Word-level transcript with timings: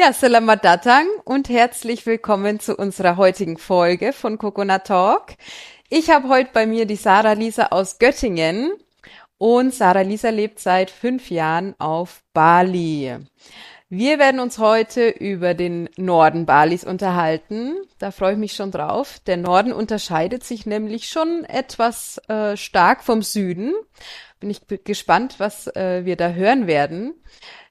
Ja, 0.00 0.12
Selamat 0.12 0.64
Datang 0.64 1.08
und 1.24 1.48
herzlich 1.48 2.06
willkommen 2.06 2.60
zu 2.60 2.76
unserer 2.76 3.16
heutigen 3.16 3.58
Folge 3.58 4.12
von 4.12 4.38
Coconut 4.38 4.84
Talk. 4.84 5.34
Ich 5.88 6.08
habe 6.08 6.28
heute 6.28 6.50
bei 6.52 6.66
mir 6.68 6.86
die 6.86 6.94
Sarah 6.94 7.32
Lisa 7.32 7.66
aus 7.70 7.98
Göttingen 7.98 8.70
und 9.38 9.74
Sarah 9.74 10.02
Lisa 10.02 10.28
lebt 10.28 10.60
seit 10.60 10.92
fünf 10.92 11.32
Jahren 11.32 11.74
auf 11.80 12.22
Bali. 12.32 13.16
Wir 13.88 14.20
werden 14.20 14.38
uns 14.38 14.58
heute 14.58 15.08
über 15.08 15.54
den 15.54 15.88
Norden 15.96 16.46
Balis 16.46 16.84
unterhalten. 16.84 17.74
Da 17.98 18.12
freue 18.12 18.34
ich 18.34 18.38
mich 18.38 18.52
schon 18.52 18.70
drauf. 18.70 19.18
Der 19.26 19.36
Norden 19.36 19.72
unterscheidet 19.72 20.44
sich 20.44 20.64
nämlich 20.64 21.08
schon 21.08 21.42
etwas 21.42 22.18
äh, 22.28 22.56
stark 22.56 23.02
vom 23.02 23.22
Süden. 23.22 23.74
Bin 24.38 24.50
ich 24.50 24.60
gespannt, 24.84 25.36
was 25.38 25.66
äh, 25.74 26.04
wir 26.04 26.14
da 26.14 26.28
hören 26.28 26.68
werden. 26.68 27.14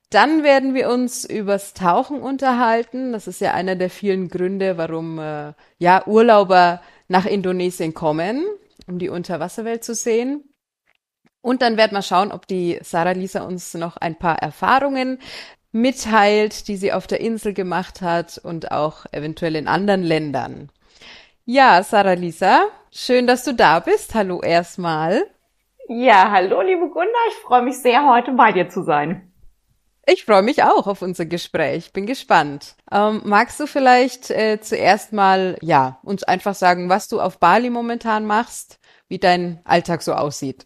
Dann 0.10 0.44
werden 0.44 0.74
wir 0.74 0.90
uns 0.90 1.26
übers 1.26 1.74
Tauchen 1.74 2.22
unterhalten. 2.22 3.12
Das 3.12 3.28
ist 3.28 3.42
ja 3.42 3.54
einer 3.54 3.76
der 3.76 3.90
vielen 3.90 4.30
Gründe, 4.30 4.78
warum 4.78 5.20
äh, 5.20 5.54
ja 5.80 6.08
Urlauber 6.08 6.82
nach 7.10 7.26
Indonesien 7.26 7.94
kommen, 7.94 8.46
um 8.88 9.00
die 9.00 9.10
Unterwasserwelt 9.10 9.84
zu 9.84 9.94
sehen. 9.94 10.44
Und 11.42 11.62
dann 11.62 11.78
werden 11.78 11.94
wir 11.94 12.02
schauen, 12.02 12.32
ob 12.32 12.48
die 12.48 12.80
Sarah 12.82 13.12
Lisa 13.12 13.42
uns 13.42 13.74
noch 13.74 13.98
ein 13.98 14.16
paar 14.16 14.40
Erfahrungen 14.40 15.20
mitteilt, 15.72 16.68
die 16.68 16.78
sie 16.78 16.94
auf 16.94 17.08
der 17.08 17.20
Insel 17.20 17.54
gemacht 17.54 18.02
hat 18.02 18.38
und 18.38 18.72
auch 18.72 19.06
eventuell 19.12 19.56
in 19.56 19.68
anderen 19.68 20.04
Ländern. 20.04 20.70
Ja, 21.46 21.84
Sarah 21.84 22.14
Lisa, 22.14 22.66
schön, 22.92 23.28
dass 23.28 23.44
du 23.44 23.54
da 23.54 23.80
bist. 23.80 24.16
Hallo 24.16 24.42
erstmal. 24.42 25.26
Ja, 25.90 26.32
hallo, 26.32 26.62
liebe 26.62 26.90
Gunda. 26.90 27.20
Ich 27.30 27.36
freue 27.46 27.62
mich 27.62 27.78
sehr, 27.78 28.10
heute 28.10 28.32
bei 28.32 28.52
dir 28.52 28.68
zu 28.68 28.84
sein. 28.84 29.32
Ich 30.10 30.24
freue 30.24 30.42
mich 30.42 30.64
auch 30.64 30.88
auf 30.88 31.02
unser 31.02 31.26
Gespräch. 31.26 31.92
Bin 31.92 32.06
gespannt. 32.06 32.76
Ähm, 32.90 33.22
magst 33.26 33.60
du 33.60 33.68
vielleicht 33.68 34.30
äh, 34.30 34.58
zuerst 34.62 35.12
mal, 35.12 35.58
ja, 35.62 36.00
uns 36.02 36.24
einfach 36.24 36.56
sagen, 36.56 36.88
was 36.88 37.10
du 37.10 37.20
auf 37.20 37.40
Bali 37.40 37.70
momentan 37.70 38.26
machst, 38.26 38.80
wie 39.10 39.20
dein 39.20 39.60
Alltag 39.66 40.02
so 40.02 40.14
aussieht? 40.14 40.64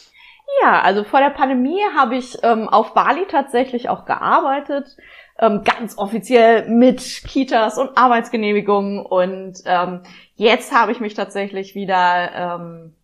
Ja, 0.61 0.81
also 0.81 1.03
vor 1.03 1.21
der 1.21 1.31
Pandemie 1.31 1.81
habe 1.97 2.17
ich 2.17 2.37
ähm, 2.43 2.69
auf 2.69 2.93
Bali 2.93 3.25
tatsächlich 3.27 3.89
auch 3.89 4.05
gearbeitet, 4.05 4.95
ähm, 5.39 5.63
ganz 5.63 5.97
offiziell 5.97 6.69
mit 6.69 6.99
Kitas 7.27 7.79
und 7.79 7.97
Arbeitsgenehmigungen. 7.97 9.03
Und 9.03 9.57
ähm, 9.65 10.03
jetzt 10.35 10.71
habe 10.71 10.91
ich 10.91 10.99
mich 10.99 11.15
tatsächlich 11.15 11.73
wieder 11.73 12.59
ähm, 12.59 12.95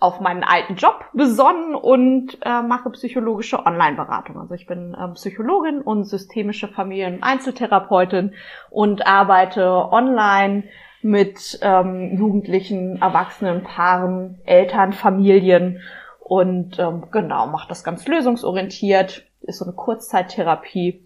auf 0.00 0.20
meinen 0.20 0.44
alten 0.44 0.76
Job 0.76 1.04
besonnen 1.12 1.74
und 1.74 2.38
äh, 2.42 2.62
mache 2.62 2.90
psychologische 2.90 3.64
Online-Beratung. 3.66 4.38
Also 4.38 4.54
ich 4.54 4.66
bin 4.66 4.96
ähm, 4.98 5.14
Psychologin 5.14 5.80
und 5.80 6.04
systemische 6.04 6.68
Familien-Einzeltherapeutin 6.68 8.34
und 8.70 9.06
arbeite 9.06 9.66
online 9.90 10.64
mit 11.02 11.58
ähm, 11.62 12.16
Jugendlichen, 12.16 13.02
Erwachsenen, 13.02 13.64
Paaren, 13.64 14.40
Eltern, 14.44 14.92
Familien 14.92 15.80
und 16.20 16.78
ähm, 16.78 17.04
genau, 17.10 17.46
mache 17.46 17.68
das 17.68 17.82
ganz 17.82 18.06
lösungsorientiert, 18.06 19.26
ist 19.42 19.58
so 19.58 19.64
eine 19.64 19.74
Kurzzeittherapie 19.74 21.02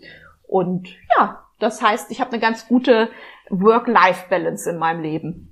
und 0.46 0.88
ja, 1.16 1.44
das 1.58 1.80
heißt, 1.80 2.10
ich 2.10 2.20
habe 2.20 2.32
eine 2.32 2.40
ganz 2.40 2.68
gute 2.68 3.08
Work-Life-Balance 3.48 4.68
in 4.68 4.78
meinem 4.78 5.00
Leben. 5.00 5.51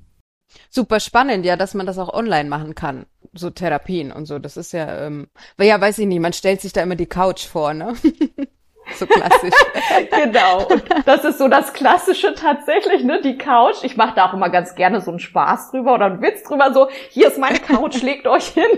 Super 0.69 1.01
spannend, 1.01 1.45
ja, 1.45 1.57
dass 1.57 1.75
man 1.75 1.87
das 1.87 1.99
auch 1.99 2.13
online 2.13 2.49
machen 2.49 2.75
kann. 2.75 3.07
So 3.33 3.51
Therapien 3.51 4.13
und 4.13 4.27
so. 4.27 4.39
Das 4.39 4.57
ist 4.57 4.73
ja, 4.73 5.07
ähm, 5.07 5.29
weil 5.57 5.69
ja, 5.69 5.81
weiß 5.81 5.99
ich 5.99 6.07
nicht, 6.07 6.21
man 6.21 6.33
stellt 6.33 6.61
sich 6.61 6.73
da 6.73 6.83
immer 6.83 6.97
die 6.97 7.07
Couch 7.07 7.47
vor, 7.47 7.75
ne? 7.75 7.95
so 8.97 9.07
klassisch. 9.07 9.55
genau. 10.11 10.67
Und 10.67 10.83
das 11.07 11.25
ist 11.25 11.39
so 11.39 11.49
das 11.49 11.73
Klassische 11.73 12.35
tatsächlich, 12.35 13.05
ne? 13.05 13.21
Die 13.23 13.39
Couch. 13.39 13.83
Ich 13.83 13.97
mache 13.97 14.15
da 14.17 14.29
auch 14.29 14.35
immer 14.35 14.51
ganz 14.51 14.75
gerne 14.75 15.01
so 15.01 15.11
einen 15.11 15.21
Spaß 15.21 15.71
drüber 15.71 15.95
oder 15.95 16.07
einen 16.07 16.23
Witz 16.23 16.43
drüber, 16.43 16.73
so, 16.73 16.89
hier 17.11 17.29
ist 17.29 17.39
meine 17.39 17.59
Couch, 17.59 18.03
legt 18.03 18.27
euch 18.27 18.49
hin. 18.49 18.71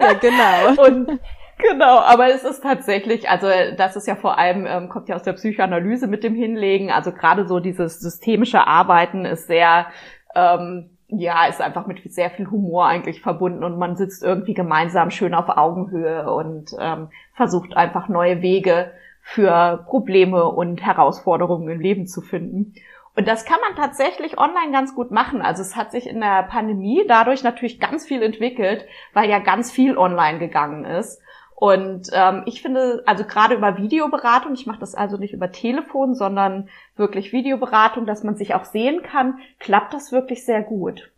ja, 0.00 0.12
genau. 0.14 0.82
Und 0.82 1.20
Genau, 1.58 1.98
aber 1.98 2.32
es 2.32 2.44
ist 2.44 2.62
tatsächlich, 2.62 3.28
also 3.28 3.48
das 3.76 3.96
ist 3.96 4.06
ja 4.06 4.14
vor 4.14 4.38
allem, 4.38 4.64
ähm, 4.64 4.88
kommt 4.88 5.08
ja 5.08 5.16
aus 5.16 5.24
der 5.24 5.32
Psychoanalyse 5.32 6.06
mit 6.06 6.22
dem 6.22 6.36
Hinlegen, 6.36 6.92
also 6.92 7.10
gerade 7.10 7.48
so 7.48 7.58
dieses 7.58 7.98
systemische 7.98 8.64
Arbeiten 8.64 9.24
ist 9.24 9.48
sehr 9.48 9.88
ähm, 10.36 10.97
ja, 11.08 11.46
ist 11.46 11.60
einfach 11.60 11.86
mit 11.86 12.00
sehr 12.12 12.30
viel 12.30 12.50
Humor 12.50 12.86
eigentlich 12.86 13.22
verbunden 13.22 13.64
und 13.64 13.78
man 13.78 13.96
sitzt 13.96 14.22
irgendwie 14.22 14.54
gemeinsam 14.54 15.10
schön 15.10 15.34
auf 15.34 15.48
Augenhöhe 15.48 16.30
und 16.30 16.70
ähm, 16.78 17.08
versucht 17.32 17.76
einfach 17.76 18.08
neue 18.08 18.42
Wege 18.42 18.92
für 19.22 19.84
Probleme 19.86 20.44
und 20.44 20.82
Herausforderungen 20.82 21.68
im 21.68 21.80
Leben 21.80 22.06
zu 22.06 22.20
finden. 22.20 22.74
Und 23.16 23.26
das 23.26 23.44
kann 23.44 23.58
man 23.66 23.74
tatsächlich 23.74 24.38
online 24.38 24.70
ganz 24.70 24.94
gut 24.94 25.10
machen. 25.10 25.42
Also 25.42 25.62
es 25.62 25.76
hat 25.76 25.90
sich 25.90 26.06
in 26.08 26.20
der 26.20 26.44
Pandemie 26.44 27.04
dadurch 27.08 27.42
natürlich 27.42 27.80
ganz 27.80 28.06
viel 28.06 28.22
entwickelt, 28.22 28.86
weil 29.12 29.28
ja 29.28 29.38
ganz 29.38 29.72
viel 29.72 29.98
online 29.98 30.38
gegangen 30.38 30.84
ist. 30.84 31.20
Und 31.60 32.10
ähm, 32.12 32.44
ich 32.46 32.62
finde, 32.62 33.02
also 33.04 33.24
gerade 33.24 33.56
über 33.56 33.76
Videoberatung, 33.76 34.54
ich 34.54 34.66
mache 34.66 34.78
das 34.78 34.94
also 34.94 35.16
nicht 35.16 35.34
über 35.34 35.50
Telefon, 35.50 36.14
sondern 36.14 36.68
wirklich 36.94 37.32
Videoberatung, 37.32 38.06
dass 38.06 38.22
man 38.22 38.36
sich 38.36 38.54
auch 38.54 38.64
sehen 38.64 39.02
kann, 39.02 39.40
klappt 39.58 39.92
das 39.92 40.12
wirklich 40.12 40.44
sehr 40.44 40.62
gut. 40.62 41.10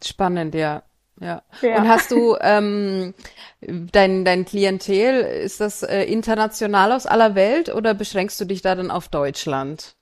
Spannend, 0.00 0.54
ja. 0.54 0.84
Ja. 1.20 1.42
ja. 1.60 1.76
Und 1.76 1.88
hast 1.88 2.12
du 2.12 2.36
ähm, 2.40 3.14
dein, 3.60 4.24
dein 4.24 4.44
Klientel, 4.44 5.20
ist 5.22 5.60
das 5.60 5.82
äh, 5.82 6.04
international 6.04 6.92
aus 6.92 7.06
aller 7.06 7.34
Welt 7.34 7.74
oder 7.74 7.94
beschränkst 7.94 8.40
du 8.40 8.44
dich 8.44 8.62
da 8.62 8.76
dann 8.76 8.92
auf 8.92 9.08
Deutschland? 9.08 9.96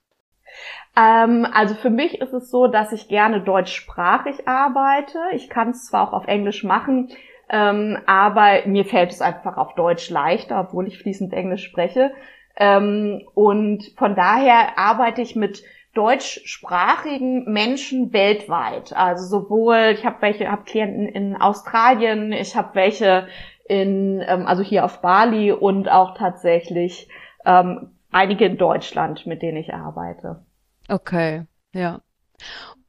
Ähm, 0.98 1.46
also 1.50 1.74
für 1.74 1.88
mich 1.88 2.20
ist 2.20 2.34
es 2.34 2.50
so, 2.50 2.66
dass 2.66 2.92
ich 2.92 3.08
gerne 3.08 3.40
deutschsprachig 3.40 4.46
arbeite. 4.46 5.18
Ich 5.32 5.48
kann 5.48 5.70
es 5.70 5.86
zwar 5.86 6.06
auch 6.06 6.12
auf 6.12 6.26
Englisch 6.26 6.62
machen, 6.62 7.08
ähm, 7.52 7.98
aber 8.06 8.66
mir 8.66 8.86
fällt 8.86 9.10
es 9.10 9.20
einfach 9.20 9.58
auf 9.58 9.74
Deutsch 9.74 10.08
leichter, 10.10 10.58
obwohl 10.58 10.88
ich 10.88 10.98
fließend 10.98 11.34
Englisch 11.34 11.64
spreche. 11.64 12.10
Ähm, 12.56 13.22
und 13.34 13.92
von 13.96 14.16
daher 14.16 14.78
arbeite 14.78 15.20
ich 15.20 15.36
mit 15.36 15.62
deutschsprachigen 15.94 17.44
Menschen 17.52 18.14
weltweit. 18.14 18.94
Also 18.94 19.26
sowohl, 19.26 19.92
ich 19.92 20.06
habe 20.06 20.16
welche, 20.20 20.50
habe 20.50 20.64
Klienten 20.64 21.06
in 21.06 21.36
Australien, 21.36 22.32
ich 22.32 22.56
habe 22.56 22.74
welche 22.74 23.28
in, 23.68 24.24
ähm, 24.26 24.46
also 24.46 24.62
hier 24.62 24.86
auf 24.86 25.02
Bali 25.02 25.52
und 25.52 25.90
auch 25.90 26.16
tatsächlich 26.16 27.08
ähm, 27.44 27.90
einige 28.10 28.46
in 28.46 28.56
Deutschland, 28.56 29.26
mit 29.26 29.42
denen 29.42 29.58
ich 29.58 29.74
arbeite. 29.74 30.42
Okay, 30.88 31.44
ja. 31.74 32.00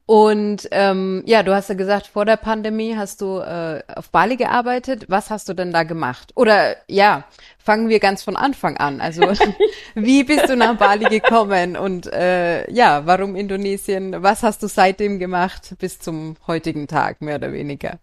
Und 0.06 0.68
ähm, 0.70 1.22
ja, 1.24 1.42
du 1.42 1.54
hast 1.54 1.70
ja 1.70 1.74
gesagt, 1.74 2.08
vor 2.08 2.26
der 2.26 2.36
Pandemie 2.36 2.94
hast 2.94 3.22
du 3.22 3.38
äh, 3.38 3.82
auf 3.96 4.10
Bali 4.10 4.36
gearbeitet. 4.36 5.06
Was 5.08 5.30
hast 5.30 5.48
du 5.48 5.54
denn 5.54 5.72
da 5.72 5.82
gemacht? 5.82 6.32
Oder 6.36 6.76
ja, 6.88 7.24
fangen 7.58 7.88
wir 7.88 8.00
ganz 8.00 8.22
von 8.22 8.36
Anfang 8.36 8.76
an. 8.76 9.00
Also 9.00 9.22
wie 9.94 10.24
bist 10.24 10.50
du 10.50 10.56
nach 10.56 10.76
Bali 10.76 11.06
gekommen 11.06 11.78
und 11.78 12.12
äh, 12.12 12.70
ja, 12.70 13.06
warum 13.06 13.34
Indonesien? 13.34 14.22
Was 14.22 14.42
hast 14.42 14.62
du 14.62 14.66
seitdem 14.66 15.18
gemacht 15.18 15.74
bis 15.78 15.98
zum 15.98 16.36
heutigen 16.46 16.86
Tag, 16.86 17.22
mehr 17.22 17.36
oder 17.36 17.52
weniger? 17.52 17.98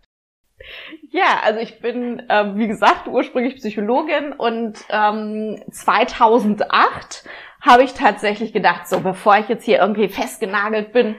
Ja, 1.11 1.41
also 1.43 1.59
ich 1.59 1.81
bin, 1.81 2.23
ähm, 2.29 2.57
wie 2.57 2.67
gesagt, 2.67 3.07
ursprünglich 3.07 3.57
Psychologin 3.57 4.33
und 4.33 4.79
ähm, 4.89 5.61
2008 5.69 7.25
habe 7.61 7.83
ich 7.83 7.93
tatsächlich 7.93 8.53
gedacht, 8.53 8.87
so 8.87 9.01
bevor 9.01 9.37
ich 9.37 9.47
jetzt 9.49 9.65
hier 9.65 9.79
irgendwie 9.79 10.09
festgenagelt 10.09 10.93
bin 10.93 11.15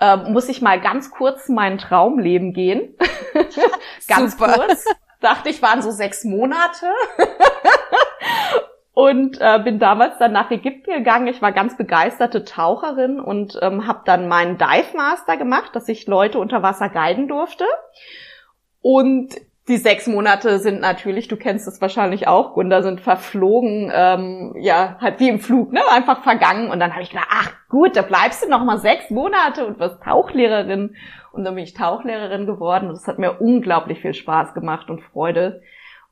ähm, 0.00 0.32
muss 0.32 0.48
ich 0.48 0.62
mal 0.62 0.80
ganz 0.80 1.10
kurz 1.10 1.48
mein 1.48 1.78
Traumleben 1.78 2.52
gehen. 2.52 2.96
ganz 4.08 4.32
Super. 4.32 4.52
kurz. 4.52 4.84
Dachte 5.20 5.48
ich, 5.48 5.62
waren 5.62 5.82
so 5.82 5.90
sechs 5.90 6.24
Monate. 6.24 6.86
und 8.94 9.40
äh, 9.40 9.60
bin 9.62 9.78
damals 9.78 10.18
dann 10.18 10.32
nach 10.32 10.50
Ägypten 10.50 10.92
gegangen. 10.92 11.26
Ich 11.26 11.42
war 11.42 11.52
ganz 11.52 11.76
begeisterte 11.76 12.44
Taucherin 12.44 13.20
und 13.20 13.58
ähm, 13.62 13.86
habe 13.86 14.02
dann 14.04 14.28
meinen 14.28 14.58
Dive 14.58 14.96
Master 14.96 15.36
gemacht, 15.36 15.74
dass 15.74 15.88
ich 15.88 16.06
Leute 16.06 16.38
unter 16.38 16.62
Wasser 16.62 16.88
guiden 16.88 17.28
durfte. 17.28 17.64
Und 18.80 19.34
die 19.66 19.78
sechs 19.78 20.06
Monate 20.06 20.58
sind 20.58 20.80
natürlich, 20.80 21.28
du 21.28 21.36
kennst 21.36 21.66
es 21.66 21.80
wahrscheinlich 21.80 22.28
auch, 22.28 22.52
Gunda, 22.52 22.82
sind 22.82 23.00
verflogen, 23.00 23.90
ähm, 23.94 24.54
ja, 24.58 24.98
halt 25.00 25.20
wie 25.20 25.30
im 25.30 25.40
Flug, 25.40 25.72
ne, 25.72 25.80
einfach 25.90 26.22
vergangen. 26.22 26.70
Und 26.70 26.80
dann 26.80 26.92
habe 26.92 27.02
ich 27.02 27.10
gedacht, 27.10 27.28
ach 27.30 27.50
gut, 27.70 27.96
da 27.96 28.02
bleibst 28.02 28.44
du 28.44 28.50
noch 28.50 28.62
mal 28.62 28.78
sechs 28.78 29.08
Monate 29.08 29.66
und 29.66 29.78
wirst 29.78 30.02
Tauchlehrerin. 30.02 30.94
Und 31.32 31.44
dann 31.44 31.54
bin 31.54 31.64
ich 31.64 31.72
Tauchlehrerin 31.72 32.46
geworden 32.46 32.88
und 32.88 32.94
es 32.94 33.06
hat 33.06 33.18
mir 33.18 33.40
unglaublich 33.40 34.00
viel 34.00 34.14
Spaß 34.14 34.52
gemacht 34.52 34.90
und 34.90 35.00
Freude. 35.00 35.62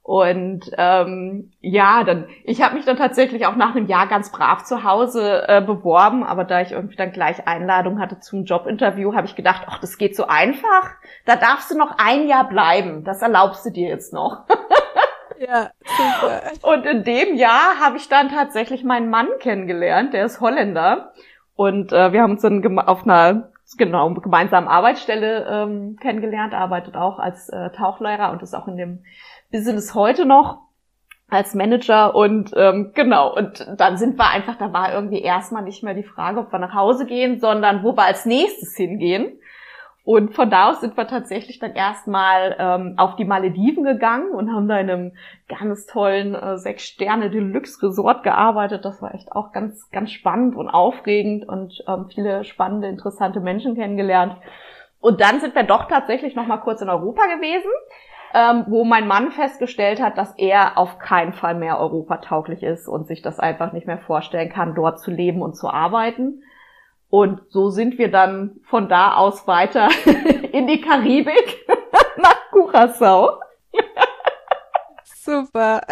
Und 0.04 0.68
ähm, 0.78 1.52
ja, 1.60 2.02
dann 2.02 2.26
ich 2.42 2.60
habe 2.60 2.74
mich 2.74 2.84
dann 2.84 2.96
tatsächlich 2.96 3.46
auch 3.46 3.54
nach 3.54 3.76
einem 3.76 3.86
Jahr 3.86 4.08
ganz 4.08 4.32
brav 4.32 4.64
zu 4.64 4.82
Hause 4.82 5.44
äh, 5.46 5.60
beworben, 5.60 6.24
aber 6.24 6.42
da 6.42 6.60
ich 6.60 6.72
irgendwie 6.72 6.96
dann 6.96 7.12
gleich 7.12 7.46
Einladung 7.46 8.00
hatte 8.00 8.18
zum 8.18 8.44
Jobinterview, 8.44 9.14
habe 9.14 9.28
ich 9.28 9.36
gedacht, 9.36 9.62
ach, 9.68 9.78
das 9.78 9.98
geht 9.98 10.16
so 10.16 10.26
einfach. 10.26 10.90
Da 11.24 11.36
darfst 11.36 11.70
du 11.70 11.78
noch 11.78 11.94
ein 11.98 12.26
Jahr 12.26 12.48
bleiben. 12.48 13.04
Das 13.04 13.22
erlaubst 13.22 13.64
du 13.64 13.70
dir 13.70 13.88
jetzt 13.88 14.12
noch. 14.12 14.42
ja, 15.38 15.70
super. 15.84 16.42
Und 16.62 16.84
in 16.84 17.04
dem 17.04 17.36
Jahr 17.36 17.78
habe 17.80 17.96
ich 17.96 18.08
dann 18.08 18.28
tatsächlich 18.28 18.82
meinen 18.82 19.08
Mann 19.08 19.28
kennengelernt, 19.38 20.14
der 20.14 20.24
ist 20.24 20.40
Holländer. 20.40 21.12
Und 21.54 21.92
äh, 21.92 22.12
wir 22.12 22.22
haben 22.22 22.32
uns 22.32 22.42
dann 22.42 22.78
auf 22.80 23.04
einer 23.04 23.52
genau 23.76 24.12
gemeinsamen 24.14 24.68
Arbeitsstelle 24.68 25.46
ähm, 25.48 25.96
kennengelernt, 26.00 26.54
arbeitet 26.54 26.96
auch 26.96 27.18
als 27.18 27.48
äh, 27.48 27.70
Tauchlehrer 27.70 28.32
und 28.32 28.42
ist 28.42 28.54
auch 28.54 28.68
in 28.68 28.76
dem 28.76 29.04
Business 29.52 29.94
heute 29.94 30.26
noch 30.26 30.62
als 31.28 31.54
Manager 31.54 32.14
und 32.14 32.52
ähm, 32.56 32.92
genau, 32.94 33.34
und 33.34 33.66
dann 33.78 33.96
sind 33.96 34.18
wir 34.18 34.28
einfach, 34.28 34.56
da 34.56 34.72
war 34.72 34.92
irgendwie 34.92 35.22
erstmal 35.22 35.62
nicht 35.62 35.82
mehr 35.82 35.94
die 35.94 36.02
Frage, 36.02 36.40
ob 36.40 36.52
wir 36.52 36.58
nach 36.58 36.74
Hause 36.74 37.06
gehen, 37.06 37.40
sondern 37.40 37.82
wo 37.82 37.96
wir 37.96 38.04
als 38.04 38.26
nächstes 38.26 38.76
hingehen. 38.76 39.38
Und 40.04 40.34
von 40.34 40.50
da 40.50 40.70
aus 40.70 40.80
sind 40.80 40.96
wir 40.96 41.06
tatsächlich 41.06 41.60
dann 41.60 41.74
erstmal 41.74 42.56
ähm, 42.58 42.94
auf 42.96 43.14
die 43.14 43.24
Malediven 43.24 43.84
gegangen 43.84 44.32
und 44.32 44.52
haben 44.52 44.66
da 44.66 44.78
in 44.78 44.90
einem 44.90 45.12
ganz 45.48 45.86
tollen 45.86 46.34
äh, 46.34 46.58
Sechs-Sterne-Deluxe-Resort 46.58 48.24
gearbeitet. 48.24 48.84
Das 48.84 49.00
war 49.00 49.14
echt 49.14 49.30
auch 49.30 49.52
ganz, 49.52 49.90
ganz 49.90 50.10
spannend 50.10 50.56
und 50.56 50.68
aufregend 50.68 51.48
und 51.48 51.84
ähm, 51.86 52.06
viele 52.12 52.42
spannende, 52.42 52.88
interessante 52.88 53.38
Menschen 53.38 53.76
kennengelernt. 53.76 54.36
Und 54.98 55.20
dann 55.20 55.40
sind 55.40 55.54
wir 55.54 55.62
doch 55.62 55.86
tatsächlich 55.86 56.34
noch 56.34 56.48
mal 56.48 56.58
kurz 56.58 56.82
in 56.82 56.88
Europa 56.88 57.22
gewesen 57.36 57.70
ähm, 58.34 58.64
wo 58.68 58.84
mein 58.84 59.06
Mann 59.06 59.30
festgestellt 59.30 60.00
hat, 60.00 60.18
dass 60.18 60.36
er 60.38 60.78
auf 60.78 60.98
keinen 60.98 61.32
Fall 61.32 61.54
mehr 61.54 61.78
europatauglich 61.78 62.62
ist 62.62 62.88
und 62.88 63.06
sich 63.06 63.22
das 63.22 63.38
einfach 63.38 63.72
nicht 63.72 63.86
mehr 63.86 63.98
vorstellen 63.98 64.48
kann, 64.48 64.74
dort 64.74 65.00
zu 65.00 65.10
leben 65.10 65.42
und 65.42 65.54
zu 65.54 65.68
arbeiten. 65.68 66.42
Und 67.10 67.42
so 67.50 67.68
sind 67.68 67.98
wir 67.98 68.10
dann 68.10 68.60
von 68.64 68.88
da 68.88 69.16
aus 69.16 69.46
weiter 69.46 69.88
in 70.52 70.66
die 70.66 70.80
Karibik 70.80 71.66
nach 72.16 72.50
Curacao. 72.50 73.40
Super. 75.04 75.82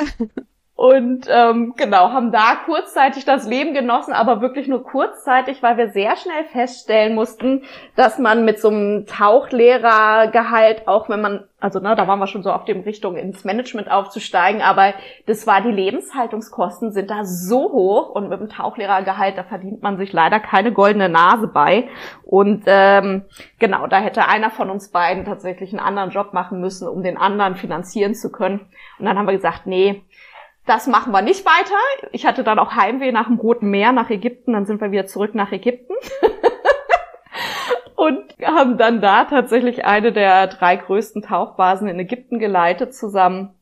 Und 0.80 1.26
ähm, 1.28 1.74
genau, 1.76 2.08
haben 2.08 2.32
da 2.32 2.54
kurzzeitig 2.64 3.26
das 3.26 3.46
Leben 3.46 3.74
genossen, 3.74 4.14
aber 4.14 4.40
wirklich 4.40 4.66
nur 4.66 4.82
kurzzeitig, 4.82 5.62
weil 5.62 5.76
wir 5.76 5.90
sehr 5.90 6.16
schnell 6.16 6.44
feststellen 6.44 7.14
mussten, 7.14 7.64
dass 7.96 8.18
man 8.18 8.46
mit 8.46 8.60
so 8.60 8.68
einem 8.68 9.04
Tauchlehrergehalt, 9.04 10.88
auch 10.88 11.10
wenn 11.10 11.20
man, 11.20 11.44
also 11.60 11.80
ne, 11.80 11.94
da 11.96 12.08
waren 12.08 12.18
wir 12.18 12.26
schon 12.26 12.42
so 12.42 12.50
auf 12.50 12.64
dem 12.64 12.80
Richtung 12.80 13.18
ins 13.18 13.44
Management 13.44 13.90
aufzusteigen, 13.90 14.62
aber 14.62 14.94
das 15.26 15.46
war 15.46 15.60
die 15.60 15.70
Lebenshaltungskosten 15.70 16.92
sind 16.92 17.10
da 17.10 17.26
so 17.26 17.72
hoch 17.72 18.08
und 18.08 18.30
mit 18.30 18.40
dem 18.40 18.48
Tauchlehrergehalt, 18.48 19.36
da 19.36 19.42
verdient 19.42 19.82
man 19.82 19.98
sich 19.98 20.14
leider 20.14 20.40
keine 20.40 20.72
goldene 20.72 21.10
Nase 21.10 21.46
bei. 21.46 21.88
Und 22.22 22.62
ähm, 22.64 23.26
genau, 23.58 23.86
da 23.86 23.98
hätte 23.98 24.28
einer 24.28 24.48
von 24.48 24.70
uns 24.70 24.88
beiden 24.88 25.26
tatsächlich 25.26 25.72
einen 25.72 25.80
anderen 25.80 26.08
Job 26.08 26.32
machen 26.32 26.58
müssen, 26.58 26.88
um 26.88 27.02
den 27.02 27.18
anderen 27.18 27.56
finanzieren 27.56 28.14
zu 28.14 28.32
können. 28.32 28.60
Und 28.98 29.04
dann 29.04 29.18
haben 29.18 29.26
wir 29.26 29.34
gesagt, 29.34 29.66
nee, 29.66 30.04
das 30.70 30.86
machen 30.86 31.12
wir 31.12 31.20
nicht 31.20 31.44
weiter. 31.44 31.74
Ich 32.12 32.24
hatte 32.24 32.44
dann 32.44 32.60
auch 32.60 32.76
Heimweh 32.76 33.10
nach 33.10 33.26
dem 33.26 33.40
Roten 33.40 33.70
Meer, 33.70 33.90
nach 33.90 34.08
Ägypten. 34.08 34.52
Dann 34.52 34.66
sind 34.66 34.80
wir 34.80 34.92
wieder 34.92 35.06
zurück 35.06 35.34
nach 35.34 35.50
Ägypten. 35.50 35.94
und 37.96 38.24
haben 38.40 38.78
dann 38.78 39.00
da 39.00 39.24
tatsächlich 39.24 39.84
eine 39.84 40.12
der 40.12 40.46
drei 40.46 40.76
größten 40.76 41.22
Tauchbasen 41.22 41.88
in 41.88 41.98
Ägypten 41.98 42.38
geleitet 42.38 42.94
zusammen. 42.94 43.54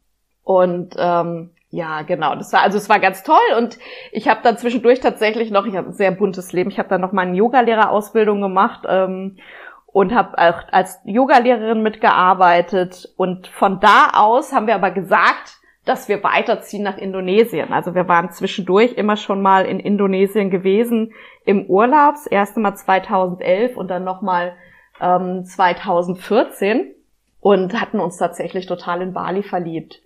Und 0.44 0.96
ähm, 0.98 1.50
ja, 1.70 2.02
genau. 2.02 2.34
Das 2.34 2.52
war 2.52 2.60
also 2.60 2.76
es 2.76 2.90
war 2.90 2.98
ganz 2.98 3.22
toll 3.22 3.38
und 3.56 3.78
ich 4.12 4.28
habe 4.28 4.40
dann 4.42 4.58
zwischendurch 4.58 5.00
tatsächlich 5.00 5.50
noch, 5.50 5.64
ich 5.64 5.76
habe 5.76 5.88
ein 5.88 5.94
sehr 5.94 6.10
buntes 6.10 6.52
Leben. 6.52 6.70
Ich 6.70 6.78
habe 6.78 6.90
dann 6.90 7.00
noch 7.00 7.12
meine 7.12 7.34
Yogalehrerausbildung 7.34 8.42
gemacht 8.42 8.84
ähm, 8.86 9.38
und 9.86 10.14
habe 10.14 10.36
auch 10.36 10.62
als 10.72 11.00
Yogalehrerin 11.06 11.82
mitgearbeitet. 11.82 13.14
Und 13.16 13.46
von 13.46 13.80
da 13.80 14.10
aus 14.12 14.52
haben 14.52 14.66
wir 14.66 14.74
aber 14.74 14.90
gesagt, 14.90 15.57
dass 15.88 16.08
wir 16.08 16.22
weiterziehen 16.22 16.82
nach 16.82 16.98
Indonesien. 16.98 17.72
Also 17.72 17.94
wir 17.94 18.06
waren 18.08 18.30
zwischendurch 18.30 18.92
immer 18.92 19.16
schon 19.16 19.40
mal 19.40 19.64
in 19.64 19.80
Indonesien 19.80 20.50
gewesen 20.50 21.14
im 21.46 21.64
Urlaub, 21.64 22.14
das 22.14 22.26
erste 22.26 22.60
Mal 22.60 22.74
2011 22.74 23.74
und 23.74 23.88
dann 23.88 24.04
nochmal 24.04 24.54
ähm, 25.00 25.44
2014 25.44 26.94
und 27.40 27.80
hatten 27.80 28.00
uns 28.00 28.18
tatsächlich 28.18 28.66
total 28.66 29.00
in 29.00 29.14
Bali 29.14 29.42
verliebt. 29.42 30.02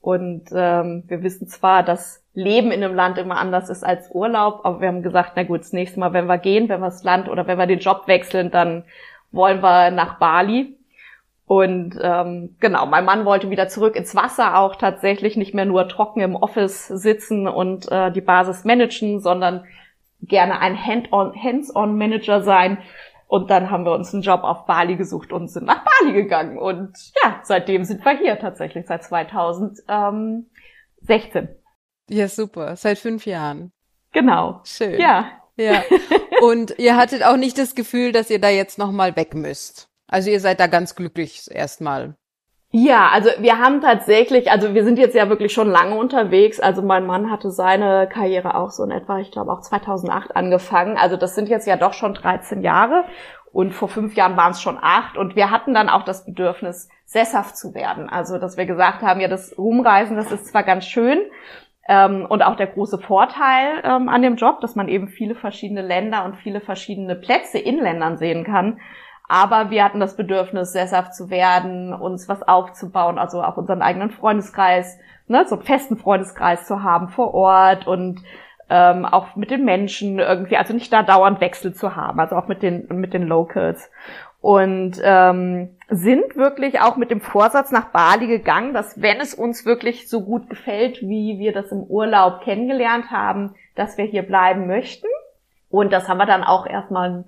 Und 0.00 0.44
ähm, 0.54 1.04
wir 1.08 1.22
wissen 1.22 1.46
zwar, 1.46 1.82
dass 1.82 2.24
Leben 2.32 2.70
in 2.70 2.82
einem 2.82 2.94
Land 2.94 3.18
immer 3.18 3.36
anders 3.36 3.68
ist 3.68 3.84
als 3.84 4.10
Urlaub, 4.10 4.60
aber 4.64 4.80
wir 4.80 4.88
haben 4.88 5.02
gesagt, 5.02 5.32
na 5.36 5.42
gut, 5.42 5.60
das 5.60 5.74
nächste 5.74 6.00
Mal, 6.00 6.14
wenn 6.14 6.26
wir 6.26 6.38
gehen, 6.38 6.70
wenn 6.70 6.80
wir 6.80 6.86
das 6.86 7.04
Land 7.04 7.28
oder 7.28 7.46
wenn 7.46 7.58
wir 7.58 7.66
den 7.66 7.80
Job 7.80 8.04
wechseln, 8.06 8.50
dann 8.50 8.84
wollen 9.30 9.60
wir 9.60 9.90
nach 9.90 10.18
Bali. 10.18 10.77
Und 11.48 11.98
ähm, 12.02 12.56
genau, 12.60 12.84
mein 12.84 13.06
Mann 13.06 13.24
wollte 13.24 13.48
wieder 13.48 13.68
zurück 13.68 13.96
ins 13.96 14.14
Wasser, 14.14 14.58
auch 14.58 14.76
tatsächlich 14.76 15.34
nicht 15.38 15.54
mehr 15.54 15.64
nur 15.64 15.88
trocken 15.88 16.20
im 16.20 16.36
Office 16.36 16.88
sitzen 16.88 17.48
und 17.48 17.90
äh, 17.90 18.12
die 18.12 18.20
Basis 18.20 18.64
managen, 18.64 19.20
sondern 19.20 19.64
gerne 20.20 20.60
ein 20.60 20.76
Hands-on-Manager 20.76 22.42
sein. 22.42 22.76
Und 23.28 23.50
dann 23.50 23.70
haben 23.70 23.86
wir 23.86 23.92
uns 23.92 24.12
einen 24.12 24.22
Job 24.22 24.44
auf 24.44 24.66
Bali 24.66 24.96
gesucht 24.96 25.32
und 25.32 25.48
sind 25.48 25.64
nach 25.64 25.82
Bali 25.84 26.12
gegangen. 26.12 26.58
Und 26.58 26.92
ja, 27.22 27.40
seitdem 27.42 27.84
sind 27.84 28.04
wir 28.04 28.18
hier 28.18 28.38
tatsächlich, 28.38 28.86
seit 28.86 29.04
2016. 29.04 30.46
Ja, 32.10 32.28
super. 32.28 32.76
Seit 32.76 32.98
fünf 32.98 33.24
Jahren. 33.24 33.72
Genau. 34.12 34.60
Schön. 34.64 35.00
Ja. 35.00 35.30
Ja. 35.56 35.82
Und 36.42 36.78
ihr 36.78 36.96
hattet 36.96 37.24
auch 37.24 37.36
nicht 37.36 37.56
das 37.58 37.74
Gefühl, 37.74 38.12
dass 38.12 38.28
ihr 38.30 38.40
da 38.40 38.48
jetzt 38.48 38.78
nochmal 38.78 39.16
weg 39.16 39.34
müsst. 39.34 39.87
Also 40.08 40.30
ihr 40.30 40.40
seid 40.40 40.60
da 40.60 40.66
ganz 40.66 40.94
glücklich 40.94 41.48
erstmal. 41.50 42.16
Ja, 42.70 43.08
also 43.12 43.30
wir 43.38 43.58
haben 43.58 43.80
tatsächlich, 43.80 44.50
also 44.50 44.74
wir 44.74 44.84
sind 44.84 44.98
jetzt 44.98 45.14
ja 45.14 45.30
wirklich 45.30 45.52
schon 45.52 45.70
lange 45.70 45.96
unterwegs. 45.96 46.60
Also 46.60 46.82
mein 46.82 47.06
Mann 47.06 47.30
hatte 47.30 47.50
seine 47.50 48.08
Karriere 48.08 48.54
auch 48.56 48.70
so 48.70 48.84
in 48.84 48.90
etwa, 48.90 49.18
ich 49.18 49.30
glaube 49.30 49.52
auch 49.52 49.62
2008 49.62 50.36
angefangen. 50.36 50.98
Also 50.98 51.16
das 51.16 51.34
sind 51.34 51.48
jetzt 51.48 51.66
ja 51.66 51.76
doch 51.76 51.94
schon 51.94 52.12
13 52.12 52.62
Jahre 52.62 53.04
und 53.52 53.72
vor 53.72 53.88
fünf 53.88 54.14
Jahren 54.16 54.36
waren 54.36 54.52
es 54.52 54.60
schon 54.60 54.78
acht. 54.80 55.16
Und 55.16 55.34
wir 55.34 55.50
hatten 55.50 55.72
dann 55.72 55.88
auch 55.88 56.04
das 56.04 56.26
Bedürfnis, 56.26 56.90
sesshaft 57.06 57.56
zu 57.56 57.74
werden. 57.74 58.10
Also 58.10 58.38
dass 58.38 58.58
wir 58.58 58.66
gesagt 58.66 59.00
haben, 59.02 59.20
ja, 59.20 59.28
das 59.28 59.56
Rumreisen, 59.56 60.16
das 60.16 60.30
ist 60.30 60.48
zwar 60.48 60.62
ganz 60.62 60.84
schön, 60.84 61.20
ähm, 61.88 62.26
und 62.28 62.42
auch 62.42 62.56
der 62.56 62.66
große 62.66 62.98
Vorteil 62.98 63.80
ähm, 63.82 64.10
an 64.10 64.20
dem 64.20 64.36
Job, 64.36 64.60
dass 64.60 64.76
man 64.76 64.88
eben 64.88 65.08
viele 65.08 65.34
verschiedene 65.34 65.80
Länder 65.80 66.26
und 66.26 66.36
viele 66.36 66.60
verschiedene 66.60 67.16
Plätze 67.16 67.58
in 67.58 67.78
Ländern 67.78 68.18
sehen 68.18 68.44
kann. 68.44 68.78
Aber 69.28 69.70
wir 69.70 69.84
hatten 69.84 70.00
das 70.00 70.16
Bedürfnis, 70.16 70.72
sesshaft 70.72 71.14
zu 71.14 71.28
werden, 71.28 71.92
uns 71.92 72.28
was 72.28 72.42
aufzubauen, 72.42 73.18
also 73.18 73.42
auch 73.42 73.58
unseren 73.58 73.82
eigenen 73.82 74.10
Freundeskreis, 74.10 74.98
ne, 75.26 75.44
so 75.46 75.56
einen 75.56 75.64
festen 75.64 75.98
Freundeskreis 75.98 76.66
zu 76.66 76.82
haben 76.82 77.08
vor 77.08 77.34
Ort 77.34 77.86
und 77.86 78.22
ähm, 78.70 79.04
auch 79.04 79.36
mit 79.36 79.50
den 79.50 79.64
Menschen 79.64 80.18
irgendwie, 80.18 80.56
also 80.56 80.74
nicht 80.74 80.92
da 80.92 81.02
dauernd 81.02 81.40
Wechsel 81.40 81.74
zu 81.74 81.94
haben, 81.94 82.20
also 82.20 82.36
auch 82.36 82.48
mit 82.48 82.62
den 82.62 82.86
mit 82.88 83.14
den 83.14 83.22
Locals 83.22 83.90
und 84.40 85.00
ähm, 85.02 85.76
sind 85.88 86.36
wirklich 86.36 86.80
auch 86.80 86.96
mit 86.96 87.10
dem 87.10 87.20
Vorsatz 87.20 87.72
nach 87.72 87.86
Bali 87.86 88.26
gegangen, 88.26 88.72
dass 88.72 89.00
wenn 89.00 89.20
es 89.20 89.34
uns 89.34 89.66
wirklich 89.66 90.08
so 90.08 90.22
gut 90.22 90.48
gefällt, 90.48 91.00
wie 91.00 91.38
wir 91.38 91.52
das 91.52 91.72
im 91.72 91.82
Urlaub 91.82 92.42
kennengelernt 92.42 93.10
haben, 93.10 93.54
dass 93.74 93.98
wir 93.98 94.04
hier 94.04 94.22
bleiben 94.22 94.66
möchten. 94.66 95.06
Und 95.70 95.92
das 95.92 96.08
haben 96.08 96.18
wir 96.18 96.26
dann 96.26 96.44
auch 96.44 96.66
erstmal 96.66 97.24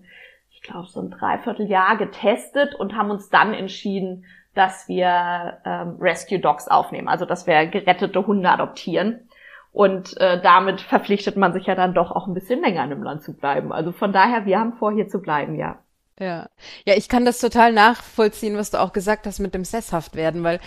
ich 0.61 0.69
glaube, 0.69 0.89
so 0.89 1.01
ein 1.01 1.11
Dreivierteljahr 1.11 1.97
getestet 1.97 2.75
und 2.75 2.95
haben 2.95 3.11
uns 3.11 3.31
dann 3.31 3.55
entschieden, 3.55 4.27
dass 4.55 4.89
wir 4.89 5.59
ähm, 5.65 5.97
Rescue 6.01 6.39
Dogs 6.39 6.69
aufnehmen, 6.69 7.09
also 7.09 7.25
dass 7.25 7.47
wir 7.47 7.67
gerettete 7.67 8.27
Hunde 8.27 8.51
adoptieren. 8.51 9.29
Und 9.73 10.17
äh, 10.21 10.41
damit 10.43 10.81
verpflichtet 10.81 11.37
man 11.37 11.53
sich 11.53 11.67
ja 11.67 11.75
dann 11.77 11.95
doch 11.95 12.11
auch 12.11 12.27
ein 12.27 12.35
bisschen 12.35 12.61
länger 12.61 12.85
in 12.85 12.91
dem 12.91 13.03
Land 13.03 13.23
zu 13.23 13.35
bleiben. 13.35 13.73
Also 13.73 13.93
von 13.93 14.13
daher, 14.13 14.45
wir 14.45 14.59
haben 14.59 14.75
vor, 14.75 14.93
hier 14.93 15.09
zu 15.09 15.21
bleiben, 15.23 15.55
ja. 15.55 15.79
Ja. 16.19 16.51
Ja, 16.85 16.95
ich 16.97 17.09
kann 17.09 17.25
das 17.25 17.39
total 17.39 17.73
nachvollziehen, 17.73 18.59
was 18.59 18.71
du 18.71 18.79
auch 18.79 18.93
gesagt 18.93 19.27
hast 19.27 19.39
mit 19.39 19.55
dem 19.55 19.65
Sesshaft 19.65 20.15
werden, 20.15 20.45
weil 20.45 20.61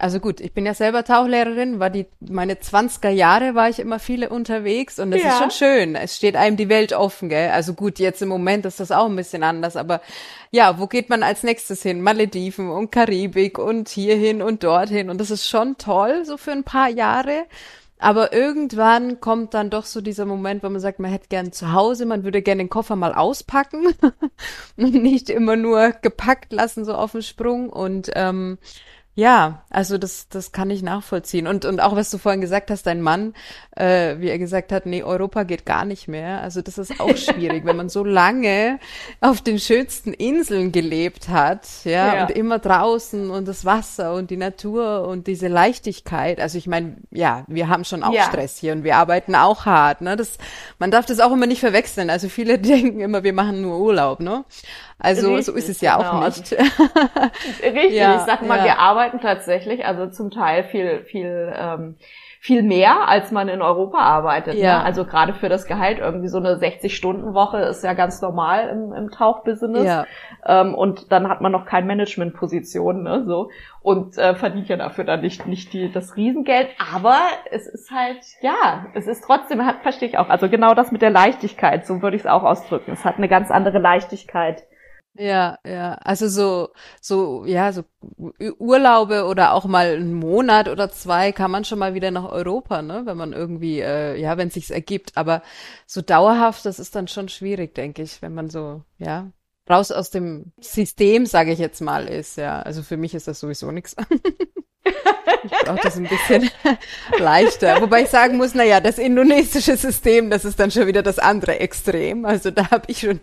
Also 0.00 0.20
gut, 0.20 0.40
ich 0.40 0.52
bin 0.52 0.64
ja 0.64 0.74
selber 0.74 1.02
Tauchlehrerin, 1.02 1.80
war 1.80 1.90
die, 1.90 2.06
meine 2.20 2.54
20er 2.54 3.08
Jahre 3.08 3.56
war 3.56 3.68
ich 3.68 3.80
immer 3.80 3.98
viele 3.98 4.28
unterwegs 4.28 5.00
und 5.00 5.10
das 5.10 5.22
ja. 5.22 5.30
ist 5.30 5.38
schon 5.38 5.50
schön. 5.50 5.96
Es 5.96 6.14
steht 6.14 6.36
einem 6.36 6.56
die 6.56 6.68
Welt 6.68 6.92
offen, 6.92 7.28
gell? 7.28 7.50
Also 7.50 7.74
gut, 7.74 7.98
jetzt 7.98 8.22
im 8.22 8.28
Moment 8.28 8.64
ist 8.64 8.78
das 8.78 8.92
auch 8.92 9.06
ein 9.06 9.16
bisschen 9.16 9.42
anders, 9.42 9.74
aber 9.74 10.00
ja, 10.52 10.78
wo 10.78 10.86
geht 10.86 11.10
man 11.10 11.24
als 11.24 11.42
nächstes 11.42 11.82
hin? 11.82 12.00
Malediven 12.00 12.70
und 12.70 12.92
Karibik 12.92 13.58
und 13.58 13.88
hierhin 13.88 14.40
und 14.40 14.62
dorthin 14.62 15.10
und 15.10 15.20
das 15.20 15.32
ist 15.32 15.48
schon 15.48 15.78
toll, 15.78 16.24
so 16.24 16.36
für 16.36 16.52
ein 16.52 16.62
paar 16.62 16.88
Jahre. 16.88 17.46
Aber 18.00 18.32
irgendwann 18.32 19.20
kommt 19.20 19.54
dann 19.54 19.70
doch 19.70 19.84
so 19.84 20.00
dieser 20.00 20.24
Moment, 20.24 20.62
wo 20.62 20.68
man 20.68 20.80
sagt, 20.80 21.00
man 21.00 21.10
hätte 21.10 21.26
gern 21.28 21.50
zu 21.50 21.72
Hause, 21.72 22.06
man 22.06 22.22
würde 22.22 22.42
gerne 22.42 22.62
den 22.62 22.70
Koffer 22.70 22.94
mal 22.94 23.12
auspacken 23.12 23.88
und 24.76 24.94
nicht 24.94 25.28
immer 25.28 25.56
nur 25.56 25.90
gepackt 25.90 26.52
lassen, 26.52 26.84
so 26.84 26.94
auf 26.94 27.12
den 27.12 27.22
Sprung. 27.22 27.70
Und 27.70 28.10
ähm, 28.14 28.58
ja, 29.18 29.64
also 29.68 29.98
das, 29.98 30.28
das 30.28 30.52
kann 30.52 30.70
ich 30.70 30.80
nachvollziehen. 30.80 31.48
Und, 31.48 31.64
und 31.64 31.80
auch 31.80 31.96
was 31.96 32.08
du 32.08 32.18
vorhin 32.18 32.40
gesagt 32.40 32.70
hast, 32.70 32.86
dein 32.86 33.02
Mann, 33.02 33.34
äh, 33.74 34.14
wie 34.20 34.28
er 34.28 34.38
gesagt 34.38 34.70
hat, 34.70 34.86
nee, 34.86 35.02
Europa 35.02 35.42
geht 35.42 35.66
gar 35.66 35.84
nicht 35.84 36.06
mehr. 36.06 36.40
Also 36.40 36.62
das 36.62 36.78
ist 36.78 37.00
auch 37.00 37.16
schwierig, 37.16 37.64
wenn 37.64 37.74
man 37.74 37.88
so 37.88 38.04
lange 38.04 38.78
auf 39.20 39.40
den 39.40 39.58
schönsten 39.58 40.12
Inseln 40.12 40.70
gelebt 40.70 41.28
hat, 41.28 41.66
ja, 41.82 42.14
ja, 42.14 42.22
und 42.22 42.30
immer 42.30 42.60
draußen 42.60 43.28
und 43.28 43.48
das 43.48 43.64
Wasser 43.64 44.14
und 44.14 44.30
die 44.30 44.36
Natur 44.36 45.08
und 45.08 45.26
diese 45.26 45.48
Leichtigkeit. 45.48 46.38
Also 46.38 46.56
ich 46.56 46.68
meine, 46.68 46.98
ja, 47.10 47.42
wir 47.48 47.68
haben 47.68 47.82
schon 47.82 48.04
auch 48.04 48.14
ja. 48.14 48.22
Stress 48.22 48.56
hier 48.56 48.72
und 48.72 48.84
wir 48.84 48.98
arbeiten 48.98 49.34
auch 49.34 49.66
hart, 49.66 50.00
ne? 50.00 50.14
Das, 50.14 50.38
man 50.78 50.92
darf 50.92 51.06
das 51.06 51.18
auch 51.18 51.32
immer 51.32 51.48
nicht 51.48 51.58
verwechseln. 51.58 52.08
Also 52.08 52.28
viele 52.28 52.56
denken 52.60 53.00
immer, 53.00 53.24
wir 53.24 53.32
machen 53.32 53.62
nur 53.62 53.80
Urlaub, 53.80 54.20
ne? 54.20 54.44
Also 55.00 55.28
Richtig, 55.28 55.46
so 55.46 55.52
ist 55.52 55.68
es 55.68 55.80
ja 55.80 55.96
genau. 55.96 56.10
auch 56.10 56.24
nicht. 56.24 56.52
Richtig, 57.62 57.92
ja, 57.92 58.16
ich 58.16 58.22
sag 58.22 58.46
mal, 58.46 58.58
ja. 58.58 58.64
wir 58.64 58.78
arbeiten 58.80 59.20
tatsächlich, 59.20 59.86
also 59.86 60.08
zum 60.08 60.32
Teil 60.32 60.64
viel, 60.64 61.04
viel, 61.04 61.52
ähm, 61.56 61.96
viel 62.40 62.64
mehr, 62.64 63.08
als 63.08 63.30
man 63.30 63.48
in 63.48 63.62
Europa 63.62 63.98
arbeitet. 63.98 64.54
Ne? 64.54 64.60
Ja. 64.60 64.78
Ne? 64.78 64.84
Also 64.84 65.04
gerade 65.04 65.34
für 65.34 65.48
das 65.48 65.66
Gehalt 65.66 66.00
irgendwie 66.00 66.26
so 66.26 66.38
eine 66.38 66.56
60-Stunden-Woche 66.56 67.58
ist 67.58 67.84
ja 67.84 67.92
ganz 67.92 68.20
normal 68.22 68.68
im, 68.70 68.92
im 68.92 69.10
Tauchbusiness. 69.12 69.84
Ja. 69.84 70.06
Ähm, 70.44 70.74
und 70.74 71.12
dann 71.12 71.28
hat 71.28 71.40
man 71.40 71.52
noch 71.52 71.64
keine 71.64 71.86
Managementposition, 71.86 73.04
ne, 73.04 73.24
so 73.24 73.50
und 73.82 74.18
äh, 74.18 74.34
verdient 74.34 74.68
ja 74.68 74.76
dafür 74.76 75.04
dann 75.04 75.20
nicht 75.20 75.46
nicht 75.46 75.72
die 75.72 75.92
das 75.92 76.16
Riesengeld. 76.16 76.68
Aber 76.92 77.18
es 77.50 77.68
ist 77.68 77.90
halt 77.92 78.18
ja, 78.40 78.86
es 78.94 79.06
ist 79.06 79.22
trotzdem 79.24 79.64
hat 79.64 79.82
verstehe 79.82 80.08
ich 80.08 80.18
auch. 80.18 80.28
Also 80.28 80.48
genau 80.48 80.74
das 80.74 80.90
mit 80.90 81.02
der 81.02 81.10
Leichtigkeit, 81.10 81.86
so 81.86 82.02
würde 82.02 82.16
ich 82.16 82.22
es 82.22 82.26
auch 82.26 82.42
ausdrücken. 82.42 82.92
Es 82.92 83.04
hat 83.04 83.16
eine 83.18 83.28
ganz 83.28 83.50
andere 83.50 83.78
Leichtigkeit 83.78 84.64
ja, 85.18 85.58
ja. 85.66 85.94
Also 85.94 86.28
so, 86.28 86.68
so, 87.00 87.44
ja, 87.44 87.72
so 87.72 87.84
Urlaube 88.58 89.24
oder 89.26 89.52
auch 89.52 89.64
mal 89.64 89.94
einen 89.96 90.14
Monat 90.14 90.68
oder 90.68 90.90
zwei 90.90 91.32
kann 91.32 91.50
man 91.50 91.64
schon 91.64 91.78
mal 91.78 91.94
wieder 91.94 92.10
nach 92.10 92.30
Europa, 92.30 92.82
ne? 92.82 93.02
Wenn 93.04 93.16
man 93.16 93.32
irgendwie, 93.32 93.80
äh, 93.80 94.16
ja, 94.20 94.36
wenn 94.36 94.50
sich's 94.50 94.70
ergibt. 94.70 95.16
Aber 95.16 95.42
so 95.86 96.02
dauerhaft, 96.02 96.64
das 96.64 96.78
ist 96.78 96.94
dann 96.94 97.08
schon 97.08 97.28
schwierig, 97.28 97.74
denke 97.74 98.02
ich, 98.02 98.22
wenn 98.22 98.34
man 98.34 98.48
so, 98.48 98.84
ja, 98.98 99.32
raus 99.68 99.90
aus 99.92 100.10
dem 100.10 100.52
System, 100.60 101.26
sage 101.26 101.52
ich 101.52 101.58
jetzt 101.58 101.80
mal, 101.80 102.06
ist, 102.08 102.36
ja. 102.36 102.62
Also 102.62 102.82
für 102.82 102.96
mich 102.96 103.14
ist 103.14 103.28
das 103.28 103.40
sowieso 103.40 103.72
nichts. 103.72 103.96
Ich 105.44 105.50
brauche 105.50 105.80
das 105.82 105.96
ein 105.96 106.08
bisschen 106.08 106.50
leichter. 107.18 107.80
Wobei 107.80 108.02
ich 108.02 108.08
sagen 108.08 108.36
muss, 108.36 108.54
na 108.54 108.64
ja, 108.64 108.80
das 108.80 108.98
indonesische 108.98 109.76
System, 109.76 110.30
das 110.30 110.44
ist 110.44 110.58
dann 110.58 110.70
schon 110.70 110.86
wieder 110.86 111.02
das 111.02 111.18
andere 111.18 111.60
Extrem. 111.60 112.24
Also 112.24 112.50
da 112.50 112.70
habe 112.70 112.84
ich 112.88 113.00
schon 113.00 113.20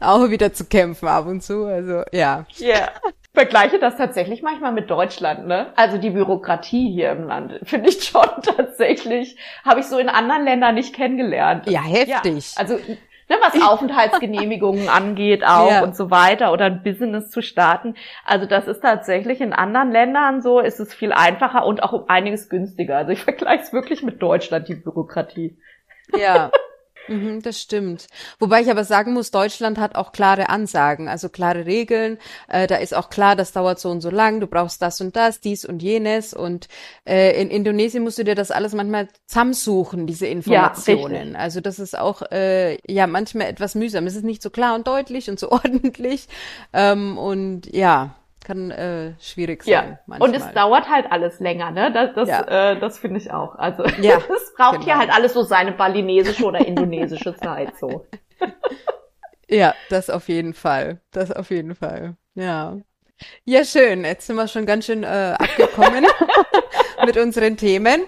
auch 0.00 0.30
wieder 0.30 0.52
zu 0.52 0.64
kämpfen 0.64 1.08
ab 1.08 1.26
und 1.26 1.42
zu. 1.42 1.64
Also 1.64 2.02
ja. 2.12 2.46
Ja. 2.56 2.68
Yeah. 2.68 2.88
Vergleiche 3.34 3.78
das 3.78 3.96
tatsächlich 3.96 4.42
manchmal 4.42 4.72
mit 4.72 4.90
Deutschland, 4.90 5.46
ne? 5.46 5.72
Also 5.74 5.96
die 5.96 6.10
Bürokratie 6.10 6.92
hier 6.92 7.12
im 7.12 7.26
Land 7.26 7.60
finde 7.62 7.88
ich 7.88 8.04
schon 8.04 8.28
tatsächlich, 8.42 9.36
habe 9.64 9.80
ich 9.80 9.86
so 9.86 9.96
in 9.98 10.10
anderen 10.10 10.44
Ländern 10.44 10.74
nicht 10.74 10.94
kennengelernt. 10.94 11.66
Ja, 11.66 11.82
heftig. 11.82 12.54
Ja, 12.54 12.60
also 12.60 12.78
ne, 13.28 13.36
was 13.40 13.60
Aufenthaltsgenehmigungen 13.68 14.88
angeht 14.88 15.44
auch 15.44 15.70
ja. 15.70 15.82
und 15.82 15.96
so 15.96 16.10
weiter 16.10 16.52
oder 16.52 16.66
ein 16.66 16.82
Business 16.82 17.30
zu 17.30 17.42
starten. 17.42 17.94
Also 18.24 18.46
das 18.46 18.66
ist 18.66 18.80
tatsächlich 18.80 19.40
in 19.40 19.52
anderen 19.52 19.90
Ländern 19.90 20.42
so, 20.42 20.60
ist 20.60 20.80
es 20.80 20.94
viel 20.94 21.12
einfacher 21.12 21.66
und 21.66 21.82
auch 21.82 21.92
um 21.92 22.08
einiges 22.08 22.48
günstiger. 22.48 22.96
Also 22.96 23.12
ich 23.12 23.22
vergleiche 23.24 23.62
es 23.62 23.72
wirklich 23.72 24.02
mit 24.02 24.22
Deutschland, 24.22 24.68
die 24.68 24.74
Bürokratie. 24.74 25.58
Ja, 26.16 26.50
Mhm, 27.08 27.42
das 27.42 27.60
stimmt. 27.60 28.06
Wobei 28.38 28.62
ich 28.62 28.70
aber 28.70 28.84
sagen 28.84 29.12
muss, 29.12 29.32
Deutschland 29.32 29.78
hat 29.78 29.96
auch 29.96 30.12
klare 30.12 30.48
Ansagen, 30.48 31.08
also 31.08 31.28
klare 31.28 31.66
Regeln. 31.66 32.18
Äh, 32.48 32.68
da 32.68 32.76
ist 32.76 32.94
auch 32.94 33.10
klar, 33.10 33.34
das 33.34 33.50
dauert 33.52 33.80
so 33.80 33.90
und 33.90 34.00
so 34.00 34.10
lang, 34.10 34.38
du 34.38 34.46
brauchst 34.46 34.80
das 34.80 35.00
und 35.00 35.16
das, 35.16 35.40
dies 35.40 35.64
und 35.64 35.82
jenes. 35.82 36.32
Und 36.32 36.68
äh, 37.04 37.40
in 37.40 37.50
Indonesien 37.50 38.04
musst 38.04 38.18
du 38.18 38.24
dir 38.24 38.36
das 38.36 38.52
alles 38.52 38.72
manchmal 38.72 39.08
zusammensuchen, 39.26 40.06
diese 40.06 40.26
Informationen. 40.26 41.32
Ja, 41.32 41.38
also 41.40 41.60
das 41.60 41.80
ist 41.80 41.98
auch 41.98 42.22
äh, 42.30 42.78
ja 42.86 43.08
manchmal 43.08 43.48
etwas 43.48 43.74
mühsam. 43.74 44.06
Es 44.06 44.14
ist 44.14 44.24
nicht 44.24 44.42
so 44.42 44.50
klar 44.50 44.76
und 44.76 44.86
deutlich 44.86 45.28
und 45.28 45.40
so 45.40 45.50
ordentlich. 45.50 46.28
Ähm, 46.72 47.18
und 47.18 47.74
ja, 47.74 48.14
kann 48.44 48.70
äh, 48.70 49.12
schwierig 49.20 49.64
sein. 49.64 49.72
Ja. 49.72 49.98
Manchmal. 50.06 50.28
Und 50.28 50.36
es 50.36 50.52
dauert 50.52 50.88
halt 50.88 51.10
alles 51.10 51.40
länger, 51.40 51.70
ne? 51.70 51.92
Das, 51.92 52.14
das, 52.14 52.28
ja. 52.28 52.72
äh, 52.72 52.78
das 52.78 52.98
finde 52.98 53.18
ich 53.18 53.32
auch. 53.32 53.56
Also 53.56 53.84
ja, 54.00 54.16
es 54.36 54.54
braucht 54.56 54.80
genau. 54.80 54.84
hier 54.84 54.98
halt 54.98 55.10
alles 55.12 55.34
so 55.34 55.42
seine 55.42 55.72
balinesische 55.72 56.44
oder 56.44 56.66
indonesische 56.66 57.34
Zeit 57.42 57.76
so. 57.76 58.06
Ja, 59.48 59.74
das 59.90 60.10
auf 60.10 60.28
jeden 60.28 60.54
Fall. 60.54 61.00
Das 61.10 61.30
auf 61.30 61.50
jeden 61.50 61.74
Fall. 61.74 62.16
Ja. 62.34 62.78
Ja, 63.44 63.64
schön. 63.64 64.04
Jetzt 64.04 64.26
sind 64.26 64.36
wir 64.36 64.48
schon 64.48 64.66
ganz 64.66 64.86
schön 64.86 65.04
äh, 65.04 65.34
abgekommen 65.38 66.06
mit 67.04 67.16
unseren 67.16 67.56
Themen. 67.56 68.02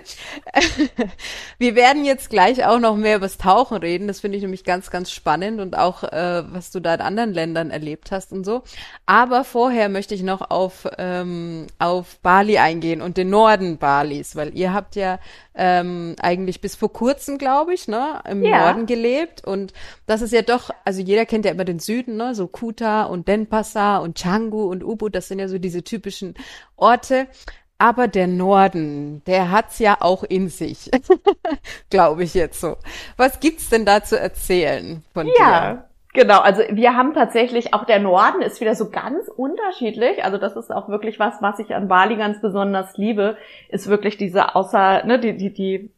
wir 1.58 1.74
werden 1.74 2.04
jetzt 2.04 2.30
gleich 2.30 2.64
auch 2.64 2.78
noch 2.78 2.96
mehr 2.96 3.16
über 3.16 3.26
das 3.26 3.38
Tauchen 3.38 3.78
reden. 3.78 4.08
Das 4.08 4.20
finde 4.20 4.36
ich 4.36 4.42
nämlich 4.42 4.64
ganz, 4.64 4.90
ganz 4.90 5.10
spannend 5.10 5.60
und 5.60 5.76
auch, 5.76 6.04
äh, 6.04 6.42
was 6.52 6.70
du 6.70 6.80
da 6.80 6.94
in 6.94 7.00
anderen 7.00 7.32
Ländern 7.32 7.70
erlebt 7.70 8.10
hast 8.12 8.32
und 8.32 8.44
so. 8.44 8.62
Aber 9.06 9.44
vorher 9.44 9.88
möchte 9.88 10.14
ich 10.14 10.22
noch 10.22 10.50
auf, 10.50 10.88
ähm, 10.98 11.66
auf 11.78 12.18
Bali 12.20 12.58
eingehen 12.58 13.02
und 13.02 13.16
den 13.16 13.30
Norden 13.30 13.78
Balis, 13.78 14.36
weil 14.36 14.56
ihr 14.56 14.72
habt 14.72 14.96
ja 14.96 15.18
ähm, 15.54 16.16
eigentlich 16.20 16.60
bis 16.60 16.74
vor 16.74 16.92
kurzem, 16.92 17.38
glaube 17.38 17.74
ich, 17.74 17.86
ne, 17.86 18.20
im 18.28 18.42
ja. 18.42 18.60
Norden 18.60 18.86
gelebt. 18.86 19.44
Und 19.46 19.72
das 20.06 20.22
ist 20.22 20.32
ja 20.32 20.42
doch, 20.42 20.70
also 20.84 21.00
jeder 21.00 21.26
kennt 21.26 21.44
ja 21.44 21.52
immer 21.52 21.64
den 21.64 21.78
Süden, 21.78 22.16
ne, 22.16 22.34
so 22.34 22.48
Kuta 22.48 23.04
und 23.04 23.28
Denpasar 23.28 24.02
und 24.02 24.18
Canggu 24.18 24.64
und 24.64 24.82
Ubud, 24.82 25.14
das 25.14 25.28
sind 25.28 25.38
ja 25.38 25.48
so 25.48 25.58
diese 25.58 25.84
typischen 25.84 26.34
Orte. 26.76 27.28
Aber 27.78 28.08
der 28.08 28.26
Norden, 28.26 29.22
der 29.24 29.50
hat's 29.50 29.78
ja 29.78 29.96
auch 30.00 30.22
in 30.22 30.48
sich, 30.48 30.90
glaube 31.90 32.24
ich 32.24 32.34
jetzt 32.34 32.60
so. 32.60 32.76
Was 33.16 33.40
gibt's 33.40 33.68
denn 33.68 33.84
da 33.84 34.02
zu 34.04 34.18
erzählen 34.18 35.02
von 35.12 35.26
ja. 35.38 35.74
dir? 35.74 35.84
Genau, 36.14 36.38
also 36.38 36.62
wir 36.70 36.94
haben 36.94 37.12
tatsächlich, 37.12 37.74
auch 37.74 37.84
der 37.84 37.98
Norden 37.98 38.40
ist 38.40 38.60
wieder 38.60 38.76
so 38.76 38.88
ganz 38.88 39.26
unterschiedlich. 39.26 40.22
Also 40.24 40.38
das 40.38 40.54
ist 40.54 40.72
auch 40.72 40.88
wirklich 40.88 41.18
was, 41.18 41.42
was 41.42 41.58
ich 41.58 41.74
an 41.74 41.88
Bali 41.88 42.14
ganz 42.14 42.40
besonders 42.40 42.96
liebe, 42.96 43.36
ist 43.68 43.88
wirklich 43.88 44.16
diese 44.16 44.54
außer, 44.54 45.04
ne, 45.06 45.18
die, 45.18 45.36
die, 45.36 45.52
die 45.52 45.90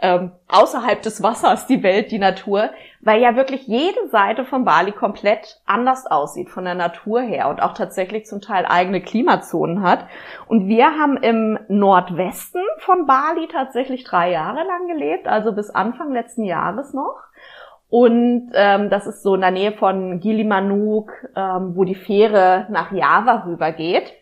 ähm, 0.00 0.30
außerhalb 0.46 1.02
des 1.02 1.24
Wassers, 1.24 1.66
die 1.66 1.82
Welt, 1.82 2.12
die 2.12 2.20
Natur, 2.20 2.70
weil 3.00 3.20
ja 3.20 3.34
wirklich 3.34 3.66
jede 3.66 4.06
Seite 4.10 4.44
von 4.44 4.64
Bali 4.64 4.92
komplett 4.92 5.60
anders 5.66 6.06
aussieht 6.06 6.50
von 6.50 6.64
der 6.64 6.76
Natur 6.76 7.22
her 7.22 7.48
und 7.48 7.60
auch 7.60 7.74
tatsächlich 7.74 8.26
zum 8.26 8.40
Teil 8.40 8.66
eigene 8.66 9.00
Klimazonen 9.00 9.82
hat. 9.82 10.06
Und 10.46 10.68
wir 10.68 10.86
haben 10.96 11.16
im 11.16 11.58
Nordwesten 11.66 12.62
von 12.78 13.06
Bali 13.06 13.48
tatsächlich 13.50 14.04
drei 14.04 14.30
Jahre 14.30 14.64
lang 14.64 14.86
gelebt, 14.86 15.26
also 15.26 15.50
bis 15.50 15.70
Anfang 15.70 16.12
letzten 16.12 16.44
Jahres 16.44 16.94
noch. 16.94 17.24
Und 17.94 18.50
ähm, 18.54 18.90
das 18.90 19.06
ist 19.06 19.22
so 19.22 19.36
in 19.36 19.40
der 19.40 19.52
Nähe 19.52 19.70
von 19.70 20.18
Gilimanuk, 20.18 21.12
ähm, 21.36 21.76
wo 21.76 21.84
die 21.84 21.94
Fähre 21.94 22.66
nach 22.68 22.90
Java 22.90 23.44
rübergeht. 23.46 24.14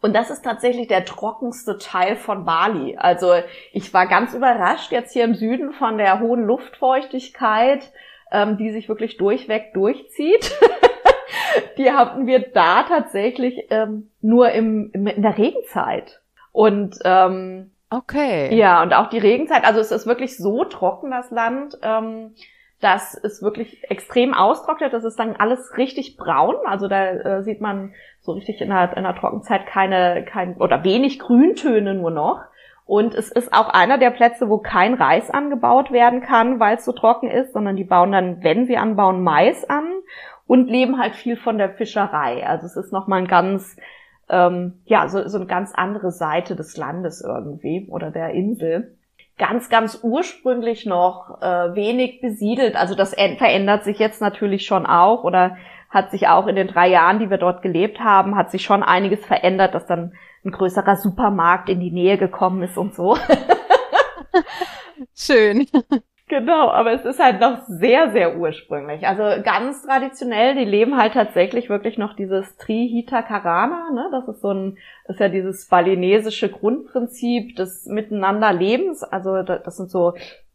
Und 0.00 0.14
das 0.14 0.30
ist 0.30 0.44
tatsächlich 0.44 0.86
der 0.86 1.04
trockenste 1.04 1.76
Teil 1.76 2.14
von 2.14 2.44
Bali. 2.44 2.96
Also 2.96 3.32
ich 3.72 3.92
war 3.92 4.06
ganz 4.06 4.32
überrascht 4.32 4.92
jetzt 4.92 5.12
hier 5.12 5.24
im 5.24 5.34
Süden 5.34 5.72
von 5.72 5.98
der 5.98 6.20
hohen 6.20 6.44
Luftfeuchtigkeit, 6.44 7.90
ähm, 8.30 8.58
die 8.58 8.70
sich 8.70 8.88
wirklich 8.88 9.16
durchweg 9.16 9.74
durchzieht. 9.74 10.56
die 11.78 11.90
hatten 11.90 12.28
wir 12.28 12.38
da 12.38 12.84
tatsächlich 12.84 13.66
ähm, 13.70 14.08
nur 14.20 14.52
im, 14.52 14.92
im, 14.92 15.08
in 15.08 15.22
der 15.22 15.36
Regenzeit. 15.36 16.20
Und 16.52 17.00
ähm, 17.04 17.72
okay. 17.90 18.54
Ja, 18.54 18.84
und 18.84 18.94
auch 18.94 19.08
die 19.10 19.18
Regenzeit, 19.18 19.64
also 19.64 19.80
es 19.80 19.90
ist 19.90 20.06
wirklich 20.06 20.36
so 20.36 20.64
trocken, 20.64 21.10
das 21.10 21.32
Land. 21.32 21.76
Ähm, 21.82 22.32
dass 22.86 23.14
es 23.20 23.42
wirklich 23.42 23.90
extrem 23.90 24.32
austrocknet. 24.32 24.92
Das 24.92 25.02
ist 25.02 25.18
dann 25.18 25.34
alles 25.34 25.76
richtig 25.76 26.16
braun. 26.16 26.54
Also 26.66 26.86
da 26.86 27.10
äh, 27.10 27.42
sieht 27.42 27.60
man 27.60 27.94
so 28.20 28.30
richtig 28.32 28.60
in 28.60 28.68
der, 28.68 28.96
in 28.96 29.02
der 29.02 29.16
Trockenzeit 29.16 29.66
keine, 29.66 30.24
kein, 30.24 30.56
oder 30.58 30.84
wenig 30.84 31.18
Grüntöne 31.18 31.94
nur 31.94 32.12
noch. 32.12 32.42
Und 32.84 33.16
es 33.16 33.32
ist 33.32 33.52
auch 33.52 33.70
einer 33.70 33.98
der 33.98 34.10
Plätze, 34.12 34.48
wo 34.48 34.58
kein 34.58 34.94
Reis 34.94 35.30
angebaut 35.30 35.90
werden 35.90 36.20
kann, 36.20 36.60
weil 36.60 36.76
es 36.76 36.84
so 36.84 36.92
trocken 36.92 37.28
ist, 37.28 37.52
sondern 37.52 37.74
die 37.74 37.82
bauen 37.82 38.12
dann, 38.12 38.44
wenn 38.44 38.66
sie 38.66 38.76
anbauen, 38.76 39.24
Mais 39.24 39.68
an 39.68 39.88
und 40.46 40.68
leben 40.68 41.00
halt 41.00 41.16
viel 41.16 41.36
von 41.36 41.58
der 41.58 41.70
Fischerei. 41.70 42.46
Also 42.46 42.66
es 42.66 42.76
ist 42.76 42.92
nochmal 42.92 43.22
ein 43.22 43.26
ganz 43.26 43.76
ähm, 44.28 44.74
ja, 44.84 45.08
so, 45.08 45.26
so 45.26 45.38
eine 45.38 45.46
ganz 45.46 45.72
andere 45.74 46.12
Seite 46.12 46.54
des 46.54 46.76
Landes 46.76 47.20
irgendwie 47.20 47.88
oder 47.90 48.12
der 48.12 48.30
Insel. 48.30 48.96
Ganz, 49.38 49.68
ganz 49.68 50.00
ursprünglich 50.02 50.86
noch 50.86 51.42
äh, 51.42 51.74
wenig 51.74 52.20
besiedelt. 52.20 52.74
Also 52.74 52.94
das 52.94 53.14
verändert 53.14 53.84
sich 53.84 53.98
jetzt 53.98 54.20
natürlich 54.20 54.64
schon 54.64 54.86
auch 54.86 55.24
oder 55.24 55.56
hat 55.90 56.10
sich 56.10 56.28
auch 56.28 56.46
in 56.46 56.56
den 56.56 56.68
drei 56.68 56.88
Jahren, 56.88 57.18
die 57.18 57.30
wir 57.30 57.38
dort 57.38 57.62
gelebt 57.62 58.00
haben, 58.00 58.36
hat 58.36 58.50
sich 58.50 58.62
schon 58.62 58.82
einiges 58.82 59.24
verändert, 59.24 59.74
dass 59.74 59.86
dann 59.86 60.14
ein 60.44 60.52
größerer 60.52 60.96
Supermarkt 60.96 61.68
in 61.68 61.80
die 61.80 61.90
Nähe 61.90 62.18
gekommen 62.18 62.62
ist 62.62 62.78
und 62.78 62.94
so. 62.94 63.16
Schön. 65.14 65.66
Genau, 66.28 66.70
aber 66.70 66.92
es 66.92 67.04
ist 67.04 67.20
halt 67.20 67.40
noch 67.40 67.62
sehr, 67.68 68.10
sehr 68.10 68.36
ursprünglich. 68.36 69.06
Also 69.06 69.22
ganz 69.44 69.86
traditionell, 69.86 70.56
die 70.56 70.64
leben 70.64 70.96
halt 70.96 71.12
tatsächlich 71.12 71.68
wirklich 71.68 71.98
noch 71.98 72.16
dieses 72.16 72.56
Trihita 72.56 73.22
Karana, 73.22 73.90
ne? 73.92 74.08
Das 74.10 74.26
ist 74.26 74.40
so 74.40 74.50
ein, 74.50 74.78
ist 75.06 75.20
ja 75.20 75.28
dieses 75.28 75.68
balinesische 75.68 76.48
Grundprinzip 76.48 77.54
des 77.54 77.86
Miteinanderlebens. 77.86 79.04
Also 79.04 79.42
das 79.42 79.76
sind 79.76 79.88
so 79.88 80.14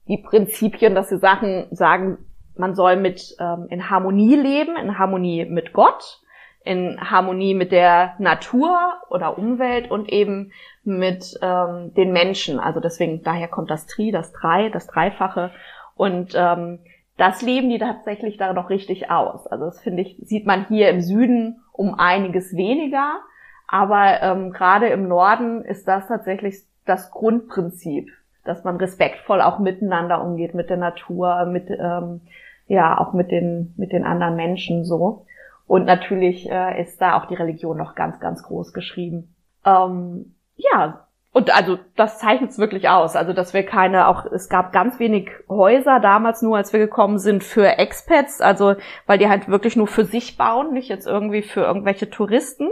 die 0.10 0.18
Prinzipien, 0.18 0.94
dass 0.94 1.08
sie 1.08 1.20
Sachen 1.20 1.68
sagen, 1.72 2.18
man 2.58 2.76
soll 2.76 2.98
mit 2.98 3.38
ähm, 3.40 3.68
in 3.70 3.90
Harmonie 3.90 4.36
leben, 4.36 4.76
in 4.76 5.00
Harmonie 5.00 5.46
mit 5.46 5.72
Gott, 5.72 6.21
in 6.64 7.00
Harmonie 7.00 7.54
mit 7.54 7.72
der 7.72 8.14
Natur 8.20 8.78
oder 9.10 9.38
Umwelt 9.38 9.90
und 9.90 10.10
eben 10.10 10.52
mit 10.84 11.40
ähm, 11.42 11.94
den 11.96 12.12
Menschen. 12.12 12.60
Also 12.60 12.80
deswegen, 12.80 13.24
daher 13.24 13.48
kommt 13.48 13.72
das 13.72 13.88
Tri, 13.88 14.12
das 14.12 14.32
Drei, 14.32 14.70
das 14.70 14.88
Dreifache. 14.88 15.52
Und 15.96 16.34
ähm, 16.36 16.80
das 17.18 17.42
leben 17.42 17.70
die 17.70 17.80
tatsächlich 17.80 18.38
da 18.38 18.54
noch 18.54 18.70
richtig 18.70 19.12
aus. 19.12 19.48
Also 19.48 19.66
das 19.66 19.80
finde 19.80 20.02
ich, 20.02 20.18
sieht 20.24 20.46
man 20.46 20.66
hier 20.68 20.90
im 20.90 21.02
Süden 21.02 21.62
um 21.72 21.96
einiges 21.96 22.56
weniger. 22.56 23.20
Aber 23.68 24.22
ähm, 24.22 24.52
gerade 24.52 24.88
im 24.88 25.08
Norden 25.08 25.64
ist 25.64 25.88
das 25.88 26.08
tatsächlich 26.08 26.58
das 26.86 27.12
Grundprinzip, 27.12 28.12
dass 28.44 28.64
man 28.64 28.78
respektvoll 28.78 29.42
auch 29.42 29.60
miteinander 29.60 30.24
umgeht, 30.24 30.54
mit 30.54 30.70
der 30.70 30.78
Natur, 30.78 31.46
mit 31.46 31.70
ähm, 31.70 32.22
ja 32.68 32.98
auch 32.98 33.14
mit 33.14 33.32
den 33.32 33.74
mit 33.78 33.92
den 33.92 34.04
anderen 34.04 34.36
Menschen 34.36 34.84
so. 34.84 35.26
Und 35.72 35.86
natürlich 35.86 36.52
äh, 36.52 36.82
ist 36.82 37.00
da 37.00 37.16
auch 37.16 37.28
die 37.28 37.36
Religion 37.36 37.78
noch 37.78 37.96
ganz 37.96 38.20
ganz 38.20 38.44
groß 38.44 38.74
geschrieben. 38.74 39.34
Ähm, 39.66 40.36
ja, 40.58 41.08
und 41.32 41.56
also 41.56 41.80
das 41.96 42.20
zeichnet 42.20 42.50
es 42.50 42.60
wirklich 42.60 42.90
aus. 42.90 43.16
Also 43.16 43.32
dass 43.32 43.54
wir 43.54 43.66
keine, 43.66 44.10
auch 44.10 44.26
es 44.26 44.50
gab 44.50 44.74
ganz 44.74 45.00
wenig 45.00 45.30
Häuser 45.48 46.02
damals 46.02 46.42
nur, 46.42 46.58
als 46.58 46.74
wir 46.74 46.82
gekommen 46.82 47.20
sind, 47.20 47.42
für 47.42 47.78
Expats, 47.78 48.42
also 48.42 48.76
weil 49.06 49.18
die 49.18 49.30
halt 49.30 49.48
wirklich 49.48 49.78
nur 49.78 49.88
für 49.88 50.04
sich 50.04 50.36
bauen, 50.36 50.74
nicht 50.74 50.90
jetzt 50.90 51.08
irgendwie 51.08 51.42
für 51.42 51.62
irgendwelche 51.62 52.10
Touristen 52.10 52.70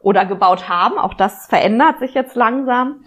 oder 0.00 0.26
gebaut 0.26 0.68
haben. 0.68 0.98
Auch 0.98 1.14
das 1.14 1.46
verändert 1.46 1.98
sich 1.98 2.12
jetzt 2.12 2.36
langsam. 2.36 3.06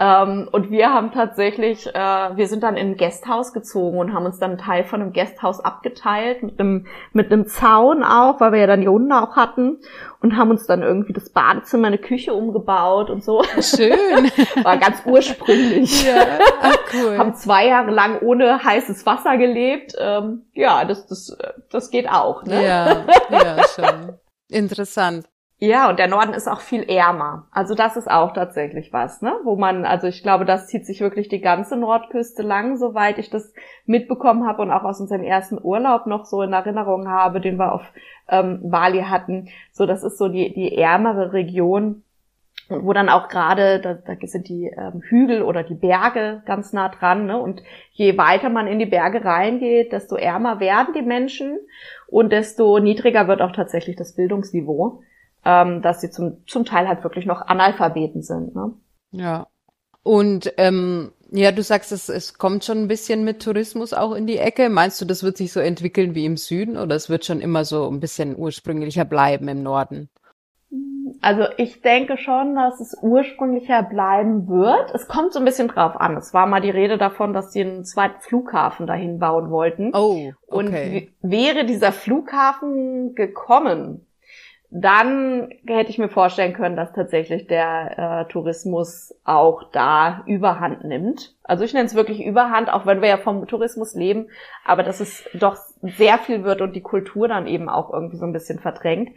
Ähm, 0.00 0.48
und 0.52 0.70
wir 0.70 0.92
haben 0.92 1.12
tatsächlich, 1.12 1.86
äh, 1.86 2.36
wir 2.36 2.46
sind 2.46 2.62
dann 2.62 2.76
in 2.76 2.92
ein 2.92 2.96
Gasthaus 2.96 3.52
gezogen 3.52 3.98
und 3.98 4.12
haben 4.12 4.26
uns 4.26 4.38
dann 4.38 4.52
einen 4.52 4.60
Teil 4.60 4.84
von 4.84 5.02
einem 5.02 5.12
Gasthaus 5.12 5.60
abgeteilt, 5.60 6.42
mit 6.42 6.60
einem, 6.60 6.86
mit 7.12 7.32
einem 7.32 7.46
Zaun 7.46 8.04
auch, 8.04 8.40
weil 8.40 8.52
wir 8.52 8.60
ja 8.60 8.66
dann 8.66 8.80
die 8.80 8.88
Hunde 8.88 9.16
auch 9.16 9.34
hatten 9.34 9.78
und 10.20 10.36
haben 10.36 10.50
uns 10.50 10.66
dann 10.66 10.82
irgendwie 10.82 11.12
das 11.12 11.30
Badezimmer, 11.30 11.88
eine 11.88 11.98
Küche 11.98 12.32
umgebaut 12.32 13.10
und 13.10 13.24
so. 13.24 13.42
Schön. 13.60 13.92
War 14.62 14.76
ganz 14.76 15.02
ursprünglich. 15.04 16.06
Ja, 16.06 16.24
ach, 16.62 16.76
cool. 16.94 17.18
haben 17.18 17.34
zwei 17.34 17.66
Jahre 17.66 17.90
lang 17.90 18.20
ohne 18.20 18.62
heißes 18.62 19.04
Wasser 19.04 19.36
gelebt. 19.36 19.94
Ähm, 19.98 20.46
ja, 20.54 20.84
das, 20.84 21.06
das, 21.06 21.36
das 21.70 21.90
geht 21.90 22.08
auch. 22.08 22.44
Ne? 22.44 22.64
Ja, 22.64 23.04
ja, 23.30 23.56
schon. 23.74 24.18
Interessant. 24.48 25.26
Ja, 25.60 25.90
und 25.90 25.98
der 25.98 26.06
Norden 26.06 26.34
ist 26.34 26.46
auch 26.46 26.60
viel 26.60 26.84
ärmer. 26.84 27.48
Also 27.50 27.74
das 27.74 27.96
ist 27.96 28.08
auch 28.08 28.32
tatsächlich 28.32 28.92
was, 28.92 29.22
ne? 29.22 29.34
Wo 29.42 29.56
man, 29.56 29.84
also 29.84 30.06
ich 30.06 30.22
glaube, 30.22 30.44
das 30.44 30.68
zieht 30.68 30.86
sich 30.86 31.00
wirklich 31.00 31.28
die 31.28 31.40
ganze 31.40 31.76
Nordküste 31.76 32.42
lang, 32.42 32.76
soweit 32.76 33.18
ich 33.18 33.28
das 33.28 33.52
mitbekommen 33.84 34.46
habe 34.46 34.62
und 34.62 34.70
auch 34.70 34.84
aus 34.84 35.00
unserem 35.00 35.24
ersten 35.24 35.58
Urlaub 35.60 36.06
noch 36.06 36.26
so 36.26 36.42
in 36.42 36.52
Erinnerung 36.52 37.08
habe, 37.08 37.40
den 37.40 37.56
wir 37.58 37.72
auf 37.72 37.82
ähm, 38.28 38.70
Bali 38.70 39.02
hatten. 39.02 39.48
So, 39.72 39.84
das 39.84 40.04
ist 40.04 40.16
so 40.16 40.28
die, 40.28 40.54
die 40.54 40.78
ärmere 40.78 41.32
Region, 41.32 42.04
wo 42.68 42.92
dann 42.92 43.08
auch 43.08 43.26
gerade, 43.26 43.80
da, 43.80 43.94
da 43.94 44.14
sind 44.28 44.48
die 44.48 44.66
ähm, 44.66 45.02
Hügel 45.08 45.42
oder 45.42 45.64
die 45.64 45.74
Berge 45.74 46.40
ganz 46.46 46.72
nah 46.72 46.88
dran. 46.88 47.26
Ne? 47.26 47.36
Und 47.36 47.64
je 47.90 48.16
weiter 48.16 48.48
man 48.48 48.68
in 48.68 48.78
die 48.78 48.86
Berge 48.86 49.24
reingeht, 49.24 49.90
desto 49.90 50.14
ärmer 50.14 50.60
werden 50.60 50.94
die 50.94 51.02
Menschen 51.02 51.58
und 52.06 52.30
desto 52.30 52.78
niedriger 52.78 53.26
wird 53.26 53.42
auch 53.42 53.52
tatsächlich 53.52 53.96
das 53.96 54.14
Bildungsniveau 54.14 55.02
ähm, 55.44 55.82
dass 55.82 56.00
sie 56.00 56.10
zum, 56.10 56.44
zum 56.46 56.64
Teil 56.64 56.88
halt 56.88 57.02
wirklich 57.04 57.26
noch 57.26 57.42
Analphabeten 57.42 58.22
sind. 58.22 58.54
Ne? 58.54 58.72
Ja. 59.12 59.46
Und 60.02 60.52
ähm, 60.56 61.12
ja, 61.30 61.52
du 61.52 61.62
sagst, 61.62 61.92
es, 61.92 62.08
es 62.08 62.38
kommt 62.38 62.64
schon 62.64 62.78
ein 62.78 62.88
bisschen 62.88 63.24
mit 63.24 63.42
Tourismus 63.42 63.92
auch 63.92 64.14
in 64.14 64.26
die 64.26 64.38
Ecke. 64.38 64.70
Meinst 64.70 65.00
du, 65.00 65.04
das 65.04 65.22
wird 65.22 65.36
sich 65.36 65.52
so 65.52 65.60
entwickeln 65.60 66.14
wie 66.14 66.24
im 66.24 66.36
Süden 66.36 66.76
oder 66.76 66.94
es 66.94 67.10
wird 67.10 67.24
schon 67.24 67.40
immer 67.40 67.64
so 67.64 67.88
ein 67.90 68.00
bisschen 68.00 68.36
ursprünglicher 68.38 69.04
bleiben 69.04 69.48
im 69.48 69.62
Norden? 69.62 70.08
Also 71.20 71.44
ich 71.56 71.80
denke 71.80 72.16
schon, 72.16 72.54
dass 72.54 72.80
es 72.80 72.96
ursprünglicher 73.00 73.82
bleiben 73.82 74.48
wird. 74.48 74.94
Es 74.94 75.08
kommt 75.08 75.32
so 75.32 75.38
ein 75.38 75.44
bisschen 75.44 75.68
drauf 75.68 76.00
an. 76.00 76.16
Es 76.16 76.32
war 76.32 76.46
mal 76.46 76.60
die 76.60 76.70
Rede 76.70 76.98
davon, 76.98 77.32
dass 77.32 77.52
sie 77.52 77.62
einen 77.62 77.84
zweiten 77.84 78.20
Flughafen 78.20 78.86
dahin 78.86 79.18
bauen 79.18 79.50
wollten. 79.50 79.90
Oh, 79.94 80.32
okay. 80.46 81.12
Und 81.22 81.30
wäre 81.30 81.64
dieser 81.64 81.92
Flughafen 81.92 83.14
gekommen, 83.14 84.06
dann 84.70 85.48
hätte 85.66 85.90
ich 85.90 85.98
mir 85.98 86.10
vorstellen 86.10 86.52
können, 86.52 86.76
dass 86.76 86.92
tatsächlich 86.92 87.46
der 87.46 88.26
äh, 88.26 88.30
Tourismus 88.30 89.14
auch 89.24 89.70
da 89.72 90.22
Überhand 90.26 90.84
nimmt. 90.84 91.34
Also 91.42 91.64
ich 91.64 91.72
nenne 91.72 91.86
es 91.86 91.94
wirklich 91.94 92.22
Überhand, 92.22 92.70
auch 92.70 92.84
wenn 92.84 93.00
wir 93.00 93.08
ja 93.08 93.16
vom 93.16 93.46
Tourismus 93.46 93.94
leben, 93.94 94.28
aber 94.66 94.82
dass 94.82 95.00
es 95.00 95.24
doch 95.32 95.56
sehr 95.80 96.18
viel 96.18 96.44
wird 96.44 96.60
und 96.60 96.76
die 96.76 96.82
Kultur 96.82 97.28
dann 97.28 97.46
eben 97.46 97.70
auch 97.70 97.90
irgendwie 97.90 98.18
so 98.18 98.26
ein 98.26 98.34
bisschen 98.34 98.58
verdrängt. 98.58 99.10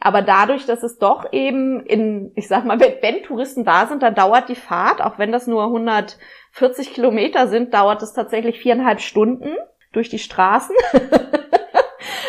Aber 0.00 0.20
dadurch, 0.20 0.66
dass 0.66 0.82
es 0.82 0.98
doch 0.98 1.32
eben 1.32 1.80
in, 1.86 2.32
ich 2.34 2.48
sag 2.48 2.66
mal, 2.66 2.78
wenn, 2.78 2.94
wenn 3.00 3.22
Touristen 3.22 3.64
da 3.64 3.86
sind, 3.86 4.02
dann 4.02 4.14
dauert 4.14 4.50
die 4.50 4.54
Fahrt, 4.54 5.02
auch 5.02 5.18
wenn 5.18 5.32
das 5.32 5.46
nur 5.46 5.64
140 5.64 6.92
Kilometer 6.92 7.48
sind, 7.48 7.72
dauert 7.72 8.02
es 8.02 8.12
tatsächlich 8.12 8.60
viereinhalb 8.60 9.00
Stunden 9.00 9.56
durch 9.92 10.10
die 10.10 10.18
Straßen. 10.18 10.76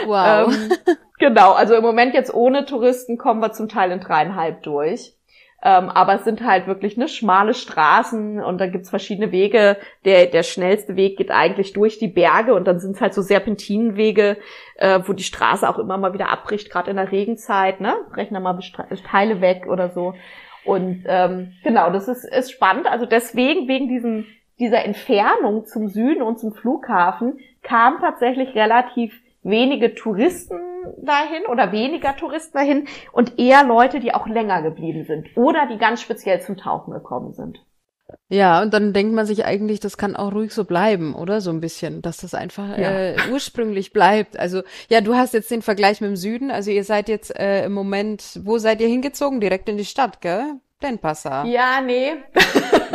Wow. 0.05 0.53
ähm, 0.53 0.95
Genau, 1.21 1.51
also 1.51 1.75
im 1.75 1.83
Moment 1.83 2.15
jetzt 2.15 2.33
ohne 2.33 2.65
Touristen 2.65 3.19
kommen 3.19 3.41
wir 3.41 3.51
zum 3.51 3.69
Teil 3.69 3.91
in 3.91 3.99
dreieinhalb 3.99 4.63
durch. 4.63 5.13
Ähm, 5.63 5.89
aber 5.89 6.15
es 6.15 6.23
sind 6.23 6.43
halt 6.43 6.65
wirklich 6.65 6.97
ne 6.97 7.07
schmale 7.07 7.53
Straßen 7.53 8.43
und 8.43 8.57
da 8.59 8.65
gibt's 8.65 8.89
verschiedene 8.89 9.31
Wege. 9.31 9.77
Der, 10.03 10.25
der 10.25 10.41
schnellste 10.41 10.95
Weg 10.95 11.17
geht 11.17 11.29
eigentlich 11.29 11.73
durch 11.73 11.99
die 11.99 12.07
Berge 12.07 12.55
und 12.55 12.65
dann 12.65 12.79
sind 12.79 12.95
es 12.95 13.01
halt 13.01 13.13
so 13.13 13.21
Serpentinenwege, 13.21 14.37
äh, 14.77 15.01
wo 15.05 15.13
die 15.13 15.23
Straße 15.23 15.69
auch 15.69 15.77
immer 15.77 15.99
mal 15.99 16.15
wieder 16.15 16.31
abbricht, 16.31 16.71
gerade 16.71 16.89
in 16.89 16.97
der 16.97 17.11
Regenzeit, 17.11 17.79
ne? 17.79 17.95
Brechen 18.11 18.33
da 18.33 18.39
mal 18.39 18.57
Teile 19.07 19.41
weg 19.41 19.67
oder 19.67 19.89
so. 19.91 20.15
Und 20.65 21.03
ähm, 21.05 21.53
genau, 21.63 21.91
das 21.91 22.07
ist, 22.07 22.23
ist 22.23 22.51
spannend. 22.51 22.87
Also 22.87 23.05
deswegen, 23.05 23.67
wegen 23.67 23.87
diesem, 23.87 24.25
dieser 24.59 24.83
Entfernung 24.83 25.65
zum 25.65 25.87
Süden 25.87 26.23
und 26.23 26.39
zum 26.39 26.53
Flughafen, 26.53 27.37
kam 27.61 27.99
tatsächlich 27.99 28.55
relativ 28.55 29.20
wenige 29.43 29.95
Touristen 29.95 30.59
dahin 31.01 31.45
oder 31.49 31.71
weniger 31.71 32.15
Touristen 32.15 32.57
dahin 32.57 32.87
und 33.11 33.39
eher 33.39 33.63
Leute, 33.63 33.99
die 33.99 34.13
auch 34.13 34.27
länger 34.27 34.61
geblieben 34.61 35.05
sind 35.05 35.27
oder 35.35 35.67
die 35.67 35.77
ganz 35.77 36.01
speziell 36.01 36.41
zum 36.41 36.57
Tauchen 36.57 36.93
gekommen 36.93 37.33
sind. 37.33 37.59
Ja, 38.29 38.61
und 38.61 38.73
dann 38.73 38.93
denkt 38.93 39.13
man 39.13 39.25
sich 39.25 39.45
eigentlich, 39.45 39.79
das 39.79 39.97
kann 39.97 40.15
auch 40.15 40.33
ruhig 40.33 40.53
so 40.53 40.65
bleiben, 40.65 41.15
oder? 41.15 41.41
So 41.41 41.49
ein 41.49 41.61
bisschen, 41.61 42.01
dass 42.01 42.17
das 42.17 42.33
einfach 42.33 42.77
ja. 42.77 42.91
äh, 42.91 43.15
ursprünglich 43.31 43.93
bleibt. 43.93 44.37
Also, 44.37 44.63
ja, 44.89 45.01
du 45.01 45.15
hast 45.15 45.33
jetzt 45.33 45.51
den 45.51 45.61
Vergleich 45.61 46.01
mit 46.01 46.09
dem 46.09 46.15
Süden. 46.15 46.51
Also 46.51 46.71
ihr 46.71 46.83
seid 46.83 47.09
jetzt 47.09 47.33
äh, 47.37 47.65
im 47.65 47.73
Moment, 47.73 48.39
wo 48.43 48.57
seid 48.57 48.81
ihr 48.81 48.87
hingezogen? 48.87 49.39
Direkt 49.41 49.69
in 49.69 49.77
die 49.77 49.85
Stadt, 49.85 50.21
gell? 50.21 50.55
Denpasar. 50.81 51.45
Ja, 51.45 51.81
nee. 51.81 52.13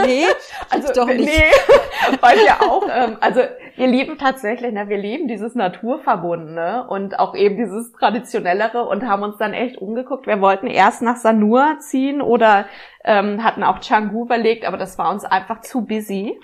Nee, 0.05 0.27
also 0.71 0.93
doch 0.93 1.07
nicht. 1.07 1.27
Nee, 1.27 1.53
weil 2.21 2.37
wir 2.39 2.63
auch, 2.63 2.87
ähm, 2.93 3.17
also 3.21 3.41
wir 3.77 3.87
lieben 3.87 4.19
tatsächlich, 4.19 4.73
ne, 4.73 4.89
wir 4.89 4.99
lieben 4.99 5.29
dieses 5.29 5.55
Naturverbundene 5.55 6.87
und 6.89 7.19
auch 7.19 7.35
eben 7.35 7.57
dieses 7.57 7.93
Traditionellere 7.93 8.85
und 8.85 9.07
haben 9.07 9.23
uns 9.23 9.37
dann 9.39 9.55
echt 9.55 9.79
umgeguckt. 9.79 10.27
Wir 10.27 10.41
wollten 10.41 10.67
erst 10.67 11.03
nach 11.03 11.17
Sanur 11.17 11.79
ziehen 11.81 12.21
oder 12.21 12.67
ähm, 13.05 13.43
hatten 13.43 13.63
auch 13.63 13.81
Canggu 13.81 14.25
überlegt, 14.25 14.67
aber 14.67 14.77
das 14.77 14.99
war 14.99 15.11
uns 15.11 15.25
einfach 15.25 15.61
zu 15.61 15.83
busy. 15.83 16.39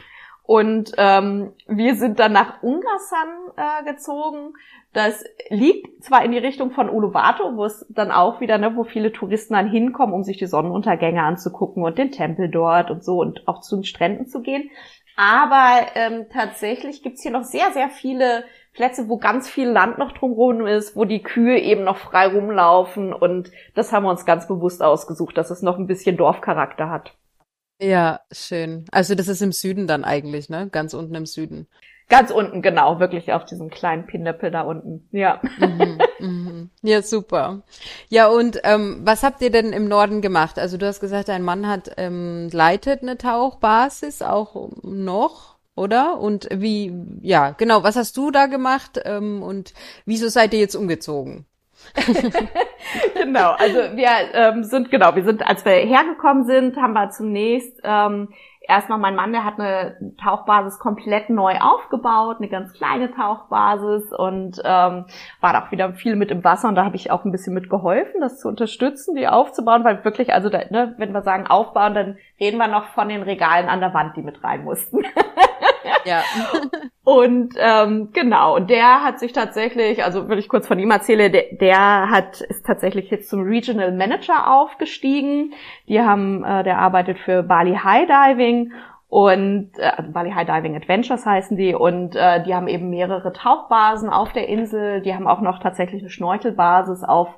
Und 0.44 0.92
ähm, 0.98 1.52
wir 1.66 1.94
sind 1.94 2.18
dann 2.18 2.32
nach 2.32 2.62
Ungarsan 2.62 3.28
äh, 3.56 3.84
gezogen. 3.90 4.54
Das 4.92 5.24
liegt 5.48 6.04
zwar 6.04 6.24
in 6.24 6.32
die 6.32 6.38
Richtung 6.38 6.70
von 6.70 6.90
Uluwatu, 6.90 7.56
wo 7.56 7.64
es 7.64 7.86
dann 7.88 8.10
auch 8.10 8.40
wieder, 8.40 8.58
ne, 8.58 8.76
wo 8.76 8.84
viele 8.84 9.10
Touristen 9.10 9.54
dann 9.54 9.70
hinkommen, 9.70 10.14
um 10.14 10.22
sich 10.22 10.36
die 10.36 10.46
Sonnenuntergänge 10.46 11.22
anzugucken 11.22 11.82
und 11.82 11.96
den 11.96 12.10
Tempel 12.10 12.50
dort 12.50 12.90
und 12.90 13.02
so 13.02 13.18
und 13.20 13.48
auch 13.48 13.60
zu 13.60 13.76
den 13.76 13.84
Stränden 13.84 14.26
zu 14.26 14.42
gehen. 14.42 14.70
Aber 15.16 15.86
ähm, 15.94 16.26
tatsächlich 16.30 17.02
gibt's 17.02 17.22
hier 17.22 17.30
noch 17.30 17.44
sehr, 17.44 17.72
sehr 17.72 17.88
viele 17.88 18.44
Plätze, 18.74 19.08
wo 19.08 19.18
ganz 19.18 19.48
viel 19.48 19.68
Land 19.68 19.98
noch 19.98 20.12
drumherum 20.12 20.66
ist, 20.66 20.96
wo 20.96 21.04
die 21.04 21.22
Kühe 21.22 21.58
eben 21.58 21.84
noch 21.84 21.98
frei 21.98 22.28
rumlaufen 22.28 23.12
und 23.12 23.50
das 23.74 23.92
haben 23.92 24.04
wir 24.04 24.10
uns 24.10 24.24
ganz 24.24 24.48
bewusst 24.48 24.82
ausgesucht, 24.82 25.36
dass 25.36 25.50
es 25.50 25.62
noch 25.62 25.78
ein 25.78 25.86
bisschen 25.86 26.16
Dorfcharakter 26.16 26.88
hat. 26.88 27.14
Ja, 27.80 28.20
schön. 28.30 28.86
Also 28.92 29.14
das 29.14 29.28
ist 29.28 29.42
im 29.42 29.52
Süden 29.52 29.86
dann 29.86 30.04
eigentlich, 30.04 30.48
ne? 30.48 30.68
Ganz 30.70 30.94
unten 30.94 31.14
im 31.14 31.26
Süden. 31.26 31.66
Ganz 32.08 32.30
unten, 32.30 32.60
genau, 32.60 33.00
wirklich 33.00 33.32
auf 33.32 33.44
diesem 33.44 33.70
kleinen 33.70 34.06
Pinneppel 34.06 34.50
da 34.50 34.62
unten. 34.62 35.08
Ja. 35.12 35.40
Mhm, 35.58 35.98
mhm. 36.18 36.70
Ja, 36.82 37.02
super. 37.02 37.62
Ja, 38.08 38.28
und 38.28 38.60
ähm, 38.64 39.00
was 39.04 39.22
habt 39.22 39.40
ihr 39.40 39.50
denn 39.50 39.72
im 39.72 39.88
Norden 39.88 40.20
gemacht? 40.20 40.58
Also 40.58 40.76
du 40.76 40.86
hast 40.86 41.00
gesagt, 41.00 41.28
dein 41.28 41.42
Mann 41.42 41.66
hat 41.66 41.92
ähm, 41.96 42.50
leitet 42.52 43.02
eine 43.02 43.16
Tauchbasis 43.16 44.20
auch 44.20 44.70
noch, 44.82 45.56
oder? 45.74 46.18
Und 46.18 46.48
wie, 46.52 46.92
ja, 47.22 47.50
genau, 47.50 47.82
was 47.82 47.96
hast 47.96 48.16
du 48.16 48.30
da 48.30 48.46
gemacht 48.46 49.00
ähm, 49.04 49.42
und 49.42 49.72
wieso 50.04 50.28
seid 50.28 50.52
ihr 50.52 50.60
jetzt 50.60 50.74
umgezogen? 50.74 51.46
genau, 53.14 53.52
also 53.52 53.78
wir 53.96 54.08
ähm, 54.34 54.64
sind, 54.64 54.90
genau, 54.90 55.14
wir 55.16 55.24
sind, 55.24 55.46
als 55.46 55.64
wir 55.64 55.72
hergekommen 55.72 56.44
sind, 56.44 56.76
haben 56.76 56.92
wir 56.92 57.10
zunächst 57.10 57.80
ähm, 57.82 58.28
erstmal 58.68 58.98
mein 58.98 59.14
Mann, 59.14 59.32
der 59.32 59.44
hat 59.44 59.58
eine 59.58 60.14
Tauchbasis 60.22 60.78
komplett 60.78 61.30
neu 61.30 61.58
aufgebaut, 61.58 62.36
eine 62.38 62.48
ganz 62.48 62.72
kleine 62.72 63.10
Tauchbasis 63.12 64.12
und 64.12 64.60
ähm, 64.64 65.06
war 65.40 65.64
auch 65.64 65.70
wieder 65.72 65.92
viel 65.94 66.16
mit 66.16 66.30
im 66.30 66.44
Wasser 66.44 66.68
und 66.68 66.74
da 66.74 66.84
habe 66.84 66.96
ich 66.96 67.10
auch 67.10 67.24
ein 67.24 67.32
bisschen 67.32 67.54
mit 67.54 67.68
geholfen, 67.68 68.20
das 68.20 68.40
zu 68.40 68.48
unterstützen, 68.48 69.14
die 69.14 69.28
aufzubauen, 69.28 69.84
weil 69.84 70.04
wirklich, 70.04 70.32
also 70.32 70.48
da, 70.48 70.58
ne, 70.70 70.94
wenn 70.98 71.12
wir 71.12 71.22
sagen 71.22 71.46
aufbauen, 71.46 71.94
dann 71.94 72.16
reden 72.40 72.58
wir 72.58 72.68
noch 72.68 72.86
von 72.88 73.08
den 73.08 73.22
Regalen 73.22 73.68
an 73.68 73.80
der 73.80 73.94
Wand, 73.94 74.16
die 74.16 74.22
mit 74.22 74.42
rein 74.42 74.64
mussten. 74.64 74.98
Ja. 76.04 76.22
und 77.04 77.54
ähm, 77.58 78.10
genau, 78.12 78.56
und 78.56 78.70
der 78.70 79.02
hat 79.04 79.18
sich 79.20 79.32
tatsächlich, 79.32 80.04
also 80.04 80.28
will 80.28 80.38
ich 80.38 80.48
kurz 80.48 80.66
von 80.66 80.78
ihm 80.78 80.90
erzählen, 80.90 81.30
der, 81.30 81.44
der 81.52 82.10
hat 82.10 82.40
ist 82.40 82.66
tatsächlich 82.66 83.10
jetzt 83.10 83.28
zum 83.28 83.42
Regional 83.42 83.92
Manager 83.92 84.52
aufgestiegen. 84.52 85.52
Die 85.88 86.00
haben, 86.00 86.44
äh, 86.44 86.64
der 86.64 86.78
arbeitet 86.78 87.18
für 87.18 87.42
Bali 87.42 87.76
High 87.76 88.06
Diving 88.06 88.72
und 89.08 89.72
äh, 89.78 89.92
also 89.96 90.10
Bali 90.10 90.30
High 90.30 90.46
Diving 90.46 90.76
Adventures 90.76 91.26
heißen 91.26 91.56
die 91.56 91.74
und 91.74 92.16
äh, 92.16 92.42
die 92.44 92.54
haben 92.54 92.68
eben 92.68 92.90
mehrere 92.90 93.32
Tauchbasen 93.32 94.08
auf 94.08 94.32
der 94.32 94.48
Insel. 94.48 95.02
Die 95.02 95.14
haben 95.14 95.26
auch 95.26 95.40
noch 95.40 95.58
tatsächlich 95.58 96.02
eine 96.02 96.10
Schnorchelbasis 96.10 97.04
auf 97.04 97.28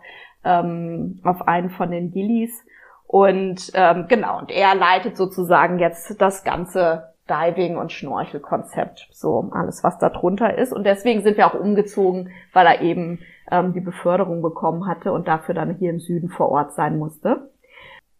ähm, 0.44 1.20
auf 1.24 1.48
einen 1.48 1.70
von 1.70 1.90
den 1.90 2.12
Gillies. 2.12 2.64
Und 3.06 3.70
ähm, 3.74 4.06
genau, 4.08 4.38
und 4.38 4.50
er 4.50 4.74
leitet 4.74 5.16
sozusagen 5.16 5.78
jetzt 5.78 6.20
das 6.20 6.44
ganze 6.44 7.13
Diving- 7.28 7.76
und 7.76 7.92
Schnorchelkonzept, 7.92 9.08
so 9.12 9.50
alles, 9.52 9.82
was 9.82 9.98
da 9.98 10.10
drunter 10.10 10.58
ist. 10.58 10.72
Und 10.72 10.84
deswegen 10.84 11.22
sind 11.22 11.36
wir 11.36 11.46
auch 11.46 11.58
umgezogen, 11.58 12.30
weil 12.52 12.66
er 12.66 12.82
eben 12.82 13.20
ähm, 13.50 13.72
die 13.72 13.80
Beförderung 13.80 14.42
bekommen 14.42 14.86
hatte 14.86 15.12
und 15.12 15.26
dafür 15.26 15.54
dann 15.54 15.76
hier 15.76 15.90
im 15.90 16.00
Süden 16.00 16.28
vor 16.28 16.50
Ort 16.50 16.74
sein 16.74 16.98
musste. 16.98 17.50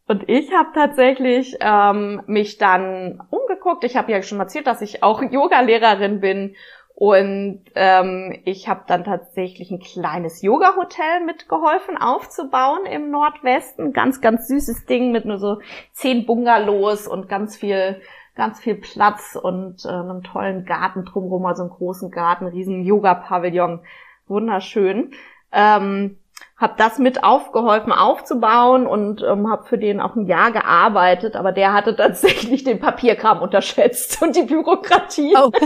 Und 0.06 0.28
ich 0.28 0.52
habe 0.52 0.70
tatsächlich 0.74 1.56
ähm, 1.60 2.22
mich 2.26 2.58
dann 2.58 3.22
umgeguckt. 3.30 3.84
Ich 3.84 3.96
habe 3.96 4.12
ja 4.12 4.22
schon 4.22 4.40
erzählt, 4.40 4.66
dass 4.66 4.82
ich 4.82 5.02
auch 5.02 5.22
Yoga-Lehrerin 5.30 6.20
bin. 6.20 6.56
Und 6.96 7.64
ähm, 7.74 8.40
ich 8.44 8.68
habe 8.68 8.84
dann 8.86 9.02
tatsächlich 9.02 9.70
ein 9.72 9.80
kleines 9.80 10.42
Yoga-Hotel 10.42 11.24
mitgeholfen 11.26 11.96
aufzubauen 11.96 12.86
im 12.86 13.10
Nordwesten. 13.10 13.92
Ganz, 13.92 14.20
ganz 14.20 14.46
süßes 14.46 14.86
Ding 14.86 15.10
mit 15.10 15.24
nur 15.24 15.38
so 15.38 15.58
zehn 15.92 16.24
Bungalows 16.24 17.08
und 17.08 17.28
ganz 17.28 17.56
viel 17.56 18.00
ganz 18.35 18.61
viel 18.61 18.75
Platz 18.75 19.38
und 19.40 19.85
äh, 19.85 19.88
einem 19.88 20.23
tollen 20.23 20.64
Garten 20.64 21.05
drumherum, 21.05 21.47
also 21.47 21.62
einen 21.62 21.70
großen 21.70 22.11
Garten, 22.11 22.47
riesen 22.47 22.85
Yoga-Pavillon, 22.85 23.81
wunderschön. 24.27 25.12
Ähm, 25.53 26.18
habe 26.57 26.75
das 26.77 26.99
mit 26.99 27.23
aufgeholfen 27.25 27.92
aufzubauen 27.92 28.87
und 28.87 29.23
ähm, 29.23 29.51
habe 29.51 29.64
für 29.64 29.79
den 29.79 30.01
auch 30.01 30.16
ein 30.16 30.27
Jahr 30.27 30.51
gearbeitet, 30.51 31.37
aber 31.37 31.53
der 31.53 31.73
hatte 31.73 31.94
tatsächlich 31.97 32.64
den 32.64 32.81
Papierkram 32.81 33.40
unterschätzt 33.40 34.20
und 34.23 34.37
die 34.37 34.42
Bürokratie. 34.42 35.35
Oh. 35.37 35.51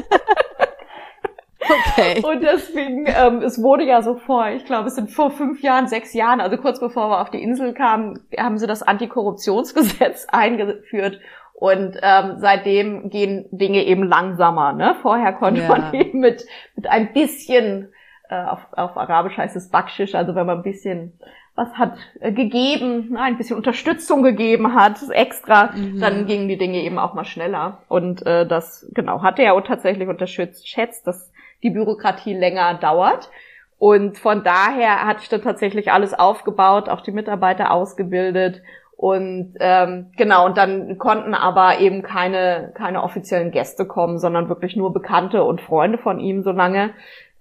Okay. 1.60 2.22
Und 2.24 2.42
deswegen, 2.42 3.04
ähm, 3.06 3.42
es 3.42 3.60
wurde 3.62 3.84
ja 3.84 4.00
so 4.00 4.14
vor, 4.14 4.48
ich 4.48 4.64
glaube, 4.64 4.88
es 4.88 4.94
sind 4.94 5.10
vor 5.10 5.30
fünf 5.30 5.60
Jahren, 5.60 5.86
sechs 5.86 6.14
Jahren, 6.14 6.40
also 6.40 6.56
kurz 6.56 6.80
bevor 6.80 7.10
wir 7.10 7.20
auf 7.20 7.30
die 7.30 7.42
Insel 7.42 7.74
kamen, 7.74 8.26
haben 8.38 8.58
sie 8.58 8.66
das 8.66 8.82
Antikorruptionsgesetz 8.82 10.26
eingeführt 10.30 11.20
und 11.60 11.98
ähm, 12.02 12.34
seitdem 12.36 13.10
gehen 13.10 13.46
Dinge 13.50 13.84
eben 13.84 14.04
langsamer. 14.04 14.72
Ne? 14.74 14.94
Vorher 15.02 15.32
konnte 15.32 15.62
ja. 15.62 15.68
man 15.68 15.92
eben 15.92 16.20
mit, 16.20 16.46
mit 16.76 16.86
ein 16.86 17.12
bisschen, 17.12 17.92
äh, 18.28 18.44
auf, 18.44 18.60
auf 18.72 18.96
Arabisch 18.96 19.36
heißt 19.36 19.56
es 19.56 19.68
Backschisch, 19.68 20.14
also 20.14 20.36
wenn 20.36 20.46
man 20.46 20.58
ein 20.58 20.62
bisschen 20.62 21.18
was 21.56 21.72
hat 21.74 21.98
äh, 22.20 22.30
gegeben, 22.30 23.10
ne, 23.10 23.20
ein 23.20 23.38
bisschen 23.38 23.56
Unterstützung 23.56 24.22
gegeben 24.22 24.76
hat, 24.76 25.00
extra, 25.10 25.72
mhm. 25.74 25.98
dann 25.98 26.26
gingen 26.26 26.46
die 26.46 26.58
Dinge 26.58 26.80
eben 26.80 27.00
auch 27.00 27.14
mal 27.14 27.24
schneller. 27.24 27.82
Und 27.88 28.24
äh, 28.24 28.46
das, 28.46 28.88
genau, 28.94 29.22
hat 29.22 29.40
er 29.40 29.54
auch 29.54 29.60
tatsächlich 29.62 30.08
unterstützt, 30.08 30.68
schätzt, 30.68 31.08
dass 31.08 31.32
die 31.64 31.70
Bürokratie 31.70 32.34
länger 32.34 32.74
dauert. 32.74 33.30
Und 33.78 34.16
von 34.16 34.44
daher 34.44 35.06
hatte 35.06 35.22
ich 35.22 35.28
dann 35.28 35.42
tatsächlich 35.42 35.90
alles 35.90 36.14
aufgebaut, 36.14 36.88
auch 36.88 37.00
die 37.00 37.10
Mitarbeiter 37.10 37.72
ausgebildet 37.72 38.62
und 38.98 39.54
ähm, 39.60 40.10
genau, 40.16 40.44
und 40.44 40.58
dann 40.58 40.98
konnten 40.98 41.32
aber 41.32 41.78
eben 41.78 42.02
keine, 42.02 42.72
keine 42.74 43.04
offiziellen 43.04 43.52
Gäste 43.52 43.86
kommen, 43.86 44.18
sondern 44.18 44.48
wirklich 44.48 44.74
nur 44.74 44.92
Bekannte 44.92 45.44
und 45.44 45.60
Freunde 45.60 45.98
von 45.98 46.18
ihm 46.18 46.42
so 46.42 46.50
lange, 46.50 46.90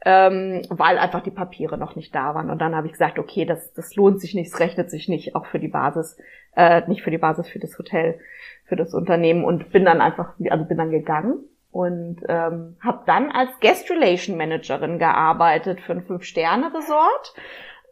ähm, 0.05 0.61
weil 0.69 0.99
einfach 0.99 1.23
die 1.23 1.31
Papiere 1.31 1.79
noch 1.79 1.95
nicht 1.95 2.13
da 2.13 2.35
waren. 2.35 2.51
Und 2.51 2.59
dann 2.59 2.75
habe 2.75 2.85
ich 2.85 2.93
gesagt, 2.93 3.17
okay, 3.17 3.43
das, 3.43 3.73
das 3.73 3.95
lohnt 3.95 4.21
sich 4.21 4.35
nicht, 4.35 4.53
es 4.53 4.59
rechnet 4.59 4.91
sich 4.91 5.09
nicht, 5.09 5.35
auch 5.35 5.47
für 5.47 5.57
die 5.57 5.67
Basis, 5.67 6.19
äh, 6.55 6.87
nicht 6.87 7.01
für 7.01 7.09
die 7.09 7.17
Basis, 7.17 7.49
für 7.49 7.57
das 7.57 7.75
Hotel, 7.79 8.19
für 8.65 8.75
das 8.75 8.93
Unternehmen 8.93 9.43
und 9.43 9.71
bin 9.71 9.83
dann 9.83 9.99
einfach, 9.99 10.33
also 10.51 10.63
bin 10.63 10.77
dann 10.77 10.91
gegangen 10.91 11.39
und 11.71 12.17
ähm, 12.29 12.77
habe 12.83 13.01
dann 13.07 13.31
als 13.31 13.49
Guest 13.61 13.89
Relation 13.89 14.37
Managerin 14.37 14.99
gearbeitet 14.99 15.81
für 15.81 15.93
ein 15.93 16.03
Fünf-Sterne-Resort 16.03 17.33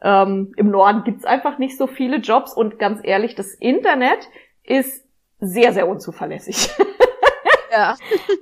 ähm, 0.05 0.53
Im 0.55 0.69
Norden 0.69 1.03
gibt's 1.03 1.25
einfach 1.25 1.57
nicht 1.57 1.77
so 1.77 1.87
viele 1.87 2.17
Jobs 2.17 2.53
und 2.53 2.77
ganz 2.77 2.99
ehrlich, 3.03 3.33
das 3.33 3.55
Internet 3.55 4.29
ist 4.63 5.03
sehr, 5.39 5.73
sehr 5.73 5.87
unzuverlässig. 5.87 6.69
Ja. 7.71 7.95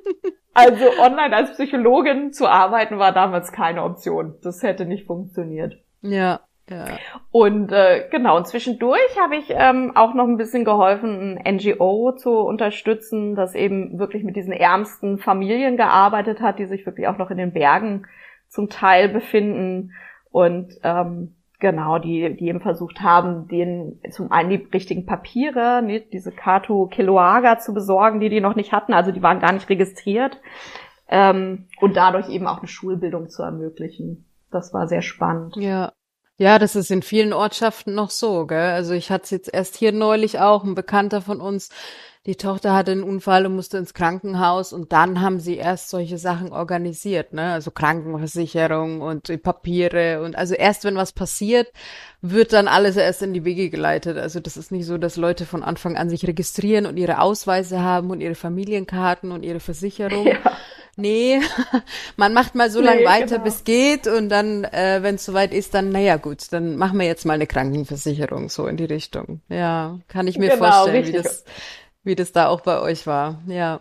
also 0.54 0.86
online 1.02 1.36
als 1.36 1.54
Psychologin 1.54 2.34
zu 2.34 2.48
arbeiten 2.48 3.00
war 3.00 3.14
damals 3.14 3.52
keine 3.52 3.82
Option. 3.82 4.36
Das 4.44 4.62
hätte 4.62 4.86
nicht 4.86 5.08
funktioniert. 5.08 5.82
Ja. 6.02 6.42
Ja. 6.70 6.86
Und 7.32 7.72
äh, 7.72 8.08
genau, 8.12 8.38
und 8.38 8.48
zwischendurch 8.48 9.20
habe 9.20 9.38
ich 9.38 9.46
ähm, 9.50 9.94
auch 9.96 10.14
noch 10.14 10.26
ein 10.26 10.38
bisschen 10.38 10.66
geholfen, 10.66 11.40
ein 11.44 11.56
NGO 11.56 12.12
zu 12.12 12.38
unterstützen, 12.38 13.34
das 13.34 13.56
eben 13.56 13.98
wirklich 13.98 14.24
mit 14.24 14.36
diesen 14.36 14.54
ärmsten 14.54 15.18
Familien 15.18 15.78
gearbeitet 15.78 16.42
hat, 16.42 16.60
die 16.60 16.68
sich 16.68 16.86
wirklich 16.86 17.08
auch 17.08 17.18
noch 17.18 17.32
in 17.32 17.38
den 17.38 17.54
Bergen 17.54 18.06
zum 18.50 18.70
Teil 18.70 19.10
befinden. 19.10 19.94
Und 20.30 20.76
ähm, 20.84 21.36
Genau, 21.64 21.98
die, 21.98 22.36
die 22.36 22.50
eben 22.50 22.60
versucht 22.60 23.00
haben, 23.00 23.48
den 23.48 24.02
zum 24.12 24.34
einen 24.34 24.50
die 24.50 24.68
richtigen 24.74 25.06
Papiere, 25.06 25.82
ne, 25.82 26.02
diese 26.02 26.34
Kato 26.34 26.88
Kiloaga 26.88 27.58
zu 27.58 27.74
besorgen, 27.74 28.20
die 28.20 28.28
die 28.28 28.42
noch 28.42 28.58
nicht 28.58 28.74
hatten, 28.74 28.92
also 28.92 29.14
die 29.14 29.24
waren 29.24 29.40
gar 29.40 29.54
nicht 29.54 29.70
registriert 29.70 30.42
ähm, 31.08 31.70
und 31.80 31.96
dadurch 31.96 32.28
eben 32.28 32.48
auch 32.48 32.58
eine 32.58 32.68
Schulbildung 32.68 33.30
zu 33.30 33.44
ermöglichen. 33.44 34.26
Das 34.52 34.74
war 34.74 34.90
sehr 34.90 35.02
spannend. 35.02 35.56
Ja, 35.56 35.94
ja, 36.36 36.60
das 36.60 36.76
ist 36.76 36.92
in 36.92 37.02
vielen 37.02 37.32
Ortschaften 37.32 37.96
noch 37.96 38.10
so, 38.10 38.46
gell? 38.46 38.72
Also 38.72 38.94
ich 38.94 39.10
hatte 39.10 39.24
es 39.24 39.30
jetzt 39.30 39.54
erst 39.54 39.78
hier 39.78 39.94
neulich 39.94 40.40
auch, 40.40 40.66
ein 40.66 40.76
Bekannter 40.76 41.22
von 41.22 41.40
uns, 41.40 41.70
die 42.26 42.36
Tochter 42.36 42.74
hatte 42.74 42.92
einen 42.92 43.04
Unfall 43.04 43.46
und 43.46 43.56
musste 43.56 43.78
ins 43.78 43.94
Krankenhaus 43.94 44.72
und 44.72 44.94
dann 44.94 45.20
haben 45.20 45.42
sie 45.42 45.58
erst 45.58 45.90
solche 45.90 46.18
Sachen 46.18 46.54
organisiert, 46.54 47.34
ne? 47.34 47.52
Also 47.52 47.70
Krankenversicherung 47.70 49.02
und 49.02 49.28
die 49.28 49.38
Papiere 49.38 50.22
und 50.22 50.38
also 50.38 50.54
erst 50.54 50.86
wenn 50.86 50.96
was 50.96 51.12
passiert, 51.12 51.74
wird 52.22 52.54
dann 52.54 52.70
alles 52.70 52.96
erst 52.96 53.24
in 53.24 53.34
die 53.34 53.44
Wege 53.44 53.70
geleitet. 53.70 54.18
Also 54.18 54.40
das 54.40 54.56
ist 54.56 54.72
nicht 54.72 54.86
so, 54.86 54.98
dass 54.98 55.18
Leute 55.18 55.46
von 55.46 55.64
Anfang 55.64 55.98
an 55.98 56.10
sich 56.10 56.26
registrieren 56.26 56.86
und 56.86 56.96
ihre 56.96 57.20
Ausweise 57.20 57.82
haben 57.82 58.10
und 58.10 58.22
ihre 58.22 58.36
Familienkarten 58.36 59.32
und 59.32 59.44
ihre 59.44 59.60
Versicherung. 59.60 60.28
Ja. 60.44 60.58
Nee, 60.96 61.42
man 62.18 62.34
macht 62.34 62.54
mal 62.54 62.70
so 62.70 62.80
nee, 62.80 62.86
lange 62.86 63.06
weiter, 63.06 63.38
genau. 63.38 63.44
bis 63.46 63.64
geht 63.64 64.06
und 64.06 64.30
dann, 64.30 64.64
äh, 64.64 65.00
wenn 65.02 65.16
es 65.16 65.26
soweit 65.26 65.52
ist, 65.52 65.74
dann, 65.74 65.90
naja 65.90 66.18
gut, 66.18 66.52
dann 66.52 66.76
machen 66.76 67.00
wir 67.00 67.08
jetzt 67.08 67.26
mal 67.26 67.34
eine 67.34 67.48
Krankenversicherung, 67.48 68.50
so 68.50 68.68
in 68.68 68.78
die 68.78 68.86
Richtung. 68.86 69.42
Ja, 69.50 70.00
kann 70.08 70.28
ich 70.28 70.38
mir 70.38 70.50
genau, 70.50 70.66
vorstellen, 70.66 71.04
richtig. 71.04 71.16
wie 71.16 71.24
das 71.24 71.46
wie 72.04 72.16
das 72.16 72.32
da 72.32 72.48
auch 72.48 72.62
bei 72.62 72.80
euch 72.80 73.08
war. 73.08 73.42
Ja. 73.48 73.80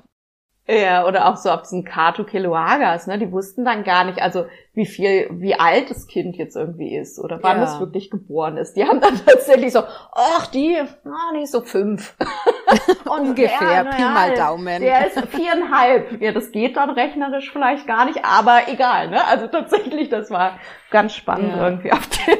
Ja, 0.68 1.06
oder 1.06 1.26
auch 1.26 1.36
so 1.36 1.50
auf 1.50 1.62
diesen 1.62 1.84
Kato 1.84 2.22
Keloagas, 2.22 3.08
ne? 3.08 3.18
Die 3.18 3.32
wussten 3.32 3.64
dann 3.64 3.82
gar 3.82 4.04
nicht, 4.04 4.22
also 4.22 4.46
wie 4.74 4.86
viel, 4.86 5.28
wie 5.32 5.58
alt 5.58 5.90
das 5.90 6.06
Kind 6.06 6.36
jetzt 6.36 6.54
irgendwie 6.54 6.96
ist 6.96 7.18
oder 7.18 7.42
wann 7.42 7.58
ja. 7.58 7.64
es 7.64 7.80
wirklich 7.80 8.10
geboren 8.10 8.56
ist. 8.56 8.74
Die 8.74 8.84
haben 8.84 9.00
dann 9.00 9.20
tatsächlich 9.26 9.72
so, 9.72 9.80
ach, 10.12 10.46
die, 10.46 10.78
ah, 10.78 11.32
die 11.36 11.42
ist 11.42 11.50
so 11.50 11.62
fünf. 11.62 12.16
Ungefähr, 13.10 13.82
der, 13.82 13.90
Pi 13.90 14.02
mal 14.02 14.34
Daumen. 14.34 14.80
Der 14.80 15.08
ist 15.08 15.20
viereinhalb. 15.30 16.22
Ja, 16.22 16.30
das 16.30 16.52
geht 16.52 16.76
dann 16.76 16.90
rechnerisch 16.90 17.50
vielleicht 17.50 17.88
gar 17.88 18.04
nicht, 18.04 18.24
aber 18.24 18.68
egal, 18.68 19.10
ne? 19.10 19.26
Also 19.26 19.48
tatsächlich, 19.48 20.10
das 20.10 20.30
war 20.30 20.60
ganz 20.90 21.12
spannend 21.12 21.56
ja. 21.56 21.68
irgendwie 21.68 21.92
auf 21.92 22.08
den, 22.08 22.38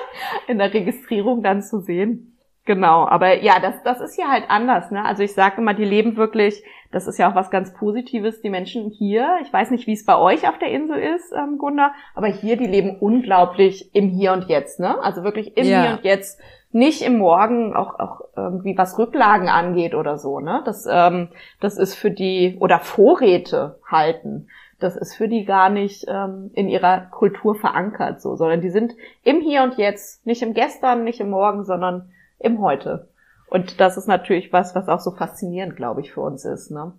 in 0.46 0.58
der 0.58 0.72
Registrierung 0.72 1.42
dann 1.42 1.60
zu 1.60 1.80
sehen. 1.80 2.33
Genau, 2.66 3.06
aber 3.06 3.42
ja, 3.42 3.60
das, 3.60 3.82
das 3.82 4.00
ist 4.00 4.14
hier 4.14 4.30
halt 4.30 4.44
anders. 4.48 4.90
Ne? 4.90 5.04
Also 5.04 5.22
ich 5.22 5.34
sage 5.34 5.60
immer, 5.60 5.74
die 5.74 5.84
leben 5.84 6.16
wirklich, 6.16 6.62
das 6.92 7.06
ist 7.06 7.18
ja 7.18 7.30
auch 7.30 7.34
was 7.34 7.50
ganz 7.50 7.74
Positives, 7.74 8.40
die 8.40 8.48
Menschen 8.48 8.90
hier, 8.90 9.38
ich 9.42 9.52
weiß 9.52 9.70
nicht, 9.70 9.86
wie 9.86 9.92
es 9.92 10.06
bei 10.06 10.16
euch 10.16 10.48
auf 10.48 10.58
der 10.58 10.70
Insel 10.70 10.98
ist, 10.98 11.30
ähm, 11.32 11.58
Gunda, 11.58 11.92
aber 12.14 12.28
hier, 12.28 12.56
die 12.56 12.66
leben 12.66 12.96
unglaublich 12.98 13.94
im 13.94 14.08
Hier 14.08 14.32
und 14.32 14.48
Jetzt. 14.48 14.80
Ne? 14.80 14.98
Also 15.02 15.24
wirklich 15.24 15.58
im 15.58 15.66
ja. 15.66 15.82
Hier 15.82 15.90
und 15.98 16.04
Jetzt, 16.04 16.40
nicht 16.72 17.02
im 17.02 17.18
Morgen, 17.18 17.76
auch, 17.76 17.98
auch 17.98 18.22
irgendwie 18.34 18.76
was 18.78 18.98
Rücklagen 18.98 19.48
angeht 19.48 19.94
oder 19.94 20.16
so. 20.16 20.40
Ne? 20.40 20.62
Das, 20.64 20.88
ähm, 20.90 21.28
das 21.60 21.76
ist 21.76 21.94
für 21.94 22.10
die, 22.10 22.56
oder 22.60 22.78
Vorräte 22.80 23.78
halten 23.86 24.48
das 24.80 24.96
ist 24.96 25.14
für 25.14 25.28
die 25.28 25.44
gar 25.44 25.70
nicht 25.70 26.04
ähm, 26.08 26.50
in 26.52 26.68
ihrer 26.68 27.06
Kultur 27.10 27.54
verankert, 27.54 28.20
so, 28.20 28.36
sondern 28.36 28.60
die 28.60 28.70
sind 28.70 28.92
im 29.22 29.40
Hier 29.40 29.62
und 29.62 29.78
Jetzt, 29.78 30.26
nicht 30.26 30.42
im 30.42 30.52
Gestern, 30.52 31.04
nicht 31.04 31.20
im 31.20 31.30
Morgen, 31.30 31.64
sondern 31.64 32.10
im 32.44 32.60
Heute. 32.60 33.08
Und 33.48 33.80
das 33.80 33.96
ist 33.96 34.08
natürlich 34.08 34.52
was, 34.52 34.74
was 34.74 34.88
auch 34.88 35.00
so 35.00 35.12
faszinierend, 35.12 35.76
glaube 35.76 36.00
ich, 36.00 36.12
für 36.12 36.20
uns 36.20 36.44
ist. 36.44 36.70
Ne? 36.70 36.92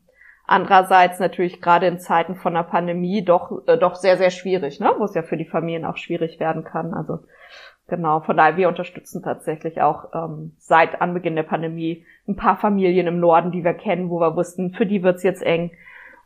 Andererseits 0.48 1.20
natürlich 1.20 1.62
gerade 1.62 1.88
in 1.88 2.00
Zeiten 2.00 2.36
von 2.36 2.54
der 2.54 2.64
Pandemie 2.64 3.24
doch, 3.24 3.68
äh, 3.68 3.78
doch 3.78 3.96
sehr, 3.96 4.18
sehr 4.18 4.30
schwierig, 4.30 4.80
ne? 4.80 4.94
wo 4.98 5.06
es 5.06 5.16
ja 5.16 5.24
für 5.24 5.38
die 5.38 5.46
Familien 5.46 5.86
auch 5.86 5.98
schwierig 5.98 6.40
werden 6.40 6.64
kann. 6.64 6.94
Also 6.94 7.20
genau, 7.88 8.22
von 8.22 8.38
daher, 8.38 8.58
wir 8.58 8.68
unterstützen 8.68 9.24
tatsächlich 9.24 9.82
auch 9.82 10.14
ähm, 10.14 10.54
seit 10.58 11.02
Anbeginn 11.02 11.36
der 11.36 11.44
Pandemie 11.44 12.06
ein 12.28 12.36
paar 12.36 12.58
Familien 12.58 13.08
im 13.08 13.20
Norden, 13.20 13.52
die 13.52 13.64
wir 13.64 13.74
kennen, 13.74 14.10
wo 14.10 14.20
wir 14.20 14.36
wussten, 14.36 14.74
für 14.74 14.86
die 14.86 15.04
wird's 15.04 15.24
jetzt 15.24 15.44
eng. 15.44 15.72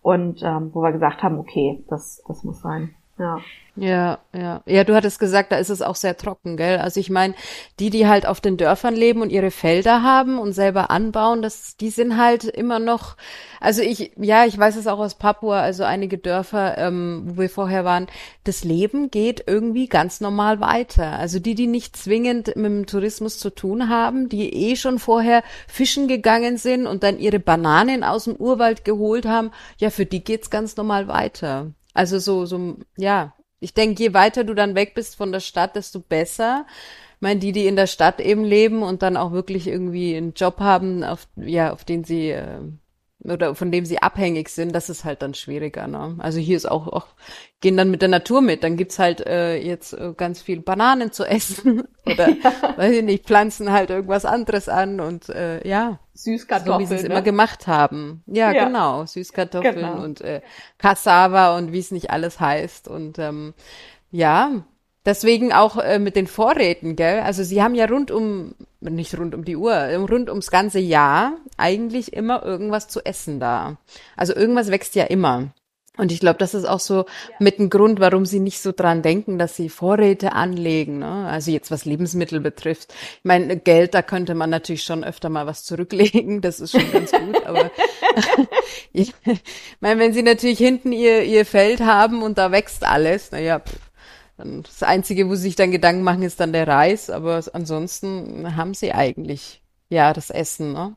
Und 0.02 0.42
ähm, 0.44 0.70
wo 0.74 0.82
wir 0.82 0.94
gesagt 0.94 1.24
haben, 1.24 1.40
okay, 1.40 1.84
das, 1.90 2.24
das 2.26 2.46
muss 2.46 2.62
sein. 2.62 2.96
Ja. 3.20 3.40
Ja, 3.76 4.20
ja. 4.34 4.62
Ja, 4.66 4.84
du 4.84 4.94
hattest 4.96 5.20
gesagt, 5.20 5.52
da 5.54 5.58
ist 5.58 5.70
es 5.70 5.82
auch 5.82 5.96
sehr 5.96 6.18
trocken, 6.18 6.58
gell? 6.58 6.80
Also 6.80 7.00
ich 7.00 7.10
meine, 7.10 7.34
die, 7.80 7.90
die 7.90 8.08
halt 8.08 8.26
auf 8.26 8.42
den 8.42 8.58
Dörfern 8.58 8.94
leben 8.96 9.22
und 9.22 9.30
ihre 9.32 9.52
Felder 9.52 10.04
haben 10.04 10.38
und 10.38 10.52
selber 10.54 10.90
anbauen, 10.90 11.42
das, 11.42 11.78
die 11.78 11.90
sind 11.90 12.18
halt 12.18 12.44
immer 12.44 12.80
noch, 12.80 13.16
also 13.62 13.82
ich, 13.82 14.12
ja, 14.18 14.46
ich 14.46 14.58
weiß 14.58 14.76
es 14.76 14.88
auch 14.88 15.00
aus 15.00 15.16
Papua, 15.16 15.62
also 15.62 15.84
einige 15.86 16.18
Dörfer, 16.18 16.78
ähm, 16.78 17.24
wo 17.26 17.42
wir 17.42 17.50
vorher 17.50 17.86
waren, 17.86 18.08
das 18.44 18.66
Leben 18.66 19.12
geht 19.12 19.44
irgendwie 19.48 19.88
ganz 19.88 20.20
normal 20.20 20.60
weiter. 20.60 21.18
Also 21.18 21.40
die, 21.40 21.56
die 21.56 21.68
nicht 21.68 21.96
zwingend 21.96 22.48
mit 22.58 22.66
dem 22.66 22.86
Tourismus 22.86 23.38
zu 23.38 23.50
tun 23.50 23.88
haben, 23.88 24.28
die 24.30 24.54
eh 24.72 24.76
schon 24.76 25.00
vorher 25.00 25.44
fischen 25.68 26.10
gegangen 26.10 26.58
sind 26.58 26.86
und 26.88 27.04
dann 27.04 27.20
ihre 27.20 27.40
Bananen 27.40 28.04
aus 28.04 28.26
dem 28.26 28.36
Urwald 28.36 28.84
geholt 28.84 29.26
haben, 29.26 29.52
ja, 29.78 29.90
für 29.90 30.06
die 30.06 30.24
geht's 30.24 30.50
ganz 30.50 30.76
normal 30.76 31.08
weiter. 31.08 31.72
Also 32.00 32.18
so, 32.18 32.46
so, 32.46 32.78
ja, 32.96 33.34
ich 33.60 33.74
denke, 33.74 34.02
je 34.02 34.14
weiter 34.14 34.46
du 34.46 34.54
dann 34.54 34.74
weg 34.74 34.94
bist 34.94 35.18
von 35.18 35.34
der 35.34 35.42
Stadt, 35.42 35.76
desto 35.76 36.00
besser. 36.00 36.66
Ich 37.16 37.22
meine, 37.22 37.42
die, 37.42 37.52
die 37.52 37.68
in 37.68 37.76
der 37.76 37.88
Stadt 37.88 38.22
eben 38.22 38.46
leben 38.46 38.84
und 38.84 39.02
dann 39.02 39.18
auch 39.18 39.34
wirklich 39.34 39.68
irgendwie 39.68 40.16
einen 40.16 40.32
Job 40.34 40.62
haben, 40.62 41.04
auf, 41.04 41.28
ja, 41.36 41.74
auf 41.74 41.84
den 41.84 42.06
sie 42.06 42.30
äh, 42.30 42.62
oder 43.24 43.54
von 43.54 43.72
dem 43.72 43.86
sie 43.86 44.02
abhängig 44.02 44.50
sind, 44.50 44.74
das 44.74 44.90
ist 44.90 45.04
halt 45.04 45.22
dann 45.22 45.34
schwieriger. 45.34 45.88
Ne? 45.88 46.16
Also 46.20 46.40
hier 46.40 46.56
ist 46.56 46.70
auch, 46.70 46.88
auch 46.88 47.08
gehen 47.60 47.76
dann 47.76 47.92
mit 47.92 48.02
der 48.02 48.08
Natur 48.08 48.42
mit. 48.42 48.64
Dann 48.64 48.78
gibt's 48.78 48.98
halt 48.98 49.26
äh, 49.26 49.58
jetzt 49.58 49.94
äh, 49.94 50.14
ganz 50.16 50.42
viel 50.42 50.62
Bananen 50.62 51.12
zu 51.12 51.26
essen 51.26 51.84
oder 52.06 52.30
ja. 52.30 52.54
weiß 52.78 52.96
ich 52.96 53.04
nicht, 53.04 53.26
pflanzen 53.26 53.72
halt 53.72 53.90
irgendwas 53.90 54.24
anderes 54.24 54.70
an 54.70 55.02
und 55.02 55.28
äh, 55.30 55.68
ja. 55.68 56.00
Süßkartoffeln. 56.14 56.76
So 56.76 56.80
wie 56.80 56.86
sie 56.86 56.96
es 56.96 57.04
ne? 57.04 57.10
immer 57.10 57.22
gemacht 57.22 57.68
haben. 57.68 58.24
Ja, 58.26 58.52
ja. 58.52 58.66
genau. 58.66 59.06
Süßkartoffeln 59.06 59.76
genau. 59.76 60.02
und 60.02 60.22
äh, 60.22 60.42
Cassava 60.78 61.58
und 61.58 61.74
wie 61.74 61.80
es 61.80 61.92
nicht 61.92 62.12
alles 62.12 62.40
heißt. 62.40 62.88
Und 62.88 63.20
ähm, 63.20 63.54
ja, 64.12 64.64
Deswegen 65.06 65.54
auch 65.54 65.78
äh, 65.78 65.98
mit 65.98 66.16
den 66.16 66.28
Vorräten, 66.28 66.96
gell? 66.96 67.22
Also 67.22 67.42
sie 67.44 67.64
haben 67.64 67.74
ja 67.74 67.86
rund 67.86 68.12
um, 68.12 68.54
nicht 68.82 69.18
rund 69.18 69.36
um 69.36 69.44
die 69.44 69.58
Uhr, 69.58 69.76
rund 70.10 70.30
ums 70.30 70.52
ganze 70.52 70.80
Jahr 70.80 71.38
eigentlich 71.58 72.14
immer 72.14 72.44
irgendwas 72.44 72.88
zu 72.88 73.06
essen 73.06 73.40
da. 73.40 73.78
Also 74.16 74.36
irgendwas 74.36 74.72
wächst 74.72 74.96
ja 74.96 75.06
immer. 75.06 75.54
Und 76.00 76.14
ich 76.14 76.22
glaube, 76.22 76.40
das 76.40 76.54
ist 76.54 76.64
auch 76.64 76.80
so 76.80 77.06
mit 77.40 77.60
ein 77.60 77.70
Grund, 77.70 78.00
warum 78.00 78.26
sie 78.26 78.40
nicht 78.40 78.62
so 78.62 78.72
dran 78.72 79.02
denken, 79.02 79.38
dass 79.38 79.58
sie 79.58 79.68
Vorräte 79.68 80.32
anlegen. 80.32 81.00
Ne? 81.00 81.28
Also 81.28 81.52
jetzt 81.52 81.72
was 81.72 81.84
Lebensmittel 81.84 82.40
betrifft. 82.40 82.94
Ich 83.18 83.26
meine, 83.26 83.58
Geld, 83.58 83.94
da 83.94 84.02
könnte 84.02 84.34
man 84.34 84.50
natürlich 84.50 84.84
schon 84.84 85.04
öfter 85.04 85.28
mal 85.28 85.46
was 85.46 85.66
zurücklegen. 85.66 86.40
Das 86.40 86.62
ist 86.62 86.72
schon 86.72 86.90
ganz 86.94 87.12
gut. 87.12 87.46
Aber 87.46 87.70
ich 88.94 89.14
meine, 89.82 90.00
wenn 90.00 90.14
sie 90.14 90.24
natürlich 90.24 90.60
hinten 90.60 90.94
ihr, 90.94 91.24
ihr 91.24 91.46
Feld 91.46 91.82
haben 91.82 92.24
und 92.24 92.38
da 92.38 92.54
wächst 92.54 92.86
alles, 92.86 93.34
naja, 93.34 93.60
pff, 93.60 93.89
das 94.64 94.84
Einzige, 94.84 95.30
wo 95.30 95.36
sie 95.36 95.44
sich 95.44 95.56
dann 95.56 95.72
Gedanken 95.72 96.04
machen, 96.04 96.24
ist 96.24 96.40
dann 96.40 96.54
der 96.54 96.68
Reis, 96.68 97.10
aber 97.10 97.42
ansonsten 97.54 98.56
haben 98.56 98.74
sie 98.74 98.94
eigentlich 98.94 99.62
ja 99.90 100.14
das 100.14 100.30
Essen, 100.30 100.74
ne? 100.74 100.96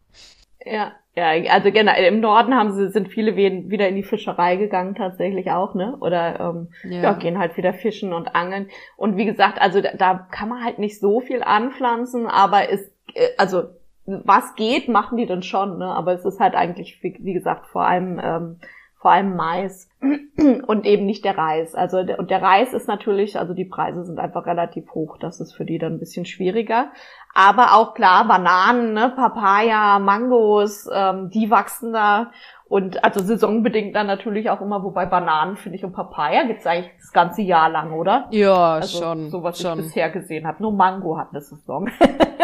Ja, 0.64 0.92
ja, 1.14 1.52
also 1.52 1.70
genau, 1.70 1.92
im 1.94 2.20
Norden 2.20 2.54
haben 2.54 2.72
sie, 2.72 2.90
sind 2.90 3.08
viele 3.08 3.36
wieder 3.36 3.88
in 3.88 3.96
die 3.96 4.02
Fischerei 4.02 4.56
gegangen 4.56 4.94
tatsächlich 4.94 5.50
auch, 5.50 5.74
ne? 5.74 5.96
Oder 6.00 6.40
ähm, 6.40 6.68
ja. 6.84 7.02
ja 7.02 7.12
gehen 7.12 7.38
halt 7.38 7.56
wieder 7.58 7.74
fischen 7.74 8.14
und 8.14 8.34
angeln. 8.34 8.70
Und 8.96 9.18
wie 9.18 9.26
gesagt, 9.26 9.60
also 9.60 9.82
da, 9.82 9.90
da 9.92 10.26
kann 10.30 10.48
man 10.48 10.64
halt 10.64 10.78
nicht 10.78 11.00
so 11.00 11.20
viel 11.20 11.42
anpflanzen, 11.42 12.26
aber 12.26 12.70
es, 12.70 12.80
äh, 13.14 13.28
also 13.36 13.64
was 14.06 14.54
geht, 14.54 14.88
machen 14.88 15.18
die 15.18 15.26
dann 15.26 15.42
schon, 15.42 15.78
ne? 15.78 15.86
Aber 15.86 16.14
es 16.14 16.24
ist 16.24 16.40
halt 16.40 16.54
eigentlich, 16.54 17.02
wie, 17.02 17.18
wie 17.20 17.34
gesagt, 17.34 17.66
vor 17.66 17.84
allem 17.84 18.18
ähm, 18.22 18.60
vor 19.02 19.10
allem 19.10 19.34
Mais 19.34 19.90
und 20.66 20.86
eben 20.86 21.04
nicht 21.04 21.24
der 21.24 21.36
Reis. 21.36 21.74
Also 21.74 21.98
und 21.98 22.30
der 22.30 22.40
Reis 22.40 22.72
ist 22.72 22.86
natürlich, 22.86 23.38
also 23.38 23.52
die 23.52 23.64
Preise 23.64 24.04
sind 24.04 24.20
einfach 24.20 24.46
relativ 24.46 24.94
hoch, 24.94 25.18
das 25.18 25.40
ist 25.40 25.54
für 25.54 25.64
die 25.64 25.78
dann 25.78 25.94
ein 25.94 25.98
bisschen 25.98 26.24
schwieriger. 26.24 26.86
Aber 27.34 27.74
auch 27.74 27.94
klar, 27.94 28.28
Bananen, 28.28 28.94
ne, 28.94 29.12
Papaya, 29.14 29.98
Mangos, 29.98 30.88
ähm, 30.94 31.30
die 31.30 31.50
wachsen 31.50 31.92
da 31.92 32.30
und 32.68 33.02
also 33.04 33.20
saisonbedingt 33.20 33.94
dann 33.96 34.06
natürlich 34.06 34.50
auch 34.50 34.60
immer, 34.60 34.84
wobei 34.84 35.04
Bananen 35.04 35.56
finde 35.56 35.78
ich 35.78 35.84
und 35.84 35.92
Papaya 35.92 36.44
gibt's 36.44 36.66
eigentlich 36.66 36.92
das 36.98 37.12
ganze 37.12 37.42
Jahr 37.42 37.68
lang, 37.68 37.92
oder? 37.92 38.28
Ja, 38.30 38.74
also, 38.74 39.02
schon. 39.02 39.30
So 39.30 39.42
was 39.42 39.60
schon. 39.60 39.80
ich 39.80 39.86
bisher 39.86 40.10
gesehen 40.10 40.46
habe. 40.46 40.62
Nur 40.62 40.72
Mango 40.72 41.18
hat 41.18 41.30
eine 41.32 41.40
Saison. 41.40 41.90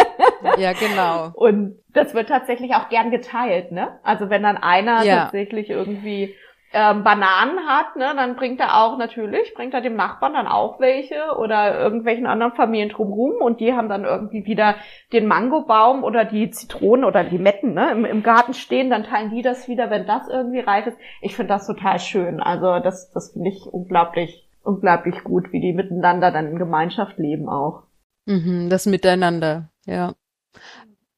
ja, 0.58 0.72
genau. 0.72 1.30
Und 1.34 1.76
das 1.94 2.14
wird 2.14 2.28
tatsächlich 2.28 2.74
auch 2.74 2.88
gern 2.88 3.10
geteilt, 3.10 3.70
ne? 3.70 4.00
Also 4.02 4.28
wenn 4.28 4.42
dann 4.42 4.56
einer 4.56 5.04
ja. 5.04 5.22
tatsächlich 5.22 5.70
irgendwie 5.70 6.34
ähm, 6.72 7.02
Bananen 7.02 7.66
hat, 7.66 7.96
ne, 7.96 8.12
dann 8.14 8.36
bringt 8.36 8.60
er 8.60 8.82
auch 8.82 8.98
natürlich, 8.98 9.54
bringt 9.54 9.72
er 9.72 9.80
dem 9.80 9.96
Nachbarn 9.96 10.34
dann 10.34 10.46
auch 10.46 10.80
welche 10.80 11.36
oder 11.38 11.78
irgendwelchen 11.78 12.26
anderen 12.26 12.52
Familien 12.52 12.90
drumherum 12.90 13.40
und 13.40 13.60
die 13.60 13.72
haben 13.72 13.88
dann 13.88 14.04
irgendwie 14.04 14.44
wieder 14.44 14.74
den 15.12 15.26
Mangobaum 15.26 16.04
oder 16.04 16.24
die 16.24 16.50
Zitronen 16.50 17.04
oder 17.04 17.22
Limetten 17.22 17.74
ne, 17.74 17.90
im, 17.92 18.04
im 18.04 18.22
Garten 18.22 18.52
stehen, 18.52 18.90
dann 18.90 19.04
teilen 19.04 19.30
die 19.30 19.42
das 19.42 19.68
wieder, 19.68 19.90
wenn 19.90 20.06
das 20.06 20.28
irgendwie 20.28 20.60
reif 20.60 20.86
ist. 20.86 20.98
Ich 21.22 21.36
finde 21.36 21.54
das 21.54 21.66
total 21.66 21.98
schön. 21.98 22.40
Also 22.40 22.78
das, 22.80 23.10
das 23.12 23.32
finde 23.32 23.48
ich 23.48 23.66
unglaublich, 23.66 24.46
unglaublich 24.62 25.24
gut, 25.24 25.52
wie 25.52 25.60
die 25.60 25.72
miteinander 25.72 26.30
dann 26.30 26.48
in 26.48 26.58
Gemeinschaft 26.58 27.18
leben 27.18 27.48
auch. 27.48 27.84
Mhm, 28.26 28.68
das 28.68 28.84
Miteinander, 28.84 29.70
ja. 29.86 30.12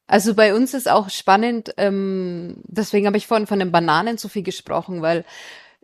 Also 0.07 0.35
bei 0.35 0.53
uns 0.53 0.73
ist 0.73 0.89
auch 0.89 1.09
spannend, 1.09 1.73
ähm, 1.77 2.57
deswegen 2.65 3.07
habe 3.07 3.17
ich 3.17 3.27
vorhin 3.27 3.47
von 3.47 3.59
den 3.59 3.71
Bananen 3.71 4.17
so 4.17 4.27
viel 4.27 4.43
gesprochen, 4.43 5.01
weil 5.01 5.23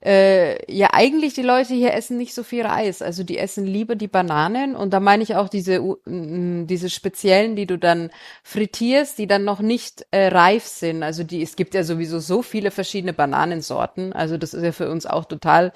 äh, 0.06 0.71
ja 0.71 0.89
eigentlich 0.93 1.34
die 1.34 1.41
Leute 1.41 1.73
hier 1.73 1.93
essen 1.93 2.17
nicht 2.17 2.36
so 2.36 2.43
viel 2.43 2.65
Reis. 2.65 3.01
Also 3.01 3.23
die 3.23 3.38
essen 3.38 3.65
lieber 3.65 3.95
die 3.95 4.08
Bananen 4.08 4.75
und 4.75 4.91
da 4.93 4.99
meine 4.99 5.23
ich 5.23 5.36
auch 5.36 5.49
diese 5.49 5.82
diese 6.06 6.89
speziellen, 6.89 7.56
die 7.56 7.65
du 7.65 7.77
dann 7.77 8.12
frittierst, 8.43 9.17
die 9.17 9.27
dann 9.27 9.43
noch 9.43 9.60
nicht 9.60 10.06
äh, 10.12 10.27
reif 10.27 10.65
sind. 10.65 11.03
Also 11.03 11.23
die 11.23 11.41
es 11.41 11.56
gibt 11.56 11.73
ja 11.73 11.84
sowieso 11.84 12.19
so 12.19 12.41
viele 12.43 12.69
verschiedene 12.71 13.13
Bananensorten. 13.13 14.13
Also 14.13 14.38
das 14.38 14.53
ist 14.53 14.63
ja 14.63 14.71
für 14.71 14.89
uns 14.91 15.06
auch 15.08 15.25
total 15.25 15.73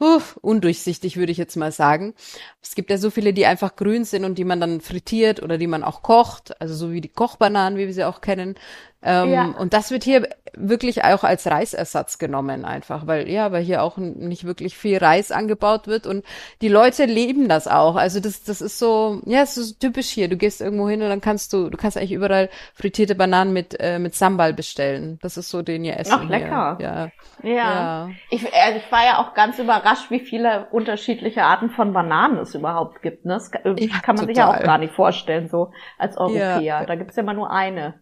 uff, 0.00 0.38
undurchsichtig, 0.42 1.16
würde 1.16 1.30
ich 1.30 1.38
jetzt 1.38 1.56
mal 1.56 1.70
sagen. 1.72 2.14
Es 2.62 2.74
gibt 2.74 2.90
ja 2.90 2.98
so 2.98 3.10
viele, 3.10 3.32
die 3.32 3.46
einfach 3.46 3.76
grün 3.76 4.04
sind 4.04 4.24
und 4.24 4.36
die 4.38 4.44
man 4.44 4.60
dann 4.60 4.80
frittiert 4.80 5.42
oder 5.42 5.58
die 5.58 5.66
man 5.66 5.84
auch 5.84 6.02
kocht, 6.02 6.60
also 6.60 6.74
so 6.74 6.92
wie 6.92 7.00
die 7.00 7.08
Kochbananen, 7.08 7.78
wie 7.78 7.86
wir 7.86 7.94
sie 7.94 8.04
auch 8.04 8.20
kennen. 8.20 8.56
Ähm, 9.02 9.32
Ja. 9.32 9.44
Und 9.58 9.72
das 9.72 9.90
wird 9.90 10.04
hier 10.04 10.28
wirklich 10.54 11.04
auch 11.04 11.22
als 11.22 11.46
Reisersatz 11.46 12.18
genommen 12.18 12.64
einfach, 12.64 13.06
weil 13.06 13.28
ja, 13.28 13.52
weil 13.52 13.62
hier 13.62 13.82
auch 13.84 13.98
nicht 13.98 14.44
wirklich 14.44 14.76
viel 14.76 14.98
Reis 14.98 15.30
angebaut 15.30 15.86
wird 15.86 16.06
und 16.08 16.24
die 16.60 16.68
Leute 16.68 17.04
leben 17.04 17.48
das 17.48 17.68
auch. 17.68 17.94
Also 17.94 18.18
das, 18.18 18.42
das 18.42 18.60
ist 18.60 18.78
so, 18.78 19.20
ja, 19.26 19.42
es 19.42 19.56
ist 19.56 19.78
typisch 19.78 20.08
hier. 20.08 20.28
Du 20.28 20.36
gehst 20.36 20.60
irgendwo 20.60 20.88
hin 20.88 21.02
und 21.02 21.08
dann 21.08 21.20
kannst 21.20 21.52
du, 21.52 21.70
du 21.70 21.76
kannst 21.78 21.96
eigentlich 21.96 22.12
überall 22.12 22.50
frittierte 22.74 23.14
Bananen 23.14 23.52
mit 23.52 23.76
äh, 23.78 23.98
mit 24.00 24.14
Sambal 24.16 24.52
bestellen. 24.52 25.18
Das 25.22 25.36
ist 25.36 25.50
so 25.50 25.62
den 25.62 25.84
ihr 25.84 25.96
Essen 25.98 26.18
Ach, 26.24 26.28
lecker. 26.28 26.76
hier. 26.78 26.86
Ja. 26.86 27.10
Ja. 27.42 27.50
Ja. 27.54 28.10
Ich, 28.30 28.42
also 28.52 28.78
ich 28.78 28.90
war 28.92 29.04
ja 29.04 29.18
auch 29.18 29.34
ganz 29.34 29.58
überrascht, 29.58 30.10
wie 30.10 30.20
viele 30.20 30.66
unterschiedliche 30.72 31.44
Arten 31.44 31.70
von 31.70 31.92
Bananen 31.92 32.38
es 32.38 32.54
überhaupt 32.56 33.02
gibt. 33.02 33.24
Ne? 33.24 33.34
Das 33.34 33.50
kann, 33.52 33.76
Ja, 33.78 33.98
kann 34.02 34.16
man 34.16 34.26
sich 34.26 34.36
ja 34.36 34.48
auch 34.48 34.52
total. 34.54 34.66
gar 34.66 34.78
nicht 34.78 34.92
vorstellen, 34.94 35.48
so 35.48 35.70
als 35.96 36.16
Europäer. 36.18 36.60
Ja. 36.60 36.84
Da 36.84 36.96
gibt's 36.96 37.16
ja 37.16 37.22
immer 37.22 37.34
nur 37.34 37.50
eine. 37.50 37.94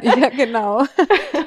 Ja, 0.00 0.14
genau. 0.36 0.82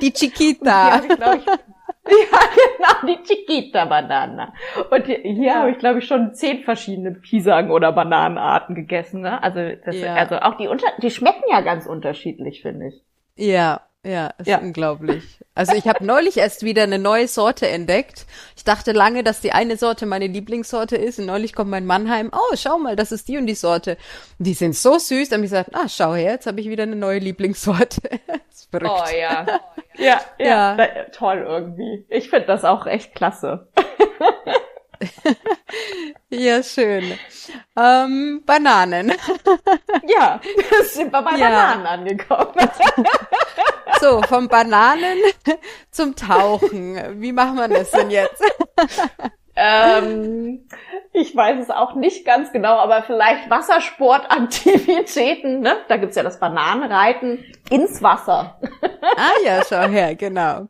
Die 0.01 0.11
Die 0.11 0.13
Chiquita. 0.13 0.91
habe 0.91 1.05
ich, 1.07 1.11
ich, 1.13 1.17
ja, 2.31 2.39
genau, 2.77 3.07
die 3.17 3.23
Chiquita-Banane. 3.23 4.53
Und 4.91 5.05
hier, 5.05 5.19
hier 5.23 5.43
Ja. 5.43 5.55
habe 5.61 5.71
ich, 5.71 5.79
glaube 5.79 5.99
ich, 5.99 6.05
schon 6.05 6.33
zehn 6.33 6.63
verschiedene 6.63 7.11
Pisang- 7.11 7.71
oder 7.71 7.91
Bananenarten 7.91 8.75
gegessen. 8.75 9.21
Ne? 9.21 9.41
Also, 9.41 9.59
das, 9.85 9.95
Ja. 9.95 10.13
also 10.15 10.37
auch 10.37 10.55
die, 10.57 10.67
unter 10.67 10.87
die 11.01 11.09
schmecken 11.11 11.43
ja 11.49 11.61
ganz 11.61 11.85
unterschiedlich, 11.85 12.61
finde 12.61 12.87
ich. 12.89 13.03
Ja, 13.35 13.81
ja, 14.05 14.27
ist 14.37 14.47
Ja. 14.47 14.59
unglaublich. 14.59 15.39
Also 15.55 15.75
ich 15.75 15.87
habe 15.87 16.05
neulich 16.05 16.37
erst 16.37 16.63
wieder 16.63 16.83
eine 16.83 16.99
neue 16.99 17.27
Sorte 17.27 17.67
entdeckt. 17.67 18.27
Ich 18.65 18.73
dachte 18.73 18.93
lange, 18.93 19.23
dass 19.23 19.41
die 19.41 19.51
eine 19.51 19.77
Sorte 19.77 20.07
meine 20.07 20.25
Lieblingssorte 20.25 20.95
ist. 20.95 21.19
Und 21.19 21.27
neulich 21.27 21.53
kommt 21.53 21.69
mein 21.69 21.85
Mann 21.85 22.09
heim. 22.09 22.31
Oh, 22.33 22.55
schau 22.55 22.79
mal, 22.79 22.95
das 22.95 23.11
ist 23.11 23.27
die 23.27 23.37
und 23.37 23.45
die 23.45 23.53
Sorte. 23.53 23.91
Und 24.39 24.47
die 24.47 24.55
sind 24.55 24.75
so 24.75 24.97
süß. 24.97 25.29
Dann 25.29 25.37
habe 25.37 25.45
ich 25.45 25.51
gesagt, 25.51 25.75
ah, 25.75 25.87
schau 25.87 26.15
her, 26.15 26.31
jetzt 26.31 26.47
habe 26.47 26.59
ich 26.59 26.67
wieder 26.67 26.81
eine 26.81 26.95
neue 26.95 27.19
Lieblingssorte. 27.19 28.01
das 28.27 28.61
ist 28.61 28.71
verrückt. 28.71 28.91
Oh 28.91 29.15
ja. 29.15 29.45
Ja, 29.99 30.19
ja. 30.39 30.77
Ja. 30.77 31.03
Toll 31.11 31.45
irgendwie. 31.47 32.07
Ich 32.09 32.31
finde 32.31 32.47
das 32.47 32.65
auch 32.65 32.87
echt 32.87 33.13
klasse. 33.13 33.67
Ja, 36.29 36.63
schön. 36.63 37.17
Ähm, 37.77 38.41
Bananen. 38.45 39.11
Ja, 40.07 40.39
sind 40.83 41.11
wir 41.11 41.21
bei 41.21 41.35
Ja. 41.37 41.73
Bananen 41.75 41.85
angekommen. 41.85 42.53
So, 44.01 44.21
vom 44.23 44.47
Bananen 44.49 45.17
zum 45.89 46.15
Tauchen. 46.15 47.21
Wie 47.21 47.31
machen 47.31 47.55
wir 47.55 47.67
das 47.69 47.91
denn 47.91 48.09
jetzt? 48.11 48.43
ähm, 49.55 50.67
ich 51.13 51.33
weiß 51.35 51.59
es 51.61 51.69
auch 51.69 51.95
nicht 51.95 52.25
ganz 52.25 52.51
genau, 52.51 52.73
aber 52.77 53.03
vielleicht 53.03 53.49
Wassersportaktivitäten, 53.49 55.61
ne? 55.61 55.77
Da 55.87 55.95
gibt's 55.97 56.17
ja 56.17 56.23
das 56.23 56.39
Bananenreiten 56.41 57.45
ins 57.69 58.03
Wasser. 58.03 58.59
Ah 59.15 59.31
ja, 59.45 59.61
schau 59.67 59.87
her, 59.87 60.13
genau. 60.15 60.67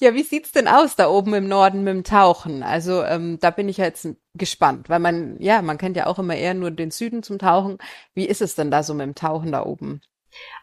Ja, 0.00 0.14
wie 0.14 0.22
sieht's 0.22 0.50
denn 0.50 0.66
aus 0.66 0.96
da 0.96 1.08
oben 1.08 1.34
im 1.34 1.46
Norden 1.46 1.84
mit 1.84 1.94
dem 1.94 2.04
Tauchen? 2.04 2.64
Also 2.64 3.04
ähm, 3.04 3.38
da 3.40 3.50
bin 3.50 3.68
ich 3.68 3.76
jetzt 3.76 4.08
gespannt, 4.34 4.88
weil 4.88 4.98
man, 4.98 5.36
ja, 5.38 5.62
man 5.62 5.78
kennt 5.78 5.96
ja 5.96 6.06
auch 6.06 6.18
immer 6.18 6.34
eher 6.34 6.54
nur 6.54 6.72
den 6.72 6.90
Süden 6.90 7.22
zum 7.22 7.38
Tauchen. 7.38 7.78
Wie 8.12 8.26
ist 8.26 8.42
es 8.42 8.56
denn 8.56 8.72
da 8.72 8.82
so 8.82 8.92
mit 8.92 9.06
dem 9.06 9.14
Tauchen 9.14 9.52
da 9.52 9.64
oben? 9.64 10.00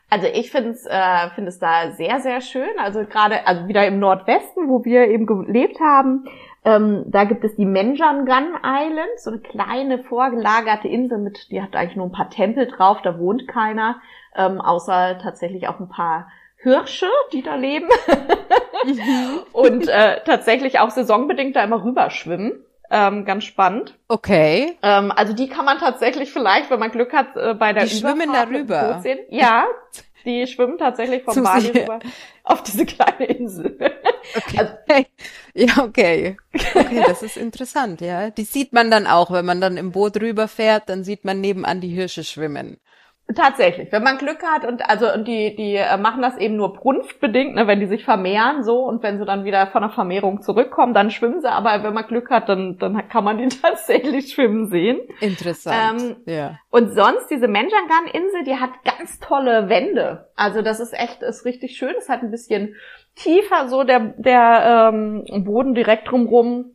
Also 0.10 0.28
ich 0.28 0.52
finde 0.52 0.72
es 0.72 0.86
äh, 0.86 1.30
finde 1.34 1.50
es 1.50 1.60
da 1.60 1.92
sehr, 1.92 2.20
sehr 2.20 2.42
schön. 2.42 2.78
Also 2.78 3.06
gerade, 3.06 3.48
also 3.48 3.70
wieder 3.70 3.88
im 3.88 4.00
Nordwesten, 4.00 4.68
wo 4.68 4.84
wir 4.84 5.08
eben 5.08 5.26
gelebt 5.26 5.80
haben, 5.80 6.26
ähm, 6.66 7.06
da 7.08 7.24
gibt 7.24 7.46
es 7.46 7.56
die 7.56 7.66
Menjangan 7.66 8.60
Island, 8.64 9.18
so 9.18 9.32
eine 9.32 9.40
kleine 9.40 10.04
vorgelagerte 10.04 10.90
Insel 10.90 11.20
mit, 11.20 11.50
die 11.50 11.62
hat 11.62 11.76
eigentlich 11.76 11.96
nur 11.96 12.08
ein 12.08 12.12
paar 12.12 12.30
Tempel 12.30 12.68
drauf, 12.68 12.98
da 13.02 13.18
wohnt 13.18 13.48
keiner, 13.48 14.02
ähm, 14.36 14.60
außer 14.60 15.20
tatsächlich 15.20 15.70
auch 15.70 15.80
ein 15.80 15.90
paar 15.90 16.28
Hirsche, 16.64 17.08
die 17.34 17.42
da 17.42 17.56
leben 17.56 17.90
und 19.52 19.88
äh, 19.88 20.22
tatsächlich 20.26 20.80
auch 20.80 20.90
saisonbedingt 20.92 21.56
da 21.56 21.64
immer 21.64 21.84
rüberschwimmen. 21.84 22.64
Ähm, 22.94 23.24
ganz 23.24 23.46
spannend. 23.46 23.98
Okay. 24.10 24.78
Ähm, 24.84 25.14
also 25.16 25.32
die 25.34 25.48
kann 25.48 25.64
man 25.64 25.78
tatsächlich 25.80 26.32
vielleicht, 26.32 26.70
wenn 26.70 26.80
man 26.80 26.92
Glück 26.92 27.14
hat, 27.14 27.38
äh, 27.38 27.54
bei 27.54 27.72
der 27.72 27.86
Die 27.86 27.90
schwimmen 27.96 28.24
Überfahrt 28.30 28.50
dem 28.50 28.68
darüber? 28.68 29.02
Ja, 29.30 29.66
die 30.26 30.46
schwimmen 30.46 30.78
tatsächlich 30.78 31.24
vom 31.24 31.42
Bali 31.42 31.70
rüber 31.70 32.00
auf 32.44 32.64
diese 32.64 32.86
kleine 32.86 33.26
Insel. 33.26 33.78
Okay. 34.36 34.58
Also- 34.58 35.06
ja, 35.54 35.84
okay. 35.84 36.38
Okay, 36.54 37.04
das 37.08 37.24
ist 37.24 37.38
interessant, 37.38 38.02
ja. 38.02 38.30
Die 38.30 38.44
sieht 38.44 38.74
man 38.74 38.92
dann 38.92 39.08
auch, 39.08 39.32
wenn 39.32 39.46
man 39.46 39.62
dann 39.62 39.78
im 39.78 39.94
Boot 39.94 40.20
rüberfährt, 40.20 40.90
dann 40.90 41.06
sieht 41.06 41.24
man 41.24 41.40
nebenan 41.40 41.80
die 41.80 41.90
Hirsche 41.90 42.26
schwimmen. 42.26 42.78
Tatsächlich, 43.36 43.92
wenn 43.92 44.04
man 44.04 44.18
Glück 44.18 44.44
hat 44.44 44.66
und 44.66 44.90
also 44.90 45.12
und 45.14 45.28
die 45.28 45.56
die 45.56 45.76
äh, 45.76 45.98
machen 45.98 46.22
das 46.22 46.38
eben 46.38 46.56
nur 46.56 46.74
brunftbedingt, 46.74 47.56
ne, 47.56 47.68
wenn 47.68 47.80
die 47.80 47.86
sich 47.86 48.04
vermehren 48.04 48.64
so 48.64 48.80
und 48.84 49.04
wenn 49.04 49.20
sie 49.20 49.26
dann 49.26 49.46
wieder 49.46 49.68
von 49.68 49.82
der 49.82 49.92
Vermehrung 49.92 50.42
zurückkommen, 50.42 50.94
dann 50.94 51.12
schwimmen 51.12 51.42
sie. 51.42 51.52
Aber 51.52 51.84
wenn 51.84 51.94
man 51.94 52.08
Glück 52.08 52.30
hat, 52.30 52.50
dann 52.50 52.78
dann 52.78 53.08
kann 53.10 53.24
man 53.24 53.38
die 53.38 53.48
tatsächlich 53.62 54.34
schwimmen 54.34 54.68
sehen. 54.68 55.00
Interessant. 55.20 56.02
Ähm, 56.02 56.16
ja. 56.26 56.60
Und 56.70 56.94
sonst 56.94 57.28
diese 57.30 57.48
Menjangan-Insel, 57.48 58.44
die 58.46 58.56
hat 58.56 58.72
ganz 58.84 59.20
tolle 59.20 59.70
Wände. 59.70 60.30
Also 60.36 60.62
das 60.62 60.80
ist 60.80 60.94
echt, 60.94 61.22
ist 61.22 61.46
richtig 61.46 61.78
schön. 61.78 61.94
Es 61.98 62.10
hat 62.10 62.24
ein 62.24 62.32
bisschen 62.32 62.76
tiefer 63.16 63.68
so 63.68 63.84
der, 63.84 64.14
der 64.18 64.92
ähm, 64.94 65.44
Boden 65.44 65.74
direkt 65.74 66.10
drumrum. 66.10 66.74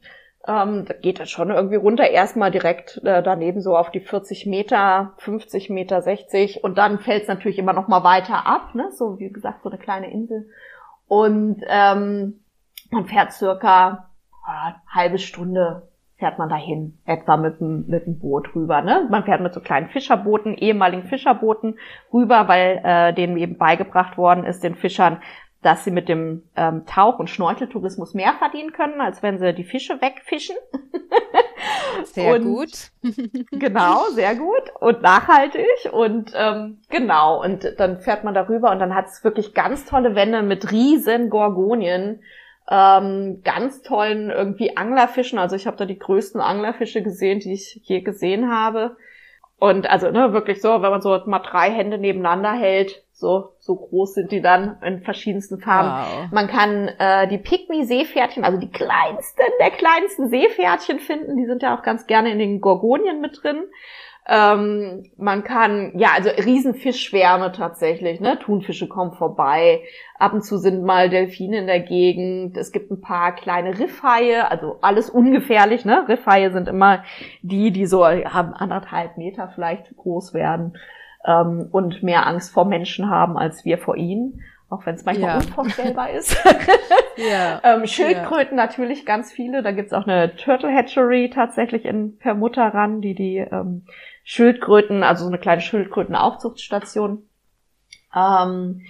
Ähm, 0.49 0.85
da 0.87 0.95
geht 0.95 1.21
das 1.21 1.31
schon 1.31 1.51
irgendwie 1.51 1.77
runter. 1.77 2.09
Erstmal 2.09 2.51
direkt 2.51 3.01
äh, 3.05 3.23
daneben 3.23 3.61
so 3.61 3.77
auf 3.77 3.91
die 3.91 4.01
40 4.01 4.47
Meter, 4.47 5.15
50 5.19 5.71
Meter, 5.71 6.03
60. 6.03 6.63
Und 6.63 6.79
dann 6.79 6.99
fällt 6.99 7.23
es 7.23 7.29
natürlich 7.29 7.59
immer 7.59 7.73
noch 7.73 7.89
mal 7.89 8.05
weiter 8.05 8.47
ab. 8.47 8.75
Ne? 8.75 8.91
So 8.93 9.19
wie 9.19 9.31
gesagt, 9.31 9.63
so 9.63 9.71
eine 9.71 9.79
kleine 9.79 10.11
Insel. 10.11 10.49
Und 11.09 11.63
ähm, 11.69 12.41
man 12.91 13.07
fährt 13.07 13.33
circa 13.33 14.11
äh, 14.47 14.73
halbe 14.95 15.19
Stunde 15.19 15.89
fährt 16.19 16.39
man 16.39 16.49
dahin, 16.49 16.99
etwa 17.05 17.37
mit 17.37 17.61
dem, 17.61 17.87
mit 17.89 18.07
dem 18.07 18.19
Boot 18.19 18.55
rüber. 18.55 18.81
Ne? 18.81 19.07
Man 19.11 19.25
fährt 19.25 19.43
mit 19.43 19.53
so 19.53 19.61
kleinen 19.61 19.89
Fischerbooten, 19.89 20.55
ehemaligen 20.55 21.05
Fischerbooten 21.05 21.79
rüber, 22.13 22.49
weil 22.49 22.81
äh, 22.83 23.13
denen 23.13 23.37
eben 23.37 23.59
beigebracht 23.59 24.17
worden 24.17 24.45
ist, 24.45 24.65
den 24.65 24.77
Fischern, 24.77 25.21
dass 25.67 25.83
sie 25.83 25.91
mit 25.91 26.09
dem 26.09 26.45
ähm, 26.55 26.85
Tauch- 26.87 27.19
und 27.19 27.29
Schnorcheltourismus 27.29 28.15
mehr 28.15 28.35
verdienen 28.35 28.73
können, 28.73 29.01
als 29.01 29.21
wenn 29.25 29.39
sie 29.41 29.53
die 29.53 29.65
Fische 29.65 30.01
wegfischen. 30.01 30.55
Sehr 32.05 32.35
und- 32.37 32.45
gut. 32.45 32.71
Genau, 33.51 34.03
sehr 34.11 34.35
gut 34.37 34.63
und 34.81 35.03
nachhaltig 35.03 35.67
und 35.93 36.33
ähm, 36.37 36.79
genau 36.91 37.43
und 37.43 37.75
dann 37.79 37.99
fährt 38.01 38.23
man 38.25 38.35
darüber 38.35 38.71
und 38.71 38.79
dann 38.79 38.95
hat 38.95 39.07
es 39.07 39.25
wirklich 39.25 39.55
ganz 39.55 39.87
tolle 39.87 40.15
Wände 40.15 40.43
mit 40.43 40.71
riesen 40.71 41.31
Gorgonien, 41.31 42.23
ähm, 42.71 43.41
ganz 43.43 43.83
tollen 43.83 44.31
irgendwie 44.31 44.77
Anglerfischen. 44.77 45.39
Also 45.39 45.57
ich 45.57 45.67
habe 45.67 45.77
da 45.77 45.85
die 45.87 45.99
größten 45.99 46.41
Anglerfische 46.41 47.03
gesehen, 47.03 47.41
die 47.41 47.55
ich 47.55 47.81
je 47.85 48.01
gesehen 48.03 48.51
habe. 48.51 48.97
Und 49.59 49.89
also 49.89 50.11
ne, 50.11 50.33
wirklich 50.33 50.61
so, 50.61 50.69
wenn 50.83 50.91
man 50.91 51.01
so 51.01 51.19
mal 51.27 51.39
drei 51.39 51.71
Hände 51.71 51.99
nebeneinander 51.99 52.53
hält, 52.53 53.06
so 53.17 53.55
so 53.59 53.77
groß 53.77 54.13
sind 54.13 54.31
die 54.31 54.43
dann 54.43 54.77
in 54.83 55.03
verschiedensten 55.03 55.59
Farben. 55.59 55.89
Wow. 55.89 56.33
Man 56.33 56.49
kann 56.49 56.89
äh, 56.99 57.27
die 57.29 57.39
Pygmy-Seepferdchen, 57.39 58.45
also 58.45 58.59
die 58.59 58.71
kleinsten 58.71 59.43
der 59.59 59.71
kleinsten 59.71 60.29
Seepferdchen 60.29 61.01
finden. 61.01 61.37
Die 61.37 61.47
sind 61.47 61.63
ja 61.63 61.77
auch 61.77 61.83
ganz 61.83 62.07
gerne 62.07 62.31
in 62.31 62.39
den 62.39 62.61
Gorgonien 62.61 63.21
mit 63.23 63.43
drin. 63.43 63.65
Ähm, 64.29 65.05
man 65.17 65.45
kann, 65.45 65.93
ja, 65.97 66.09
also 66.15 66.29
Riesenfischschwärme 66.31 67.53
tatsächlich, 67.53 68.21
ne? 68.21 68.39
Thunfische 68.39 68.89
kommen 68.89 69.13
vorbei. 69.13 69.83
Ab 70.19 70.35
und 70.35 70.43
zu 70.43 70.59
sind 70.59 70.83
mal 70.83 71.09
Delfine 71.09 71.59
in 71.59 71.67
der 71.69 71.81
Gegend. 71.81 72.57
Es 72.57 72.73
gibt 72.73 72.91
ein 72.91 73.01
paar 73.01 73.35
kleine 73.37 73.79
Riffhaie, 73.79 74.51
also 74.51 74.79
alles 74.83 75.09
ungefährlich, 75.11 75.85
ne? 75.85 76.07
Riffhaie 76.09 76.51
sind 76.51 76.69
immer 76.69 77.05
die, 77.43 77.71
die 77.71 77.87
so 77.87 78.05
haben 78.05 78.53
anderthalb 78.53 79.17
Meter 79.17 79.51
vielleicht 79.55 79.97
groß 79.97 80.35
werden 80.35 80.77
ähm, 81.27 81.69
und 81.73 82.03
mehr 82.03 82.27
Angst 82.27 82.53
vor 82.53 82.65
Menschen 82.65 83.11
haben 83.11 83.37
als 83.37 83.65
wir 83.65 83.79
vor 83.79 83.97
ihnen, 83.97 84.43
auch 84.71 84.87
wenn 84.87 84.95
es 84.95 85.05
manchmal 85.05 85.31
Ja. 85.31 85.37
unvorstellbar 85.37 86.11
ist. 86.19 86.37
Ja. 87.17 87.61
ähm, 87.65 87.87
Schildkröten 87.87 88.57
natürlich 88.57 89.05
ganz 89.07 89.33
viele. 89.33 89.63
Da 89.63 89.73
gibt's 89.73 89.93
auch 89.93 90.07
eine 90.07 90.37
Turtle 90.37 90.71
Hatchery 90.73 91.31
tatsächlich 91.31 91.85
in 91.85 92.19
Permutteran, 92.19 93.01
die 93.01 93.15
die 93.15 93.39
ähm, 93.39 93.85
Schildkröten, 94.25 95.03
also 95.03 95.25
so 95.25 95.31
eine 95.31 95.39
kleine 95.39 95.61
Schildkrötenaufzuchtstation. 95.61 97.29
Ähm, 98.15 98.83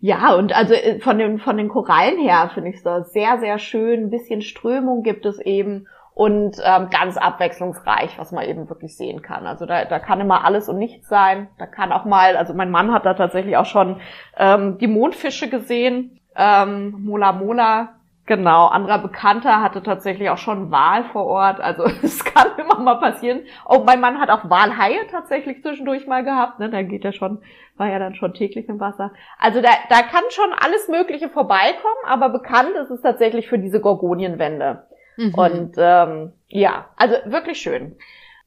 ja, 0.00 0.34
und 0.34 0.52
also 0.54 0.74
äh, 0.74 1.00
von 1.00 1.18
den, 1.18 1.38
von 1.38 1.56
den 1.56 1.68
Korallen 1.68 2.18
her 2.20 2.50
finde 2.54 2.70
ich 2.70 2.82
das 2.82 3.12
sehr, 3.12 3.38
sehr 3.38 3.58
schön. 3.58 4.04
Ein 4.04 4.10
bisschen 4.10 4.42
Strömung 4.42 5.02
gibt 5.02 5.26
es 5.26 5.38
eben 5.40 5.86
und 6.18 6.56
ähm, 6.64 6.90
ganz 6.90 7.16
abwechslungsreich, 7.16 8.18
was 8.18 8.32
man 8.32 8.44
eben 8.44 8.68
wirklich 8.68 8.96
sehen 8.96 9.22
kann. 9.22 9.46
Also 9.46 9.66
da, 9.66 9.84
da 9.84 10.00
kann 10.00 10.20
immer 10.20 10.44
alles 10.44 10.68
und 10.68 10.76
nichts 10.76 11.08
sein. 11.08 11.46
Da 11.58 11.66
kann 11.66 11.92
auch 11.92 12.04
mal, 12.04 12.36
also 12.36 12.54
mein 12.54 12.72
Mann 12.72 12.92
hat 12.92 13.06
da 13.06 13.14
tatsächlich 13.14 13.56
auch 13.56 13.66
schon 13.66 14.00
ähm, 14.36 14.78
die 14.78 14.88
Mondfische 14.88 15.48
gesehen, 15.48 16.18
ähm, 16.34 17.04
Mola 17.04 17.30
Mola, 17.30 17.90
Genau, 18.26 18.66
anderer 18.66 18.98
Bekannter 18.98 19.62
hatte 19.62 19.82
tatsächlich 19.82 20.28
auch 20.28 20.36
schon 20.36 20.70
Wal 20.70 21.04
vor 21.04 21.24
Ort. 21.24 21.60
Also 21.60 21.84
es 22.02 22.22
kann 22.24 22.48
immer 22.58 22.78
mal 22.80 22.96
passieren. 22.96 23.42
Oh, 23.66 23.84
mein 23.86 24.00
Mann 24.00 24.18
hat 24.18 24.28
auch 24.28 24.50
Walhaie 24.50 25.06
tatsächlich 25.10 25.62
zwischendurch 25.62 26.06
mal 26.06 26.24
gehabt. 26.24 26.58
Ne? 26.58 26.68
Da 26.68 26.82
geht 26.82 27.06
er 27.06 27.12
schon, 27.12 27.38
war 27.76 27.88
ja 27.88 27.98
dann 28.00 28.16
schon 28.16 28.34
täglich 28.34 28.68
im 28.68 28.80
Wasser. 28.80 29.12
Also 29.38 29.62
da, 29.62 29.70
da 29.88 30.02
kann 30.02 30.24
schon 30.28 30.52
alles 30.52 30.88
Mögliche 30.88 31.30
vorbeikommen, 31.30 32.04
aber 32.06 32.28
bekannt 32.28 32.72
ist 32.82 32.90
es 32.90 33.00
tatsächlich 33.00 33.48
für 33.48 33.58
diese 33.58 33.80
Gorgonienwände. 33.80 34.82
Mhm. 35.18 35.34
Und 35.34 35.74
ähm, 35.76 36.32
ja, 36.48 36.88
also 36.96 37.16
wirklich 37.26 37.60
schön. 37.60 37.96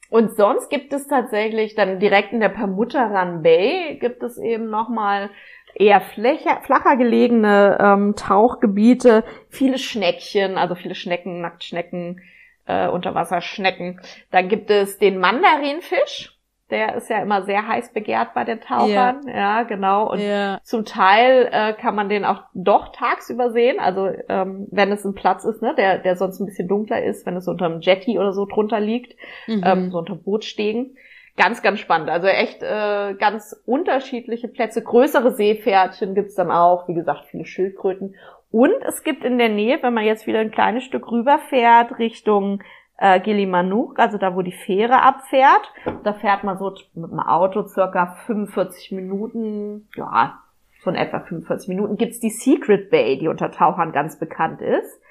Und 0.10 0.36
sonst 0.36 0.70
gibt 0.70 0.92
es 0.94 1.08
tatsächlich 1.08 1.76
dann 1.76 2.00
direkt 2.00 2.34
in 2.34 2.40
der 2.40 2.50
Permutteran 2.50 3.44
Bay 3.44 3.98
gibt 4.00 4.24
es 4.24 4.38
eben 4.38 4.70
nochmal 4.70 5.30
eher 5.74 6.02
flächer, 6.02 6.62
flacher 6.64 6.98
gelegene 6.98 7.78
ähm, 7.80 8.16
Tauchgebiete, 8.16 9.24
viele 9.50 9.78
Schneckchen, 9.78 10.58
also 10.58 10.76
viele 10.76 10.96
Schnecken, 10.96 11.42
Nacktschnecken, 11.42 12.22
äh, 12.66 12.88
Unterwasserschnecken. 12.88 14.02
Dann 14.32 14.50
gibt 14.50 14.70
es 14.70 14.98
den 14.98 15.18
Mandarinfisch, 15.18 16.38
der 16.72 16.96
ist 16.96 17.10
ja 17.10 17.22
immer 17.22 17.44
sehr 17.44 17.68
heiß 17.68 17.94
begehrt 17.94 18.34
bei 18.34 18.44
den 18.44 18.62
Tauchern. 18.62 19.22
Ja, 19.28 19.34
ja 19.34 19.64
genau. 19.64 20.12
Und 20.12 20.20
ja. 20.20 20.60
zum 20.64 20.86
Teil 20.86 21.50
äh, 21.52 21.74
kann 21.74 21.96
man 21.96 22.10
den 22.10 22.26
auch 22.26 22.44
doch 22.54 22.92
tagsüber 22.94 23.52
sehen. 23.52 23.80
Also 23.80 24.10
ähm, 24.30 24.68
wenn 24.72 24.92
es 24.92 25.06
ein 25.06 25.14
Platz 25.14 25.44
ist, 25.44 25.62
ne, 25.62 25.76
der, 25.78 26.00
der 26.00 26.16
sonst 26.16 26.40
ein 26.40 26.46
bisschen 26.46 26.68
dunkler 26.68 27.04
ist, 27.04 27.26
wenn 27.26 27.36
es 27.36 27.48
unter 27.48 27.66
einem 27.66 27.82
Jetty 27.82 28.18
oder 28.18 28.34
so 28.34 28.46
drunter 28.46 28.80
liegt, 28.80 29.16
mhm. 29.48 29.64
ähm, 29.66 29.92
so 29.92 30.00
unter 30.00 30.16
Bootstegen 30.16 30.96
ganz, 31.38 31.62
ganz 31.62 31.80
spannend. 31.80 32.10
Also 32.10 32.28
echt 32.28 32.62
äh, 32.62 33.14
ganz 33.16 33.56
unterschiedliche 33.66 34.48
Plätze. 34.48 34.84
Größere 34.84 35.32
Seepferdchen 35.32 36.16
gibt's 36.16 36.36
dann 36.36 36.52
auch, 36.52 36.88
wie 36.88 36.94
gesagt, 36.94 37.26
viele 37.30 37.46
Schildkröten. 37.46 38.16
Und 38.52 38.84
es 38.86 39.04
gibt 39.04 39.24
in 39.24 39.38
der 39.38 39.50
Nähe, 39.50 39.80
wenn 39.82 39.94
man 39.94 40.04
jetzt 40.04 40.28
wieder 40.28 40.40
ein 40.40 40.52
kleines 40.52 40.84
Stück 40.84 41.10
rüberfährt, 41.10 42.00
Richtung 42.00 42.62
äh, 43.02 43.20
Gilimanuk, 43.20 43.98
also 43.98 44.20
da, 44.20 44.36
wo 44.36 44.44
die 44.44 44.52
Fähre 44.52 45.02
abfährt, 45.02 45.74
da 46.04 46.14
fährt 46.14 46.44
man 46.44 46.60
so 46.60 46.76
mit 46.94 47.12
dem 47.12 47.20
Auto 47.20 47.68
circa 47.68 48.16
45 48.28 48.92
Minuten, 48.92 49.90
ja, 49.96 50.40
so 50.84 50.92
in 50.92 50.96
etwa 50.96 51.20
45 51.20 51.68
Minuten, 51.70 51.98
gibt's 51.98 52.20
die 52.20 52.30
Secret 52.30 52.92
Bay, 52.92 53.18
die 53.18 53.28
unter 53.28 53.52
Tauchern 53.52 53.92
ganz 53.92 54.20
bekannt 54.20 54.62
ist. 54.62 55.02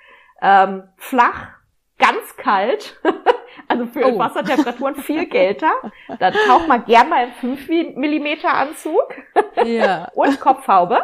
Ähm, 0.40 0.84
flach, 0.96 1.48
ganz 1.98 2.36
kalt. 2.36 2.98
Also 3.66 3.86
für 3.86 4.06
oh. 4.06 4.18
Wassertemperaturen 4.18 4.94
viel 5.02 5.26
kälter. 5.26 5.70
Dann 6.18 6.32
taucht 6.46 6.68
man 6.68 6.84
gern 6.84 7.08
mal 7.08 7.24
einen 7.24 7.32
5 7.32 7.68
mm 7.68 8.46
Anzug. 8.46 9.14
Ja. 9.64 10.08
Und 10.14 10.40
Kopfhaube. 10.40 11.02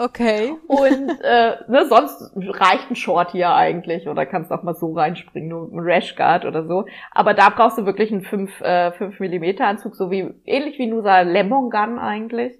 Okay. 0.00 0.54
Und 0.68 1.10
äh, 1.24 1.56
ne, 1.66 1.86
sonst 1.88 2.30
reicht 2.36 2.88
ein 2.88 2.94
Short 2.94 3.32
hier 3.32 3.52
eigentlich. 3.52 4.08
Oder 4.08 4.26
kannst 4.26 4.52
auch 4.52 4.62
mal 4.62 4.74
so 4.74 4.92
reinspringen, 4.92 5.48
nur 5.48 5.72
ein 5.72 5.80
Rashguard 5.80 6.44
oder 6.44 6.64
so. 6.66 6.86
Aber 7.10 7.34
da 7.34 7.48
brauchst 7.48 7.78
du 7.78 7.86
wirklich 7.86 8.12
einen 8.12 8.22
5, 8.22 8.60
äh, 8.60 8.92
5 8.92 9.18
mm 9.18 9.60
Anzug, 9.60 9.96
so 9.96 10.12
wie 10.12 10.32
ähnlich 10.44 10.78
wie 10.78 10.86
Nusa 10.86 11.22
Lemon 11.22 11.70
Gun 11.70 11.98
eigentlich. 11.98 12.56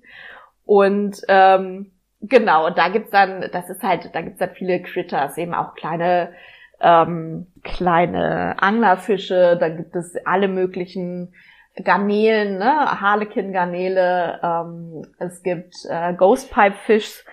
Und 0.64 1.20
ähm, 1.28 1.92
genau, 2.20 2.70
da 2.70 2.88
gibt's 2.88 3.12
dann, 3.12 3.48
das 3.52 3.70
ist 3.70 3.84
halt, 3.84 4.10
da 4.12 4.20
gibt's 4.20 4.40
dann 4.40 4.50
viele 4.54 4.82
Critters, 4.82 5.38
eben 5.38 5.54
auch 5.54 5.74
kleine 5.76 6.32
ähm, 6.80 7.48
kleine 7.64 8.56
Anglerfische, 8.60 9.56
da 9.58 9.68
gibt 9.68 9.96
es 9.96 10.14
alle 10.24 10.48
möglichen 10.48 11.34
Garnelen, 11.84 12.58
ne? 12.58 13.00
Harlequin-Garnele, 13.00 14.40
ähm, 14.42 15.06
es 15.18 15.42
gibt 15.42 15.74
äh, 15.88 16.14
Ghostpipe-Fish, 16.14 17.24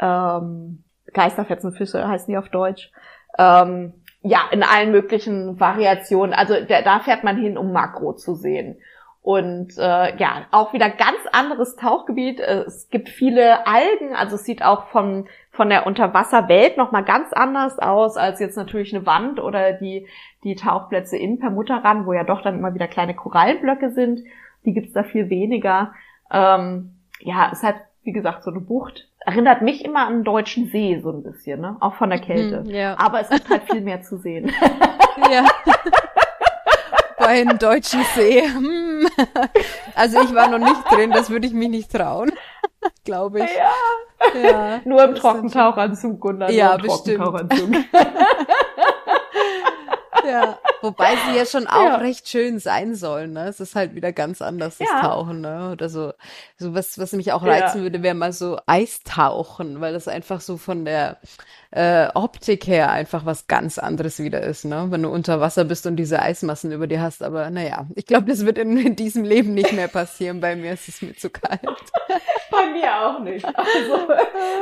ähm, 0.00 0.84
Geisterfetzenfische 1.12 2.06
heißen 2.06 2.32
die 2.32 2.38
auf 2.38 2.48
Deutsch. 2.48 2.90
Ähm, 3.38 3.94
ja, 4.22 4.40
in 4.50 4.62
allen 4.62 4.90
möglichen 4.90 5.60
Variationen. 5.60 6.34
Also 6.34 6.54
da, 6.66 6.82
da 6.82 7.00
fährt 7.00 7.24
man 7.24 7.36
hin, 7.36 7.58
um 7.58 7.72
Makro 7.72 8.14
zu 8.14 8.34
sehen. 8.34 8.78
Und 9.24 9.78
äh, 9.78 10.16
ja, 10.18 10.44
auch 10.50 10.74
wieder 10.74 10.90
ganz 10.90 11.16
anderes 11.32 11.76
Tauchgebiet. 11.76 12.40
Es 12.40 12.90
gibt 12.90 13.08
viele 13.08 13.66
Algen, 13.66 14.14
also 14.14 14.34
es 14.34 14.44
sieht 14.44 14.62
auch 14.62 14.88
von, 14.88 15.28
von 15.50 15.70
der 15.70 15.86
Unterwasserwelt 15.86 16.76
nochmal 16.76 17.04
ganz 17.04 17.32
anders 17.32 17.78
aus 17.78 18.18
als 18.18 18.38
jetzt 18.38 18.58
natürlich 18.58 18.94
eine 18.94 19.06
Wand 19.06 19.40
oder 19.40 19.72
die, 19.72 20.06
die 20.42 20.56
Tauchplätze 20.56 21.16
in 21.16 21.38
Permutteran, 21.38 22.04
wo 22.04 22.12
ja 22.12 22.22
doch 22.22 22.42
dann 22.42 22.58
immer 22.58 22.74
wieder 22.74 22.86
kleine 22.86 23.14
Korallenblöcke 23.14 23.92
sind. 23.92 24.20
Die 24.66 24.74
gibt's 24.74 24.92
da 24.92 25.04
viel 25.04 25.30
weniger. 25.30 25.94
Ähm, 26.30 26.90
ja, 27.20 27.48
es 27.50 27.62
hat, 27.62 27.76
wie 28.02 28.12
gesagt, 28.12 28.44
so 28.44 28.50
eine 28.50 28.60
Bucht. 28.60 29.08
Erinnert 29.20 29.62
mich 29.62 29.86
immer 29.86 30.06
an 30.06 30.16
den 30.16 30.24
deutschen 30.24 30.66
See 30.66 31.00
so 31.02 31.10
ein 31.10 31.22
bisschen, 31.22 31.62
ne? 31.62 31.78
Auch 31.80 31.94
von 31.94 32.10
der 32.10 32.20
Kälte. 32.20 32.60
Mhm, 32.60 32.68
ja. 32.68 32.98
Aber 32.98 33.22
es 33.22 33.30
gibt 33.30 33.48
halt 33.48 33.62
viel 33.70 33.80
mehr 33.80 34.02
zu 34.02 34.18
sehen. 34.18 34.52
Ja. 35.30 35.44
bei 37.24 37.40
einem 37.40 37.58
deutschen 37.58 38.04
See. 38.14 38.42
Hm. 38.42 39.08
Also 39.94 40.20
ich 40.20 40.34
war 40.34 40.48
noch 40.48 40.58
nicht 40.58 40.90
drin, 40.90 41.10
das 41.10 41.30
würde 41.30 41.46
ich 41.46 41.52
mich 41.52 41.68
nicht 41.68 41.92
trauen, 41.92 42.32
glaube 43.04 43.40
ich. 43.40 43.50
Ja. 43.54 44.40
ja. 44.40 44.80
Nur 44.84 45.04
im 45.04 45.14
Trockentauchanzug, 45.14 46.20
Gunnar. 46.20 46.50
Ja, 46.50 46.76
bestimmt. 46.76 47.22
ja, 50.26 50.58
wobei 50.82 51.16
sie 51.26 51.36
ja 51.36 51.46
schon 51.46 51.66
auch 51.66 51.84
ja. 51.84 51.96
recht 51.96 52.28
schön 52.28 52.58
sein 52.58 52.94
sollen, 52.94 53.32
ne? 53.32 53.48
Es 53.48 53.60
ist 53.60 53.74
halt 53.74 53.94
wieder 53.94 54.12
ganz 54.12 54.42
anders, 54.42 54.78
das 54.78 54.88
ja. 54.88 55.00
Tauchen, 55.00 55.40
ne? 55.40 55.70
Oder 55.72 55.88
so, 55.88 56.12
so 56.56 56.74
was, 56.74 56.98
was 56.98 57.12
mich 57.12 57.32
auch 57.32 57.42
reizen 57.42 57.82
würde, 57.82 58.02
wäre 58.02 58.14
mal 58.14 58.32
so 58.32 58.58
Eistauchen, 58.66 59.80
weil 59.80 59.92
das 59.92 60.08
einfach 60.08 60.40
so 60.40 60.56
von 60.56 60.84
der 60.84 61.18
äh, 61.74 62.08
Optik 62.14 62.68
her 62.68 62.92
einfach 62.92 63.26
was 63.26 63.48
ganz 63.48 63.78
anderes 63.78 64.20
wieder 64.20 64.42
ist, 64.42 64.64
ne? 64.64 64.86
Wenn 64.90 65.02
du 65.02 65.08
unter 65.08 65.40
Wasser 65.40 65.64
bist 65.64 65.86
und 65.86 65.96
diese 65.96 66.22
Eismassen 66.22 66.70
über 66.70 66.86
dir 66.86 67.00
hast. 67.00 67.22
Aber 67.22 67.50
naja, 67.50 67.86
ich 67.96 68.06
glaube, 68.06 68.26
das 68.26 68.46
wird 68.46 68.58
in, 68.58 68.76
in, 68.76 68.94
diesem 68.94 69.24
Leben 69.24 69.54
nicht 69.54 69.72
mehr 69.72 69.88
passieren. 69.88 70.40
Bei 70.40 70.54
mir 70.54 70.74
ist 70.74 70.88
es 70.88 71.02
mir 71.02 71.16
zu 71.16 71.30
kalt. 71.30 71.60
bei 72.50 72.66
mir 72.72 73.04
auch 73.04 73.18
nicht. 73.20 73.44
Also, 73.44 74.08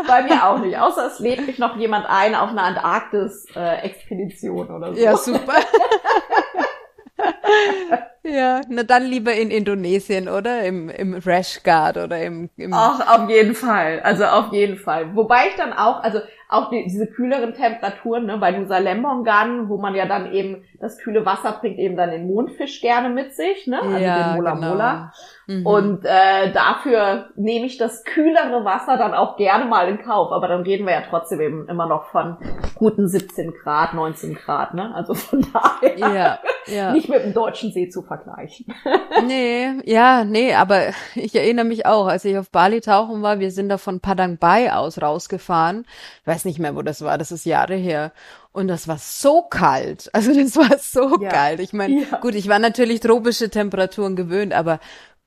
bei 0.08 0.22
mir 0.22 0.46
auch 0.46 0.58
nicht. 0.60 0.78
Außer 0.78 1.06
es 1.06 1.18
lädt 1.18 1.46
mich 1.46 1.58
noch 1.58 1.76
jemand 1.76 2.06
ein 2.08 2.34
auf 2.34 2.48
eine 2.48 2.62
Antarktis-Expedition 2.62 4.68
äh, 4.68 4.72
oder 4.72 4.94
so. 4.94 5.00
Ja, 5.00 5.16
super. 5.16 5.40
Ja, 8.24 8.60
na 8.68 8.84
dann 8.84 9.04
lieber 9.04 9.34
in 9.34 9.50
Indonesien, 9.50 10.28
oder? 10.28 10.62
Im, 10.62 10.88
im 10.88 11.14
Rash 11.14 11.60
Guard 11.64 11.96
oder 11.96 12.22
im, 12.22 12.50
im 12.56 12.72
Ach, 12.72 13.18
auf 13.18 13.28
jeden 13.28 13.54
Fall. 13.54 14.00
Also 14.04 14.24
auf 14.24 14.52
jeden 14.52 14.76
Fall. 14.76 15.16
Wobei 15.16 15.48
ich 15.48 15.56
dann 15.56 15.72
auch, 15.72 16.04
also 16.04 16.20
auch 16.48 16.70
die, 16.70 16.84
diese 16.84 17.08
kühleren 17.08 17.52
Temperaturen, 17.52 18.26
ne, 18.26 18.38
bei 18.38 18.52
Nusa 18.52 18.78
Lembongan, 18.78 19.68
wo 19.68 19.76
man 19.76 19.96
ja 19.96 20.06
dann 20.06 20.32
eben, 20.32 20.62
das 20.82 20.98
kühle 20.98 21.24
Wasser 21.24 21.52
bringt 21.60 21.78
eben 21.78 21.96
dann 21.96 22.10
den 22.10 22.26
Mondfisch 22.26 22.80
gerne 22.80 23.08
mit 23.08 23.36
sich, 23.36 23.68
ne? 23.68 23.80
Also 23.80 23.98
ja, 23.98 24.32
den 24.32 24.36
Mola 24.36 24.54
genau. 24.54 24.68
Mola. 24.68 25.12
Mhm. 25.46 25.64
Und 25.64 26.04
äh, 26.04 26.52
dafür 26.52 27.30
nehme 27.36 27.66
ich 27.66 27.78
das 27.78 28.02
kühlere 28.02 28.64
Wasser 28.64 28.96
dann 28.96 29.14
auch 29.14 29.36
gerne 29.36 29.64
mal 29.64 29.88
in 29.88 30.02
Kauf. 30.02 30.32
Aber 30.32 30.48
dann 30.48 30.62
reden 30.62 30.84
wir 30.84 30.94
ja 30.94 31.02
trotzdem 31.08 31.40
eben 31.40 31.68
immer 31.68 31.86
noch 31.86 32.06
von 32.06 32.36
guten 32.74 33.06
17 33.06 33.52
Grad, 33.62 33.94
19 33.94 34.34
Grad, 34.34 34.74
ne? 34.74 34.92
Also 34.92 35.14
von 35.14 35.46
daher 35.52 35.98
ja, 35.98 36.38
ja. 36.66 36.92
nicht 36.92 37.08
mit 37.08 37.22
dem 37.22 37.32
deutschen 37.32 37.70
See 37.70 37.88
zu 37.88 38.02
vergleichen. 38.02 38.66
nee, 39.26 39.80
ja, 39.84 40.24
nee, 40.24 40.52
aber 40.52 40.88
ich 41.14 41.36
erinnere 41.36 41.64
mich 41.64 41.86
auch, 41.86 42.08
als 42.08 42.24
ich 42.24 42.36
auf 42.36 42.50
Bali 42.50 42.80
tauchen 42.80 43.22
war, 43.22 43.38
wir 43.38 43.52
sind 43.52 43.68
da 43.68 43.78
von 43.78 44.00
Padang 44.00 44.36
Bai 44.36 44.72
aus 44.72 45.00
rausgefahren. 45.00 45.86
Ich 46.22 46.26
weiß 46.26 46.44
nicht 46.44 46.58
mehr, 46.58 46.74
wo 46.74 46.82
das 46.82 47.02
war, 47.02 47.18
das 47.18 47.30
ist 47.30 47.44
Jahre 47.44 47.76
her. 47.76 48.10
Und 48.52 48.68
das 48.68 48.86
war 48.86 48.98
so 48.98 49.42
kalt. 49.42 50.10
Also 50.14 50.34
das 50.34 50.56
war 50.56 50.78
so 50.78 51.20
ja. 51.20 51.30
kalt. 51.30 51.60
Ich 51.60 51.72
meine, 51.72 52.02
ja. 52.02 52.18
gut, 52.18 52.34
ich 52.34 52.48
war 52.48 52.58
natürlich 52.58 53.00
tropische 53.00 53.50
Temperaturen 53.50 54.14
gewöhnt, 54.14 54.52
aber 54.52 54.78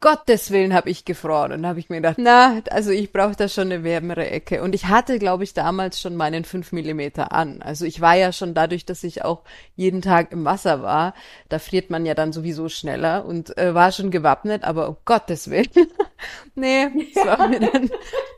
Gottes 0.01 0.51
Willen 0.51 0.73
habe 0.73 0.89
ich 0.89 1.05
gefroren. 1.05 1.51
Und 1.51 1.63
da 1.63 1.69
habe 1.69 1.79
ich 1.79 1.89
mir 1.89 1.95
gedacht, 1.95 2.17
na, 2.19 2.61
also 2.69 2.91
ich 2.91 3.11
brauche 3.11 3.35
da 3.35 3.47
schon 3.47 3.71
eine 3.71 3.83
wärmere 3.83 4.29
Ecke. 4.29 4.61
Und 4.61 4.75
ich 4.75 4.85
hatte, 4.85 5.17
glaube 5.17 5.43
ich, 5.43 5.53
damals 5.53 5.99
schon 5.99 6.15
meinen 6.15 6.43
fünf 6.43 6.71
Millimeter 6.71 7.31
an. 7.31 7.61
Also 7.63 7.85
ich 7.85 8.01
war 8.01 8.15
ja 8.15 8.31
schon 8.31 8.53
dadurch, 8.53 8.85
dass 8.85 9.03
ich 9.03 9.25
auch 9.25 9.41
jeden 9.75 10.03
Tag 10.03 10.31
im 10.31 10.45
Wasser 10.45 10.83
war, 10.83 11.15
da 11.49 11.57
friert 11.59 11.89
man 11.89 12.05
ja 12.05 12.13
dann 12.13 12.33
sowieso 12.33 12.69
schneller 12.69 13.25
und 13.25 13.57
äh, 13.57 13.73
war 13.73 13.91
schon 13.91 14.11
gewappnet, 14.11 14.63
aber 14.63 14.89
um 14.89 14.97
Gottes 15.05 15.49
Willen. 15.49 15.69
nee, 16.55 16.87
es 17.15 17.25
war 17.25 17.47
mir 17.47 17.61
dann 17.61 17.89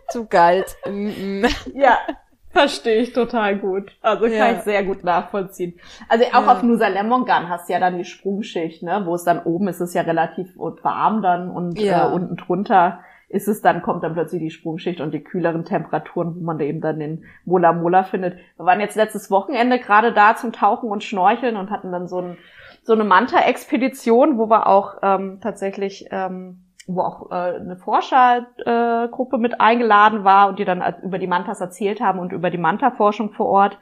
zu 0.09 0.25
kalt. 0.25 0.77
Mm 0.85 1.09
-mm. 1.09 1.55
Ja, 1.73 1.99
Verstehe 2.57 3.01
ich 3.01 3.13
total 3.13 3.57
gut. 3.57 3.91
Also 4.01 4.25
ja. 4.25 4.45
kann 4.45 4.55
ich 4.55 4.61
sehr 4.63 4.83
gut 4.83 5.03
nachvollziehen. 5.03 5.79
Also 6.09 6.25
auch 6.33 6.45
ja. 6.45 6.51
auf 6.51 6.63
Nusa 6.63 6.87
Lemon 6.87 7.25
Gun 7.25 7.49
hast 7.49 7.69
du 7.69 7.73
ja 7.73 7.79
dann 7.79 7.97
die 7.97 8.05
Sprungschicht, 8.05 8.81
ne, 8.81 9.03
wo 9.05 9.13
es 9.13 9.23
dann 9.23 9.43
oben 9.43 9.67
ist 9.67 9.79
es 9.79 9.93
ja 9.93 10.01
relativ 10.01 10.57
warm 10.57 11.21
dann 11.21 11.51
und 11.51 11.79
ja. 11.79 12.09
äh, 12.09 12.13
unten 12.13 12.35
drunter 12.35 12.99
ist 13.29 13.47
es 13.47 13.61
dann, 13.61 13.81
kommt 13.81 14.03
dann 14.03 14.13
plötzlich 14.13 14.41
die 14.41 14.49
Sprungschicht 14.49 15.01
und 15.01 15.13
die 15.13 15.23
kühleren 15.23 15.65
Temperaturen, 15.65 16.35
wo 16.35 16.43
man 16.43 16.57
da 16.57 16.63
eben 16.63 16.81
dann 16.81 16.99
den 16.99 17.25
Mola 17.45 17.73
Mola 17.73 18.03
findet. 18.03 18.37
Wir 18.55 18.65
waren 18.65 18.79
jetzt 18.79 18.95
letztes 18.95 19.29
Wochenende 19.29 19.79
gerade 19.79 20.13
da 20.13 20.35
zum 20.35 20.51
Tauchen 20.51 20.89
und 20.89 21.03
Schnorcheln 21.03 21.57
und 21.57 21.69
hatten 21.69 21.91
dann 21.91 22.07
so, 22.07 22.21
ein, 22.21 22.37
so 22.83 22.93
eine 22.93 23.03
Manta-Expedition, 23.03 24.37
wo 24.37 24.49
wir 24.49 24.65
auch 24.65 24.95
ähm, 25.03 25.39
tatsächlich 25.41 26.07
ähm, 26.09 26.63
wo 26.87 27.01
auch 27.01 27.31
äh, 27.31 27.55
eine 27.55 27.75
Forschergruppe 27.75 29.35
äh, 29.35 29.39
mit 29.39 29.59
eingeladen 29.59 30.23
war 30.23 30.47
und 30.47 30.57
die 30.57 30.65
dann 30.65 30.81
über 31.03 31.19
die 31.19 31.27
Mantas 31.27 31.59
erzählt 31.59 32.01
haben 32.01 32.19
und 32.19 32.31
über 32.31 32.49
die 32.49 32.57
Manta-Forschung 32.57 33.33
vor 33.33 33.47
Ort. 33.47 33.77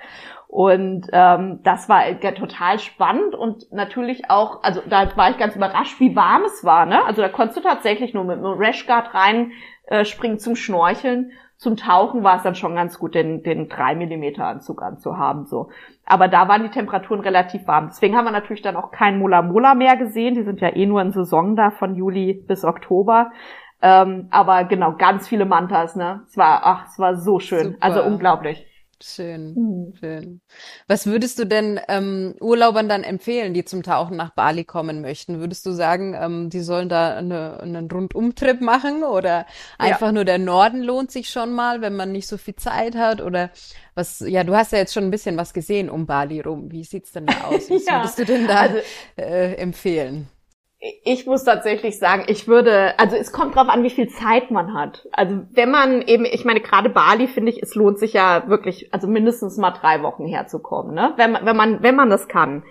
Und 0.48 1.08
ähm, 1.12 1.60
das 1.64 1.88
war 1.90 2.04
total 2.36 2.80
spannend 2.80 3.36
und 3.36 3.72
natürlich 3.72 4.30
auch, 4.30 4.64
also 4.64 4.82
da 4.88 5.16
war 5.18 5.30
ich 5.30 5.38
ganz 5.38 5.56
überrascht, 5.56 6.00
wie 6.00 6.16
warm 6.16 6.44
es 6.46 6.64
war. 6.64 6.86
Ne? 6.86 7.04
Also 7.06 7.22
da 7.22 7.30
konntest 7.30 7.58
du 7.58 7.62
tatsächlich 7.62 8.14
nur 8.14 8.24
mit 8.24 8.38
einem 8.38 8.58
Rashguard 8.58 9.14
rein 9.14 9.52
äh, 9.88 10.06
springen 10.06 10.40
zum 10.40 10.56
Schnorcheln. 10.56 11.32
Zum 11.58 11.78
Tauchen 11.78 12.24
war 12.24 12.38
es 12.38 12.44
dann 12.44 12.56
schon 12.56 12.76
ganz 12.76 13.00
gut, 13.00 13.16
den, 13.16 13.42
den 13.42 13.70
3 13.70 13.96
mm 13.96 14.42
Anzug 14.42 14.82
anzuhaben. 14.82 15.46
So. 15.46 15.70
Aber 16.06 16.28
da 16.28 16.48
waren 16.48 16.64
die 16.64 16.70
Temperaturen 16.70 17.22
relativ 17.22 17.66
warm. 17.68 17.88
Deswegen 17.88 18.16
haben 18.16 18.26
wir 18.26 18.32
natürlich 18.32 18.62
dann 18.62 18.76
auch 18.76 18.92
kein 18.92 19.20
Mola 19.20 19.42
Mola 19.42 19.74
mehr 19.74 19.96
gesehen. 19.96 20.36
Die 20.36 20.44
sind 20.44 20.60
ja 20.60 20.76
eh 20.76 20.86
nur 20.86 21.02
in 21.02 21.12
Saison 21.12 21.56
da 21.56 21.72
von 21.72 21.96
Juli 21.96 22.34
bis 22.34 22.66
Oktober. 22.66 23.32
Ähm, 23.82 24.28
aber 24.32 24.66
genau, 24.66 24.94
ganz 24.98 25.28
viele 25.28 25.46
Mantas, 25.46 25.96
ne? 25.96 26.24
Es 26.28 26.38
war, 26.38 26.62
ach, 26.64 26.88
es 26.88 27.00
war 27.00 27.16
so 27.16 27.40
schön. 27.40 27.64
Super. 27.64 27.78
Also 27.80 28.04
unglaublich. 28.04 28.66
Schön, 29.04 29.54
mhm. 29.54 29.94
schön. 30.00 30.42
Was 30.88 31.06
würdest 31.06 31.38
du 31.38 31.46
denn 31.46 31.80
ähm, 31.90 32.34
Urlaubern 32.40 32.88
dann 32.88 33.04
empfehlen, 33.04 33.54
die 33.54 33.66
zum 33.66 33.84
Tauchen 33.84 34.16
nach 34.16 34.32
Bali 34.32 34.64
kommen 34.64 35.02
möchten? 35.02 35.40
Würdest 35.40 35.66
du 35.66 35.72
sagen, 35.72 36.16
ähm, 36.18 36.50
die 36.50 36.62
sollen 36.62 36.88
da 36.88 37.16
eine, 37.16 37.60
einen 37.60 37.92
Rundumtrip 37.92 38.62
machen 38.62 39.04
oder 39.04 39.46
einfach 39.78 40.08
ja. 40.08 40.12
nur 40.14 40.24
der 40.24 40.38
Norden 40.38 40.82
lohnt 40.82 41.12
sich 41.12 41.30
schon 41.30 41.52
mal, 41.52 41.82
wenn 41.82 41.96
man 41.98 42.14
nicht 42.14 42.28
so 42.28 42.38
viel 42.38 42.56
Zeit 42.56 42.96
hat? 42.96 43.22
Oder 43.22 43.52
was, 43.96 44.22
ja, 44.22 44.46
du 44.46 44.56
hast 44.56 44.72
ja 44.72 44.78
jetzt 44.78 44.94
schon 44.94 45.04
ein 45.04 45.12
bisschen 45.12 45.36
was 45.36 45.54
gesehen 45.54 45.90
um 45.90 46.06
Bali 46.06 46.40
rum. 46.40 46.72
Wie 46.72 46.86
sieht's 46.86 47.12
denn 47.12 47.26
da 47.26 47.46
aus? 47.46 47.70
Was 47.70 47.86
ja. 47.86 48.00
würdest 48.00 48.20
du 48.20 48.26
denn 48.26 48.48
da 48.48 48.62
also, 48.62 48.78
äh, 49.18 49.56
empfehlen? 49.56 50.30
Ich 51.04 51.26
muss 51.26 51.44
tatsächlich 51.44 51.98
sagen, 51.98 52.26
ich 52.28 52.48
würde, 52.48 52.98
also 53.00 53.16
es 53.16 53.32
kommt 53.32 53.56
drauf 53.56 53.70
an, 53.70 53.84
wie 53.84 53.90
viel 53.90 54.08
Zeit 54.08 54.52
man 54.52 54.74
hat. 54.74 55.08
Also 55.12 55.42
wenn 55.52 55.72
man 55.72 56.02
eben, 56.02 56.26
ich 56.26 56.46
meine, 56.46 56.60
gerade 56.60 56.90
Bali 56.90 57.28
finde 57.28 57.52
ich, 57.52 57.62
es 57.62 57.76
lohnt 57.76 57.98
sich 57.98 58.14
ja 58.14 58.48
wirklich, 58.48 58.94
also 58.94 59.08
mindestens 59.08 59.58
mal 59.58 59.72
drei 59.72 60.04
Wochen 60.04 60.26
herzukommen, 60.28 60.94
ne? 60.94 61.14
Wenn 61.18 61.32
man, 61.32 61.46
wenn 61.46 61.56
man, 61.56 61.84
wenn 61.84 61.96
man 61.96 62.10
das 62.10 62.28
kann, 62.28 62.64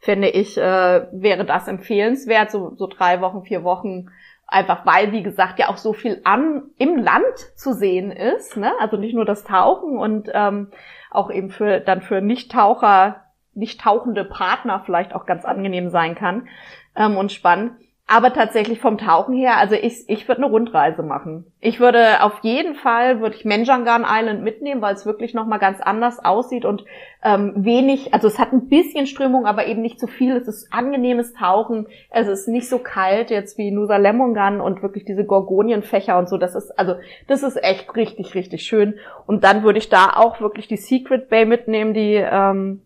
finde 0.00 0.28
ich, 0.28 0.58
äh, 0.58 1.06
wäre 1.12 1.44
das 1.44 1.68
empfehlenswert, 1.68 2.50
so, 2.50 2.74
so 2.76 2.86
drei 2.86 3.20
Wochen, 3.20 3.42
vier 3.42 3.64
Wochen, 3.64 4.10
einfach 4.46 4.84
weil, 4.84 5.12
wie 5.12 5.22
gesagt, 5.22 5.58
ja 5.58 5.68
auch 5.68 5.78
so 5.78 5.92
viel 5.92 6.20
an 6.24 6.64
im 6.76 6.96
Land 6.96 7.38
zu 7.54 7.72
sehen 7.72 8.10
ist, 8.10 8.56
ne? 8.56 8.72
Also 8.80 8.96
nicht 8.96 9.14
nur 9.14 9.24
das 9.24 9.44
Tauchen 9.44 9.96
und 9.96 10.28
ähm, 10.34 10.72
auch 11.10 11.30
eben 11.30 11.50
für 11.50 11.80
dann 11.80 12.02
für 12.02 12.20
Nichttaucher, 12.20 13.22
nicht 13.54 13.80
tauchende 13.80 14.24
Partner 14.24 14.82
vielleicht 14.84 15.14
auch 15.14 15.26
ganz 15.26 15.44
angenehm 15.44 15.90
sein 15.90 16.14
kann 16.14 16.48
ähm, 16.96 17.16
und 17.16 17.32
spannend. 17.32 17.72
Aber 18.08 18.34
tatsächlich 18.34 18.78
vom 18.78 18.98
Tauchen 18.98 19.34
her, 19.34 19.56
also 19.56 19.74
ich, 19.74 20.04
ich 20.08 20.28
würde 20.28 20.42
eine 20.42 20.50
Rundreise 20.50 21.02
machen. 21.02 21.46
Ich 21.60 21.80
würde 21.80 22.22
auf 22.22 22.40
jeden 22.42 22.74
Fall, 22.74 23.20
würde 23.20 23.36
ich 23.36 23.46
Menjangan 23.46 24.04
Island 24.06 24.42
mitnehmen, 24.42 24.82
weil 24.82 24.94
es 24.94 25.06
wirklich 25.06 25.32
nochmal 25.32 25.60
ganz 25.60 25.80
anders 25.80 26.22
aussieht 26.22 26.66
und 26.66 26.84
ähm, 27.22 27.52
wenig, 27.56 28.12
also 28.12 28.26
es 28.26 28.38
hat 28.38 28.52
ein 28.52 28.68
bisschen 28.68 29.06
Strömung, 29.06 29.46
aber 29.46 29.66
eben 29.66 29.80
nicht 29.80 29.98
zu 29.98 30.06
so 30.06 30.12
viel. 30.12 30.36
Es 30.36 30.46
ist 30.46 30.70
angenehmes 30.74 31.32
Tauchen, 31.32 31.86
es 32.10 32.26
ist 32.26 32.48
nicht 32.48 32.68
so 32.68 32.80
kalt 32.80 33.30
jetzt 33.30 33.56
wie 33.56 33.70
Nusa 33.70 33.96
Lemongan 33.96 34.60
und 34.60 34.82
wirklich 34.82 35.06
diese 35.06 35.24
Gorgonienfächer 35.24 36.18
und 36.18 36.28
so. 36.28 36.36
Das 36.36 36.54
ist, 36.54 36.78
also 36.78 36.96
das 37.28 37.42
ist 37.42 37.56
echt 37.64 37.96
richtig, 37.96 38.34
richtig 38.34 38.64
schön. 38.64 38.98
Und 39.26 39.42
dann 39.42 39.62
würde 39.62 39.78
ich 39.78 39.88
da 39.88 40.10
auch 40.16 40.38
wirklich 40.40 40.68
die 40.68 40.76
Secret 40.76 41.30
Bay 41.30 41.46
mitnehmen, 41.46 41.94
die 41.94 42.16
ähm, 42.16 42.82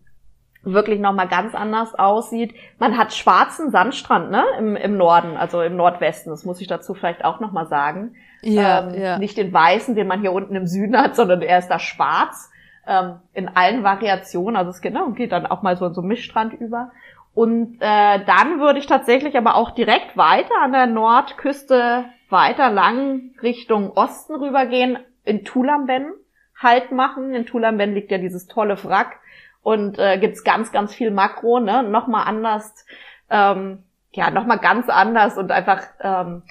wirklich 0.73 0.99
nochmal 0.99 1.27
ganz 1.27 1.55
anders 1.55 1.95
aussieht. 1.95 2.53
Man 2.79 2.97
hat 2.97 3.13
schwarzen 3.13 3.71
Sandstrand 3.71 4.31
ne? 4.31 4.43
Im, 4.57 4.75
im 4.75 4.97
Norden, 4.97 5.37
also 5.37 5.61
im 5.61 5.75
Nordwesten. 5.75 6.31
Das 6.31 6.45
muss 6.45 6.61
ich 6.61 6.67
dazu 6.67 6.93
vielleicht 6.93 7.25
auch 7.25 7.39
nochmal 7.39 7.67
sagen. 7.67 8.15
Ja, 8.41 8.87
ähm, 8.87 9.01
ja. 9.01 9.17
Nicht 9.17 9.37
den 9.37 9.51
weißen, 9.53 9.95
den 9.95 10.07
man 10.07 10.21
hier 10.21 10.31
unten 10.31 10.55
im 10.55 10.67
Süden 10.67 10.97
hat, 10.97 11.15
sondern 11.15 11.41
er 11.41 11.59
ist 11.59 11.69
da 11.69 11.79
schwarz. 11.79 12.51
Ähm, 12.85 13.15
in 13.33 13.49
allen 13.49 13.83
Variationen. 13.83 14.55
Also 14.55 14.71
es 14.71 14.81
geht, 14.81 14.93
ne, 14.93 15.01
geht 15.15 15.33
dann 15.33 15.45
auch 15.45 15.61
mal 15.61 15.75
so 15.75 15.85
in 15.85 15.93
so 15.93 16.01
einen 16.01 16.07
Mischstrand 16.07 16.53
über. 16.53 16.91
Und 17.33 17.77
äh, 17.81 18.25
dann 18.25 18.59
würde 18.59 18.79
ich 18.79 18.87
tatsächlich 18.87 19.37
aber 19.37 19.55
auch 19.55 19.71
direkt 19.71 20.17
weiter 20.17 20.55
an 20.63 20.71
der 20.71 20.87
Nordküste 20.87 22.05
weiter 22.29 22.71
lang 22.71 23.31
Richtung 23.43 23.91
Osten 23.91 24.35
rübergehen, 24.35 24.97
in 25.23 25.43
Tulamben 25.43 26.13
Halt 26.59 26.91
machen. 26.91 27.35
In 27.35 27.45
Tulamben 27.45 27.93
liegt 27.93 28.09
ja 28.09 28.17
dieses 28.17 28.47
tolle 28.47 28.83
Wrack 28.83 29.19
und 29.67 29.99
äh, 29.99 30.17
gibt's 30.17 30.45
ganz, 30.45 30.71
ganz 30.71 30.93
viel 30.93 31.11
Makro, 31.11 31.59
ne? 31.59 31.83
Nochmal 31.83 32.25
anders, 32.25 32.85
ähm, 33.29 33.83
ja, 34.13 34.31
nochmal 34.31 34.59
ganz 34.59 34.87
anders 34.87 35.37
und 35.37 35.51
einfach, 35.51 35.81
ähm, 35.99 36.43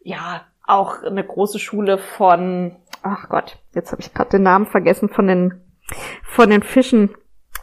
ja, 0.00 0.40
auch 0.66 1.04
eine 1.04 1.22
große 1.22 1.60
Schule 1.60 1.98
von, 1.98 2.74
ach 3.04 3.28
Gott, 3.28 3.58
jetzt 3.76 3.92
habe 3.92 4.02
ich 4.02 4.12
gerade 4.12 4.30
den 4.30 4.42
Namen 4.42 4.66
vergessen 4.66 5.08
von 5.08 5.28
den 5.28 5.62
von 6.24 6.50
den 6.50 6.64
Fischen. 6.64 7.14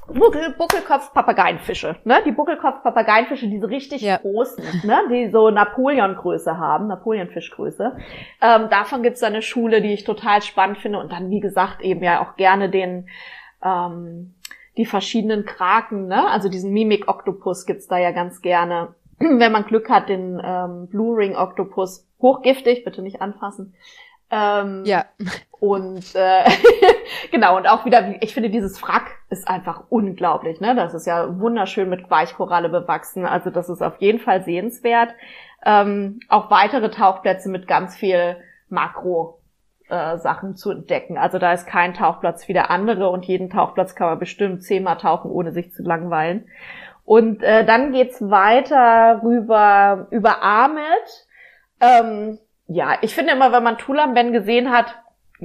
Buckel, 0.08 0.56
Buckelkopf-Papageienfische, 0.58 1.98
ne? 2.06 2.22
Die 2.26 2.32
Buckelkopf-Papageienfische, 2.32 3.50
diese 3.50 3.68
richtig 3.68 4.02
ja. 4.02 4.20
großen, 4.20 4.64
ne? 4.86 4.98
Die 5.12 5.30
so 5.30 5.50
Napoleon-Größe 5.50 6.58
haben, 6.58 6.88
Napoleon-Fischgröße. 6.88 7.98
Ähm, 8.42 8.70
davon 8.70 9.04
gibt's 9.04 9.20
da 9.20 9.28
eine 9.28 9.42
Schule, 9.42 9.82
die 9.82 9.94
ich 9.94 10.06
total 10.06 10.42
spannend 10.42 10.78
finde 10.78 11.00
und 11.00 11.12
dann, 11.12 11.32
wie 11.32 11.42
gesagt, 11.42 11.82
eben 11.82 12.02
ja 12.02 12.22
auch 12.22 12.38
gerne 12.38 12.70
den 12.70 13.10
ähm, 13.62 14.35
die 14.78 14.86
verschiedenen 14.86 15.46
Kraken, 15.46 16.08
ne? 16.08 16.30
Also 16.30 16.50
diesen 16.50 16.72
Mimik-Oktopus 16.72 17.66
gibt's 17.66 17.88
da 17.88 17.98
ja 17.98 18.12
ganz 18.12 18.42
gerne. 18.42 18.96
Wenn 19.20 19.52
man 19.52 19.66
Glück 19.66 19.90
hat, 19.90 20.10
den 20.10 20.42
ähm, 20.44 20.88
Blue 20.88 21.18
Ring 21.18 21.36
Oktopus, 21.36 22.08
hochgiftig, 22.22 22.84
bitte 22.84 23.02
nicht 23.02 23.22
anfassen. 23.22 23.74
Ähm, 24.32 24.84
ja. 24.86 25.06
Und 25.52 26.16
äh, 26.16 26.44
genau, 27.32 27.58
und 27.58 27.68
auch 27.68 27.86
wieder, 27.86 28.22
ich 28.22 28.34
finde, 28.34 28.50
dieses 28.50 28.82
Wrack 28.82 29.12
ist 29.30 29.48
einfach 29.48 29.84
unglaublich, 29.90 30.60
ne? 30.60 30.76
Das 30.76 30.94
ist 30.94 31.08
ja 31.08 31.40
wunderschön 31.40 31.90
mit 31.90 32.10
Weichkoralle 32.10 32.70
bewachsen. 32.70 33.26
Also 33.26 33.50
das 33.50 33.70
ist 33.70 33.82
auf 33.82 33.98
jeden 34.00 34.20
Fall 34.20 34.44
sehenswert. 34.44 35.14
Ähm, 35.66 36.20
auch 36.28 36.52
weitere 36.52 36.92
Tauchplätze 36.92 37.50
mit 37.50 37.68
ganz 37.68 37.96
viel 37.96 38.38
Makro 38.70 39.35
äh, 39.90 40.18
Sachen 40.18 40.56
zu 40.56 40.72
entdecken. 40.72 41.18
Also 41.18 41.38
da 41.40 41.54
ist 41.54 41.68
kein 41.68 41.94
Tauchplatz 41.94 42.48
wie 42.48 42.54
der 42.54 42.72
andere 42.72 43.10
und 43.10 43.26
jeden 43.26 43.50
Tauchplatz 43.50 43.96
kann 43.96 44.08
man 44.08 44.20
bestimmt 44.20 44.64
zehnmal 44.64 44.98
tauchen, 44.98 45.32
ohne 45.32 45.52
sich 45.52 45.72
zu 45.74 45.84
langweilen. 45.84 46.48
Und 47.04 47.44
äh, 47.44 47.66
dann 47.66 47.92
geht's 47.92 48.20
weiter 48.22 49.22
rüber 49.24 50.08
über 50.10 50.42
Ahmed. 50.42 51.28
Ähm, 51.80 52.40
ja, 52.68 52.98
ich 53.02 53.14
finde 53.14 53.34
immer, 53.34 53.52
wenn 53.52 53.64
man 53.64 53.78
Tulamben 53.78 54.34
gesehen 54.34 54.72
hat, 54.72 54.96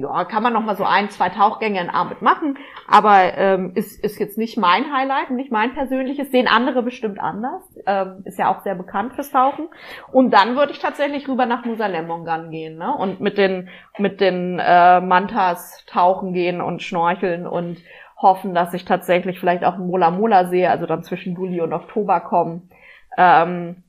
ja, 0.01 0.25
kann 0.25 0.41
man 0.41 0.53
noch 0.53 0.63
mal 0.63 0.75
so 0.75 0.83
ein, 0.83 1.09
zwei 1.09 1.29
Tauchgänge 1.29 1.79
in 1.79 1.89
Arbeit 1.89 2.21
machen, 2.21 2.57
aber 2.87 3.37
ähm, 3.37 3.73
ist, 3.75 4.03
ist 4.03 4.19
jetzt 4.19 4.37
nicht 4.37 4.57
mein 4.57 4.91
Highlight, 4.91 5.29
nicht 5.29 5.51
mein 5.51 5.73
persönliches, 5.73 6.31
sehen 6.31 6.47
andere 6.47 6.81
bestimmt 6.81 7.19
anders, 7.19 7.61
ähm, 7.85 8.23
ist 8.25 8.39
ja 8.39 8.51
auch 8.51 8.61
sehr 8.61 8.75
bekannt 8.75 9.13
fürs 9.13 9.31
Tauchen. 9.31 9.67
Und 10.11 10.31
dann 10.31 10.55
würde 10.55 10.71
ich 10.71 10.79
tatsächlich 10.79 11.27
rüber 11.27 11.45
nach 11.45 11.65
Nusa 11.65 11.85
Lemongan 11.85 12.49
gehen 12.49 12.77
ne? 12.77 12.93
und 12.97 13.21
mit 13.21 13.37
den, 13.37 13.69
mit 13.97 14.19
den 14.19 14.59
äh, 14.59 14.99
Mantas 15.01 15.85
tauchen 15.85 16.33
gehen 16.33 16.61
und 16.61 16.81
schnorcheln 16.81 17.45
und 17.45 17.77
hoffen, 18.17 18.53
dass 18.53 18.73
ich 18.73 18.85
tatsächlich 18.85 19.39
vielleicht 19.39 19.63
auch 19.63 19.77
Mola 19.77 20.11
Mola 20.11 20.45
sehe, 20.45 20.69
also 20.69 20.85
dann 20.85 21.03
zwischen 21.03 21.35
Juli 21.35 21.61
und 21.61 21.73
Oktober 21.73 22.19
kommen. 22.21 22.69
Ähm, 23.17 23.83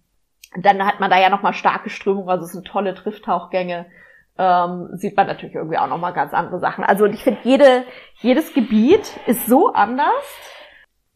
dann 0.56 0.84
hat 0.84 1.00
man 1.00 1.10
da 1.10 1.18
ja 1.18 1.30
noch 1.30 1.42
mal 1.42 1.54
starke 1.54 1.88
Strömungen, 1.88 2.28
also 2.28 2.44
es 2.44 2.52
sind 2.52 2.66
tolle 2.66 2.94
Trifftauchgänge 2.94 3.86
ähm, 4.38 4.88
sieht 4.94 5.16
man 5.16 5.26
natürlich 5.26 5.54
irgendwie 5.54 5.78
auch 5.78 5.88
nochmal 5.88 6.12
ganz 6.12 6.32
andere 6.32 6.58
Sachen. 6.58 6.84
Also 6.84 7.06
ich 7.06 7.22
finde, 7.22 7.40
jede, 7.42 7.84
jedes 8.20 8.54
Gebiet 8.54 9.18
ist 9.26 9.46
so 9.46 9.72
anders, 9.72 10.08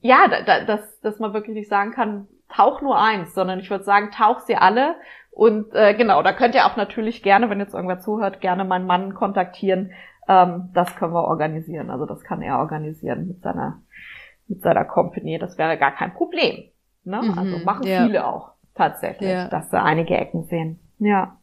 ja, 0.00 0.28
da, 0.28 0.42
da, 0.42 0.64
dass, 0.64 1.00
dass 1.00 1.18
man 1.18 1.32
wirklich 1.32 1.54
nicht 1.54 1.68
sagen 1.68 1.92
kann, 1.92 2.28
tauch 2.54 2.80
nur 2.80 2.98
eins, 2.98 3.34
sondern 3.34 3.58
ich 3.58 3.70
würde 3.70 3.84
sagen, 3.84 4.10
tauch 4.10 4.40
sie 4.40 4.56
alle. 4.56 4.96
Und 5.30 5.74
äh, 5.74 5.94
genau, 5.94 6.22
da 6.22 6.32
könnt 6.32 6.54
ihr 6.54 6.66
auch 6.66 6.76
natürlich 6.76 7.22
gerne, 7.22 7.50
wenn 7.50 7.60
jetzt 7.60 7.74
irgendwer 7.74 7.98
zuhört, 7.98 8.40
gerne 8.40 8.64
meinen 8.64 8.86
Mann 8.86 9.14
kontaktieren. 9.14 9.92
Ähm, 10.28 10.70
das 10.72 10.94
können 10.96 11.12
wir 11.12 11.24
organisieren. 11.24 11.90
Also 11.90 12.06
das 12.06 12.22
kann 12.22 12.42
er 12.42 12.58
organisieren 12.58 13.26
mit 13.28 13.42
seiner, 13.42 13.82
mit 14.48 14.62
seiner 14.62 14.84
Company. 14.84 15.38
Das 15.38 15.58
wäre 15.58 15.76
gar 15.76 15.92
kein 15.92 16.14
Problem. 16.14 16.70
Ne? 17.04 17.20
Mhm, 17.22 17.38
also 17.38 17.58
machen 17.58 17.86
ja. 17.86 18.04
viele 18.04 18.26
auch 18.26 18.52
tatsächlich, 18.74 19.30
ja. 19.30 19.48
dass 19.48 19.70
sie 19.70 19.80
einige 19.80 20.16
Ecken 20.16 20.44
sehen. 20.44 20.80
Ja. 20.98 21.36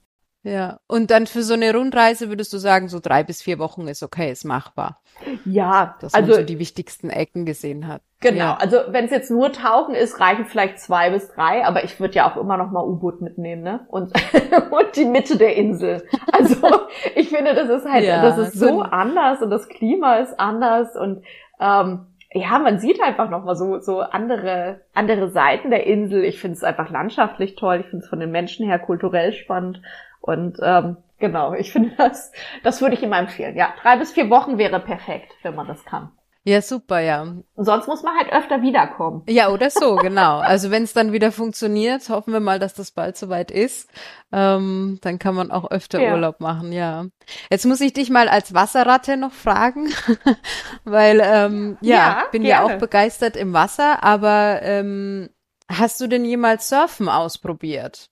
Ja, 0.44 0.80
und 0.88 1.10
dann 1.10 1.26
für 1.26 1.42
so 1.42 1.54
eine 1.54 1.74
Rundreise 1.74 2.28
würdest 2.28 2.52
du 2.52 2.58
sagen, 2.58 2.90
so 2.90 3.00
drei 3.00 3.24
bis 3.24 3.42
vier 3.42 3.60
Wochen 3.60 3.88
ist 3.88 4.04
okay, 4.04 4.30
ist 4.30 4.44
machbar. 4.44 5.00
Ja, 5.46 5.96
dass 6.02 6.14
also 6.14 6.32
man 6.32 6.40
so 6.42 6.46
die 6.46 6.60
wichtigsten 6.60 7.10
Ecken 7.10 7.46
gesehen 7.46 7.88
hat. 7.88 8.02
Genau, 8.20 8.46
ja. 8.46 8.58
also 8.58 8.78
wenn 8.90 9.06
es 9.06 9.12
jetzt 9.12 9.32
nur 9.32 9.54
Tauchen 9.54 9.96
ist, 9.96 10.20
reichen 10.20 10.46
vielleicht 10.46 10.80
zwei 10.80 11.12
bis 11.12 11.30
drei, 11.30 11.66
aber 11.66 11.86
ich 11.86 12.00
würde 12.00 12.16
ja 12.16 12.30
auch 12.30 12.36
immer 12.36 12.58
noch 12.58 12.72
mal 12.72 12.84
U-Boot 12.84 13.22
mitnehmen, 13.22 13.64
ne? 13.64 13.86
Und, 13.88 14.12
und 14.72 14.96
die 14.96 15.06
Mitte 15.06 15.38
der 15.38 15.56
Insel. 15.56 16.04
Also 16.32 16.56
ich 17.16 17.30
finde, 17.30 17.54
das 17.54 17.70
ist 17.70 17.90
halt, 17.90 18.04
ja, 18.04 18.22
das 18.22 18.38
ist 18.38 18.60
so, 18.60 18.82
anders 18.82 19.42
und 19.42 19.50
das 19.50 19.70
Klima 19.70 20.18
ist 20.18 20.38
anders 20.40 20.96
und 20.98 21.24
ähm, 21.60 22.08
ja, 22.34 22.58
man 22.60 22.80
sieht 22.80 23.02
einfach 23.02 23.30
noch 23.30 23.44
mal 23.44 23.56
so, 23.56 23.80
so 23.80 24.02
andere, 24.02 24.82
andere 24.94 25.30
Seiten 25.30 25.70
der 25.70 25.86
Insel. 25.86 26.24
Ich 26.24 26.40
finde 26.40 26.56
es 26.56 26.64
einfach 26.64 26.90
landschaftlich 26.90 27.56
toll. 27.56 27.82
Ich 27.82 27.88
finde 27.88 28.04
es 28.04 28.10
von 28.10 28.20
den 28.20 28.32
Menschen 28.32 28.66
her 28.66 28.80
kulturell 28.80 29.34
spannend. 29.34 29.82
Und 30.26 30.58
ähm, 30.62 30.98
genau, 31.20 31.54
ich 31.54 31.74
finde 31.74 31.92
das, 31.98 32.32
das 32.64 32.82
würde 32.82 32.96
ich 32.96 33.04
immer 33.04 33.20
empfehlen. 33.20 33.58
Ja, 33.58 33.74
drei 33.82 33.98
bis 33.98 34.14
vier 34.14 34.30
Wochen 34.30 34.58
wäre 34.58 34.80
perfekt, 34.80 35.34
wenn 35.44 35.54
man 35.54 35.68
das 35.68 35.84
kann. 35.84 36.12
Ja, 36.46 36.62
super, 36.62 37.00
ja. 37.00 37.26
Sonst 37.56 37.88
muss 37.88 38.04
man 38.04 38.18
halt 38.18 38.32
öfter 38.34 38.62
wiederkommen. 38.62 39.24
Ja, 39.30 39.50
oder 39.50 39.70
so, 39.70 39.96
genau. 40.02 40.40
Also 40.40 40.72
wenn 40.72 40.84
es 40.84 40.94
dann 40.94 41.14
wieder 41.14 41.32
funktioniert, 41.32 42.08
hoffen 42.10 42.34
wir 42.34 42.42
mal, 42.42 42.60
dass 42.60 42.74
das 42.74 42.92
bald 42.92 43.18
soweit 43.18 43.50
ist. 43.50 43.90
Ähm, 44.32 45.00
dann 45.02 45.20
kann 45.20 45.36
man 45.36 45.52
auch 45.52 45.72
öfter 45.72 46.02
ja. 46.02 46.14
Urlaub 46.14 46.40
machen, 46.40 46.74
ja. 46.74 47.06
Jetzt 47.50 47.66
muss 47.66 47.80
ich 47.80 47.94
dich 47.94 48.10
mal 48.10 48.28
als 48.28 48.54
Wasserratte 48.54 49.16
noch 49.16 49.32
fragen, 49.32 49.90
weil 50.84 51.22
ähm, 51.24 51.78
ja, 51.82 51.96
ja 51.96 52.24
bin 52.32 52.44
gerne. 52.44 52.68
ja 52.68 52.76
auch 52.76 52.80
begeistert 52.80 53.38
im 53.38 53.54
Wasser, 53.54 54.04
aber 54.04 54.62
ähm, 54.64 55.30
hast 55.70 56.02
du 56.02 56.08
denn 56.08 56.26
jemals 56.26 56.68
Surfen 56.68 57.08
ausprobiert? 57.08 58.10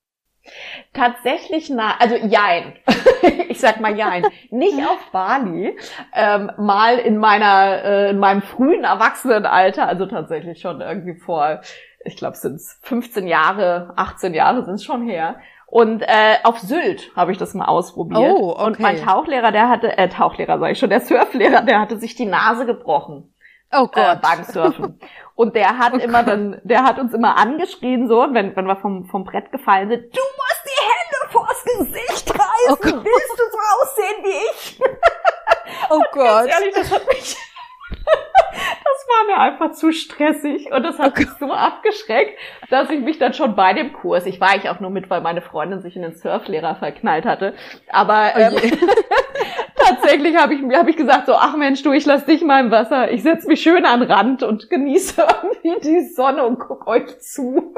Tatsächlich 0.93 1.69
na, 1.69 1.95
also 1.99 2.15
jein. 2.15 2.73
ich 3.49 3.59
sag 3.59 3.79
mal 3.79 3.95
jein. 3.95 4.25
Nicht 4.49 4.77
auf 4.79 5.11
Bali. 5.11 5.77
Ähm, 6.13 6.51
mal 6.57 6.97
in 6.97 7.17
meiner, 7.17 7.83
äh, 7.83 8.09
in 8.09 8.19
meinem 8.19 8.41
frühen 8.41 8.83
Erwachsenenalter, 8.83 9.87
also 9.87 10.05
tatsächlich 10.05 10.59
schon 10.59 10.81
irgendwie 10.81 11.15
vor, 11.15 11.61
ich 12.03 12.17
glaube, 12.17 12.37
sind 12.37 12.55
es 12.55 12.79
15 12.81 13.27
Jahre, 13.27 13.93
18 13.95 14.33
Jahre 14.33 14.65
sind 14.65 14.75
es 14.75 14.83
schon 14.83 15.07
her. 15.07 15.35
Und 15.67 16.01
äh, 16.01 16.35
auf 16.43 16.59
Sylt 16.59 17.15
habe 17.15 17.31
ich 17.31 17.37
das 17.37 17.53
mal 17.53 17.65
ausprobiert. 17.65 18.19
Oh, 18.19 18.51
okay. 18.51 18.65
Und 18.65 18.79
mein 18.81 18.97
Tauchlehrer, 18.97 19.53
der 19.53 19.69
hatte, 19.69 19.97
äh, 19.97 20.09
Tauchlehrer 20.09 20.59
sage 20.59 20.73
ich 20.73 20.79
schon, 20.79 20.89
der 20.89 20.99
Surflehrer, 20.99 21.61
der 21.61 21.79
hatte 21.79 21.97
sich 21.97 22.15
die 22.15 22.25
Nase 22.25 22.65
gebrochen. 22.65 23.33
Oh 23.71 23.87
Gott. 23.87 23.97
Äh, 23.97 24.17
beim 24.21 24.43
Surfen. 24.43 24.99
Und 25.41 25.55
der 25.55 25.79
hat 25.79 25.93
oh 25.95 25.97
immer 25.97 26.21
dann, 26.21 26.61
der 26.63 26.83
hat 26.83 26.99
uns 26.99 27.15
immer 27.15 27.35
angeschrien, 27.35 28.07
so, 28.07 28.27
wenn, 28.29 28.55
wenn 28.55 28.65
wir 28.67 28.75
vom, 28.75 29.05
vom 29.05 29.23
Brett 29.23 29.51
gefallen 29.51 29.89
sind, 29.89 30.03
du 30.03 30.21
musst 30.21 30.63
die 30.67 30.83
Hände 30.85 31.31
vors 31.31 31.63
Gesicht 31.63 32.29
reißen, 32.29 32.99
oh 32.99 33.03
willst 33.03 33.39
du 33.39 33.43
so 33.49 33.57
aussehen 33.81 34.23
wie 34.23 34.51
ich? 34.51 34.81
Oh 35.89 35.99
Gott. 36.11 36.47
Ganz 36.47 36.51
ehrlich, 36.53 36.75
das 36.75 36.91
hat 36.91 37.07
mich, 37.07 37.35
das 38.51 39.07
war 39.07 39.25
mir 39.25 39.37
einfach 39.39 39.71
zu 39.71 39.91
stressig 39.91 40.71
und 40.71 40.83
das 40.83 40.99
hat 40.99 41.17
mich 41.17 41.29
so 41.39 41.51
abgeschreckt, 41.51 42.37
dass 42.69 42.91
ich 42.91 43.01
mich 43.01 43.17
dann 43.17 43.33
schon 43.33 43.55
bei 43.55 43.73
dem 43.73 43.93
Kurs, 43.93 44.27
ich 44.27 44.39
war 44.39 44.55
ich 44.57 44.69
auch 44.69 44.79
nur 44.79 44.91
mit, 44.91 45.09
weil 45.09 45.21
meine 45.21 45.41
Freundin 45.41 45.81
sich 45.81 45.95
in 45.95 46.03
den 46.03 46.13
Surflehrer 46.13 46.75
verknallt 46.75 47.25
hatte, 47.25 47.55
aber 47.89 48.33
oh 48.35 48.39
ähm, 48.39 48.53
tatsächlich 49.83 50.35
habe 50.35 50.53
ich, 50.53 50.61
hab 50.75 50.87
ich 50.87 50.95
gesagt 50.95 51.27
so, 51.27 51.33
ach 51.33 51.55
Mensch, 51.55 51.83
du, 51.83 51.91
ich 51.91 52.05
lass 52.05 52.25
dich 52.25 52.43
mal 52.43 52.63
im 52.63 52.71
Wasser, 52.71 53.11
ich 53.11 53.23
setz 53.23 53.45
mich 53.45 53.61
schön 53.61 53.85
an 53.85 54.01
Rand 54.01 54.43
und 54.43 54.69
genieße 54.69 55.21
irgendwie 55.63 55.89
die 55.89 56.07
Sonne 56.09 56.45
und 56.45 56.59
guck 56.59 56.87
euch 56.87 57.19
zu. 57.19 57.73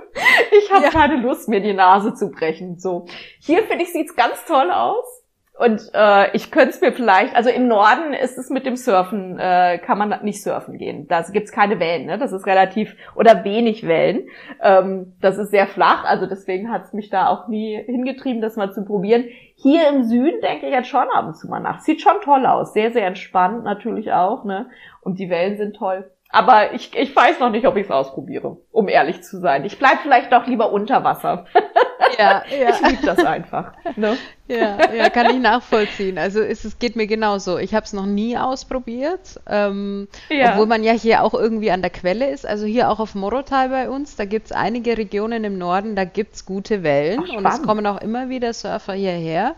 Ich 0.52 0.72
habe 0.72 0.86
ja. 0.86 0.90
keine 0.92 1.18
Lust, 1.18 1.50
mir 1.50 1.60
die 1.60 1.74
Nase 1.74 2.14
zu 2.14 2.30
brechen. 2.30 2.80
So, 2.80 3.06
hier 3.40 3.64
finde 3.64 3.84
ich 3.84 3.92
sieht's 3.92 4.16
ganz 4.16 4.46
toll 4.46 4.70
aus. 4.72 5.23
Und 5.56 5.92
äh, 5.94 6.36
ich 6.36 6.50
könnte 6.50 6.72
es 6.72 6.82
mir 6.82 6.92
vielleicht, 6.94 7.36
also 7.36 7.52
im 7.52 7.68
Norden 7.68 8.14
ist 8.14 8.40
es 8.40 8.50
mit 8.50 8.66
dem 8.66 8.76
Surfen, 8.76 9.38
äh, 9.38 9.78
kann 9.78 10.00
man 10.00 10.24
nicht 10.24 10.42
surfen 10.42 10.80
gehen. 10.80 11.08
Da 11.08 11.22
gibt's 11.32 11.52
keine 11.52 11.80
Wellen, 11.80 12.08
ne? 12.08 12.18
Das 12.18 12.32
ist 12.32 12.48
relativ 12.48 12.96
oder 13.16 13.44
wenig 13.44 13.88
Wellen. 13.88 14.28
Ähm, 14.62 15.14
das 15.22 15.38
ist 15.38 15.52
sehr 15.52 15.68
flach, 15.68 16.06
also 16.06 16.26
deswegen 16.26 16.72
hat 16.72 16.86
es 16.86 16.94
mich 16.94 17.12
da 17.12 17.28
auch 17.28 17.48
nie 17.48 17.78
hingetrieben, 17.86 18.42
das 18.42 18.56
mal 18.56 18.74
zu 18.74 18.84
probieren. 18.84 19.26
Hier 19.56 19.90
im 19.90 20.04
Süden 20.04 20.42
denke 20.42 20.66
ich 20.66 20.74
jetzt 20.74 20.90
schon 20.90 21.08
ab 21.14 21.28
und 21.28 21.38
zu 21.38 21.48
mal 21.48 21.60
nach. 21.60 21.82
Sieht 21.82 22.02
schon 22.02 22.20
toll 22.24 22.48
aus, 22.48 22.74
sehr, 22.74 22.92
sehr 22.92 23.06
entspannt 23.06 23.64
natürlich 23.64 24.12
auch, 24.12 24.46
ne? 24.46 24.70
Und 25.02 25.20
die 25.20 25.30
Wellen 25.30 25.58
sind 25.58 25.76
toll. 25.76 26.10
Aber 26.30 26.74
ich, 26.74 26.98
ich 26.98 27.16
weiß 27.16 27.40
noch 27.40 27.52
nicht, 27.52 27.68
ob 27.68 27.78
ich 27.78 27.86
es 27.86 27.92
ausprobiere, 27.92 28.58
um 28.72 28.90
ehrlich 28.90 29.22
zu 29.22 29.40
sein. 29.40 29.66
Ich 29.66 29.78
bleib 29.78 30.00
vielleicht 30.00 30.34
doch 30.34 30.48
lieber 30.48 30.72
unter 30.72 31.04
Wasser. 31.04 31.46
Ja, 32.18 32.44
ja. 32.50 32.70
Ich 32.70 32.88
liebe 32.88 33.06
das 33.06 33.20
einfach. 33.20 33.74
Ne? 33.96 34.18
Ja, 34.48 34.94
ja, 34.94 35.10
kann 35.10 35.30
ich 35.30 35.42
nachvollziehen. 35.42 36.18
Also 36.18 36.42
es, 36.42 36.66
es 36.66 36.80
geht 36.80 36.96
mir 36.96 37.08
genauso. 37.08 37.58
Ich 37.58 37.74
habe 37.74 37.86
es 37.86 37.94
noch 37.94 38.06
nie 38.06 38.38
ausprobiert, 38.38 39.40
ähm, 39.48 40.08
ja. 40.30 40.52
obwohl 40.52 40.66
man 40.66 40.84
ja 40.84 40.94
hier 40.94 41.24
auch 41.24 41.34
irgendwie 41.34 41.72
an 41.72 41.82
der 41.82 41.92
Quelle 41.92 42.30
ist. 42.30 42.46
Also 42.46 42.66
hier 42.66 42.90
auch 42.90 43.00
auf 43.00 43.16
Morotai 43.16 43.70
bei 43.70 43.90
uns, 43.90 44.16
da 44.16 44.26
gibt 44.26 44.48
es 44.48 44.52
einige 44.52 44.98
Regionen 44.98 45.44
im 45.44 45.58
Norden, 45.58 45.96
da 45.96 46.04
gibt 46.04 46.36
es 46.36 46.46
gute 46.46 46.84
Wellen 46.84 47.24
Ach, 47.26 47.38
und 47.38 47.46
es 47.46 47.62
kommen 47.62 47.86
auch 47.88 48.02
immer 48.02 48.30
wieder 48.30 48.54
Surfer 48.54 48.94
hierher. 48.94 49.56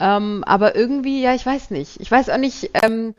Ähm, 0.00 0.44
aber 0.46 0.76
irgendwie, 0.76 1.22
ja, 1.22 1.34
ich 1.34 1.44
weiß 1.44 1.70
nicht. 1.70 2.00
Ich 2.00 2.10
weiß 2.10 2.30
auch 2.30 2.38
nicht, 2.38 2.70
ähm, 2.82 3.14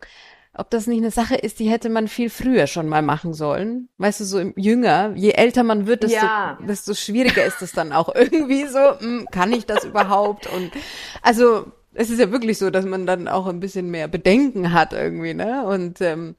ob 0.59 0.69
das 0.69 0.87
nicht 0.87 0.99
eine 0.99 1.11
Sache 1.11 1.35
ist, 1.35 1.59
die 1.59 1.69
hätte 1.69 1.89
man 1.89 2.07
viel 2.07 2.29
früher 2.29 2.67
schon 2.67 2.87
mal 2.87 3.01
machen 3.01 3.33
sollen. 3.33 3.89
Weißt 3.97 4.19
du, 4.19 4.25
so 4.25 4.39
im 4.39 4.53
Jünger, 4.55 5.13
je 5.15 5.31
älter 5.31 5.63
man 5.63 5.87
wird, 5.87 6.03
desto, 6.03 6.17
ja. 6.17 6.57
desto 6.67 6.93
schwieriger 6.93 7.45
ist 7.45 7.61
es 7.61 7.71
dann 7.71 7.93
auch 7.93 8.09
irgendwie 8.15 8.65
so, 8.67 8.79
mh, 8.79 8.99
hm, 8.99 9.27
kann 9.31 9.53
ich 9.53 9.65
das 9.65 9.85
überhaupt? 9.85 10.47
Und 10.47 10.71
also 11.21 11.65
es 11.93 12.09
ist 12.09 12.19
ja 12.19 12.31
wirklich 12.31 12.57
so, 12.57 12.69
dass 12.69 12.85
man 12.85 13.05
dann 13.05 13.27
auch 13.27 13.47
ein 13.47 13.59
bisschen 13.59 13.89
mehr 13.89 14.07
Bedenken 14.07 14.73
hat 14.73 14.93
irgendwie, 14.93 15.33
ne? 15.33 15.65
Und 15.65 16.01
ähm, 16.01 16.35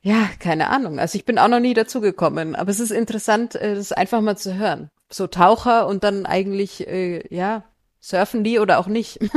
ja, 0.00 0.28
keine 0.38 0.70
Ahnung. 0.70 0.98
Also 0.98 1.16
ich 1.16 1.24
bin 1.24 1.38
auch 1.38 1.48
noch 1.48 1.60
nie 1.60 1.74
dazu 1.74 2.00
gekommen, 2.00 2.54
aber 2.54 2.70
es 2.70 2.80
ist 2.80 2.92
interessant, 2.92 3.54
äh, 3.56 3.74
das 3.74 3.92
einfach 3.92 4.20
mal 4.20 4.36
zu 4.36 4.54
hören. 4.54 4.90
So 5.10 5.26
Taucher 5.26 5.86
und 5.86 6.04
dann 6.04 6.26
eigentlich, 6.26 6.86
äh, 6.86 7.22
ja, 7.34 7.64
surfen 8.00 8.44
die 8.44 8.58
oder 8.58 8.78
auch 8.78 8.86
nicht. 8.86 9.18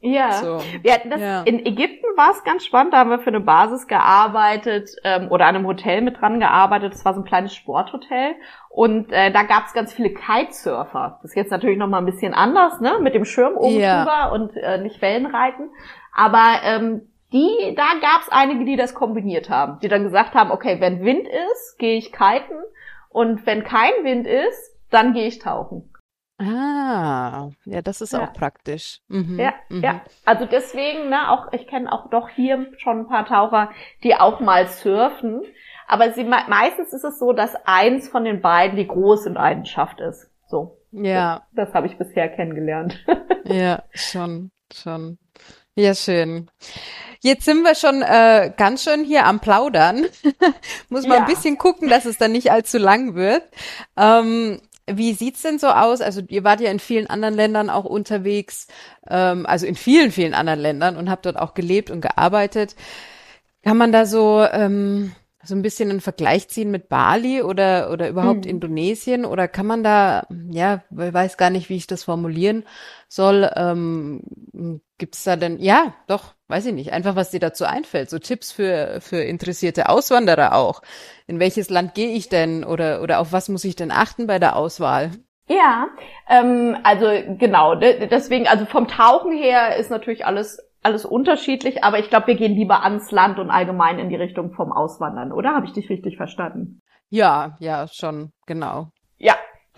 Ja, 0.00 0.32
so. 0.34 0.62
wir 0.82 0.92
hatten 0.92 1.10
das 1.10 1.20
ja. 1.20 1.42
in 1.42 1.64
Ägypten 1.64 2.06
war 2.16 2.30
es 2.30 2.44
ganz 2.44 2.64
spannend, 2.64 2.92
da 2.92 2.98
haben 2.98 3.10
wir 3.10 3.18
für 3.18 3.28
eine 3.28 3.40
Basis 3.40 3.86
gearbeitet 3.88 4.90
ähm, 5.02 5.28
oder 5.30 5.46
an 5.46 5.56
einem 5.56 5.66
Hotel 5.66 6.00
mit 6.02 6.20
dran 6.20 6.38
gearbeitet. 6.38 6.92
Das 6.92 7.04
war 7.04 7.14
so 7.14 7.22
ein 7.22 7.24
kleines 7.24 7.54
Sporthotel 7.54 8.34
und 8.68 9.10
äh, 9.10 9.32
da 9.32 9.42
gab 9.42 9.66
es 9.66 9.72
ganz 9.72 9.92
viele 9.92 10.10
Kitesurfer. 10.10 11.18
Das 11.22 11.30
ist 11.30 11.36
jetzt 11.36 11.50
natürlich 11.50 11.78
noch 11.78 11.88
mal 11.88 11.98
ein 11.98 12.06
bisschen 12.06 12.34
anders, 12.34 12.80
ne, 12.80 12.98
mit 13.00 13.14
dem 13.14 13.24
Schirm 13.24 13.56
oben 13.56 13.80
ja. 13.80 14.04
drüber 14.04 14.32
und 14.32 14.56
äh, 14.56 14.78
nicht 14.78 15.02
Wellenreiten. 15.02 15.70
Aber 16.14 16.60
ähm, 16.62 17.08
die, 17.32 17.74
da 17.74 17.88
gab 18.00 18.22
es 18.22 18.28
einige, 18.30 18.64
die 18.64 18.76
das 18.76 18.94
kombiniert 18.94 19.50
haben, 19.50 19.80
die 19.80 19.88
dann 19.88 20.04
gesagt 20.04 20.34
haben, 20.34 20.50
okay, 20.50 20.80
wenn 20.80 21.04
Wind 21.04 21.26
ist, 21.26 21.78
gehe 21.78 21.96
ich 21.96 22.12
kiten 22.12 22.62
und 23.08 23.44
wenn 23.46 23.64
kein 23.64 23.92
Wind 24.02 24.26
ist, 24.26 24.76
dann 24.90 25.14
gehe 25.14 25.26
ich 25.26 25.40
tauchen. 25.40 25.90
Ah, 26.38 27.48
ja, 27.64 27.80
das 27.80 28.02
ist 28.02 28.12
ja. 28.12 28.24
auch 28.24 28.32
praktisch. 28.34 29.00
Mhm, 29.08 29.38
ja, 29.40 29.54
mhm. 29.70 29.82
ja. 29.82 30.00
Also 30.24 30.44
deswegen, 30.44 31.08
ne, 31.08 31.30
auch 31.30 31.52
ich 31.52 31.66
kenne 31.66 31.90
auch 31.90 32.10
doch 32.10 32.28
hier 32.28 32.66
schon 32.76 33.00
ein 33.00 33.08
paar 33.08 33.24
Taucher, 33.24 33.70
die 34.02 34.14
auch 34.14 34.40
mal 34.40 34.66
surfen. 34.68 35.42
Aber 35.88 36.12
sie 36.12 36.24
meistens 36.24 36.92
ist 36.92 37.04
es 37.04 37.18
so, 37.18 37.32
dass 37.32 37.54
eins 37.64 38.08
von 38.08 38.24
den 38.24 38.42
beiden 38.42 38.76
die 38.76 38.86
große 38.88 39.30
Leidenschaft 39.30 40.00
ist. 40.00 40.30
So. 40.46 40.78
Ja. 40.92 41.46
Das, 41.52 41.66
das 41.66 41.74
habe 41.74 41.86
ich 41.86 41.96
bisher 41.96 42.28
kennengelernt. 42.28 43.04
ja, 43.44 43.82
schon, 43.92 44.50
schon. 44.72 45.18
Ja, 45.74 45.94
schön. 45.94 46.50
Jetzt 47.20 47.44
sind 47.44 47.62
wir 47.62 47.74
schon 47.74 48.02
äh, 48.02 48.52
ganz 48.56 48.84
schön 48.84 49.04
hier 49.04 49.26
am 49.26 49.40
Plaudern. 49.40 50.06
Muss 50.88 51.06
man 51.06 51.18
ja. 51.18 51.24
ein 51.24 51.26
bisschen 51.26 51.58
gucken, 51.58 51.88
dass 51.88 52.04
es 52.04 52.18
dann 52.18 52.32
nicht 52.32 52.50
allzu 52.50 52.78
lang 52.78 53.14
wird. 53.14 53.42
Ähm, 53.96 54.60
wie 54.90 55.12
sieht's 55.12 55.42
denn 55.42 55.58
so 55.58 55.68
aus? 55.68 56.00
Also 56.00 56.22
ihr 56.28 56.44
wart 56.44 56.60
ja 56.60 56.70
in 56.70 56.78
vielen 56.78 57.08
anderen 57.08 57.34
Ländern 57.34 57.70
auch 57.70 57.84
unterwegs, 57.84 58.68
ähm, 59.08 59.46
also 59.46 59.66
in 59.66 59.74
vielen, 59.74 60.10
vielen 60.12 60.34
anderen 60.34 60.60
Ländern 60.60 60.96
und 60.96 61.10
habt 61.10 61.26
dort 61.26 61.38
auch 61.38 61.54
gelebt 61.54 61.90
und 61.90 62.00
gearbeitet. 62.00 62.76
Kann 63.62 63.76
man 63.76 63.92
da 63.92 64.06
so 64.06 64.46
ähm, 64.50 65.12
so 65.46 65.54
ein 65.54 65.62
bisschen 65.62 65.90
einen 65.90 66.00
Vergleich 66.00 66.48
ziehen 66.48 66.70
mit 66.70 66.88
Bali 66.88 67.42
oder 67.42 67.90
oder 67.90 68.08
überhaupt 68.08 68.44
hm. 68.44 68.50
Indonesien 68.50 69.24
oder 69.24 69.48
kann 69.48 69.66
man 69.66 69.82
da 69.82 70.26
ja 70.50 70.82
weiß 70.90 71.36
gar 71.36 71.50
nicht 71.50 71.68
wie 71.68 71.76
ich 71.76 71.86
das 71.86 72.04
formulieren 72.04 72.64
soll 73.08 73.48
ähm, 73.54 74.80
gibt's 74.98 75.24
da 75.24 75.36
denn 75.36 75.60
ja 75.60 75.94
doch 76.06 76.34
weiß 76.48 76.66
ich 76.66 76.74
nicht 76.74 76.92
einfach 76.92 77.16
was 77.16 77.30
dir 77.30 77.40
dazu 77.40 77.64
einfällt 77.64 78.10
so 78.10 78.18
Tipps 78.18 78.52
für 78.52 79.00
für 79.00 79.18
interessierte 79.18 79.88
Auswanderer 79.88 80.54
auch 80.54 80.82
in 81.26 81.40
welches 81.40 81.70
Land 81.70 81.94
gehe 81.94 82.10
ich 82.10 82.28
denn 82.28 82.64
oder, 82.64 83.02
oder 83.02 83.20
auf 83.20 83.32
was 83.32 83.48
muss 83.48 83.64
ich 83.64 83.76
denn 83.76 83.90
achten 83.90 84.26
bei 84.26 84.38
der 84.38 84.56
Auswahl? 84.56 85.10
Ja, 85.48 85.86
ähm, 86.28 86.76
also 86.82 87.06
genau, 87.38 87.76
deswegen, 87.76 88.48
also 88.48 88.66
vom 88.66 88.88
Tauchen 88.88 89.32
her 89.32 89.76
ist 89.76 89.90
natürlich 89.90 90.26
alles 90.26 90.58
alles 90.82 91.04
unterschiedlich, 91.04 91.82
aber 91.82 91.98
ich 91.98 92.10
glaube, 92.10 92.28
wir 92.28 92.36
gehen 92.36 92.54
lieber 92.54 92.84
ans 92.84 93.10
Land 93.10 93.40
und 93.40 93.50
allgemein 93.50 93.98
in 93.98 94.08
die 94.08 94.14
Richtung 94.14 94.52
vom 94.52 94.70
Auswandern, 94.70 95.32
oder? 95.32 95.52
Habe 95.54 95.66
ich 95.66 95.72
dich 95.72 95.90
richtig 95.90 96.16
verstanden? 96.16 96.80
Ja, 97.08 97.56
ja, 97.58 97.88
schon, 97.88 98.30
genau. 98.46 98.90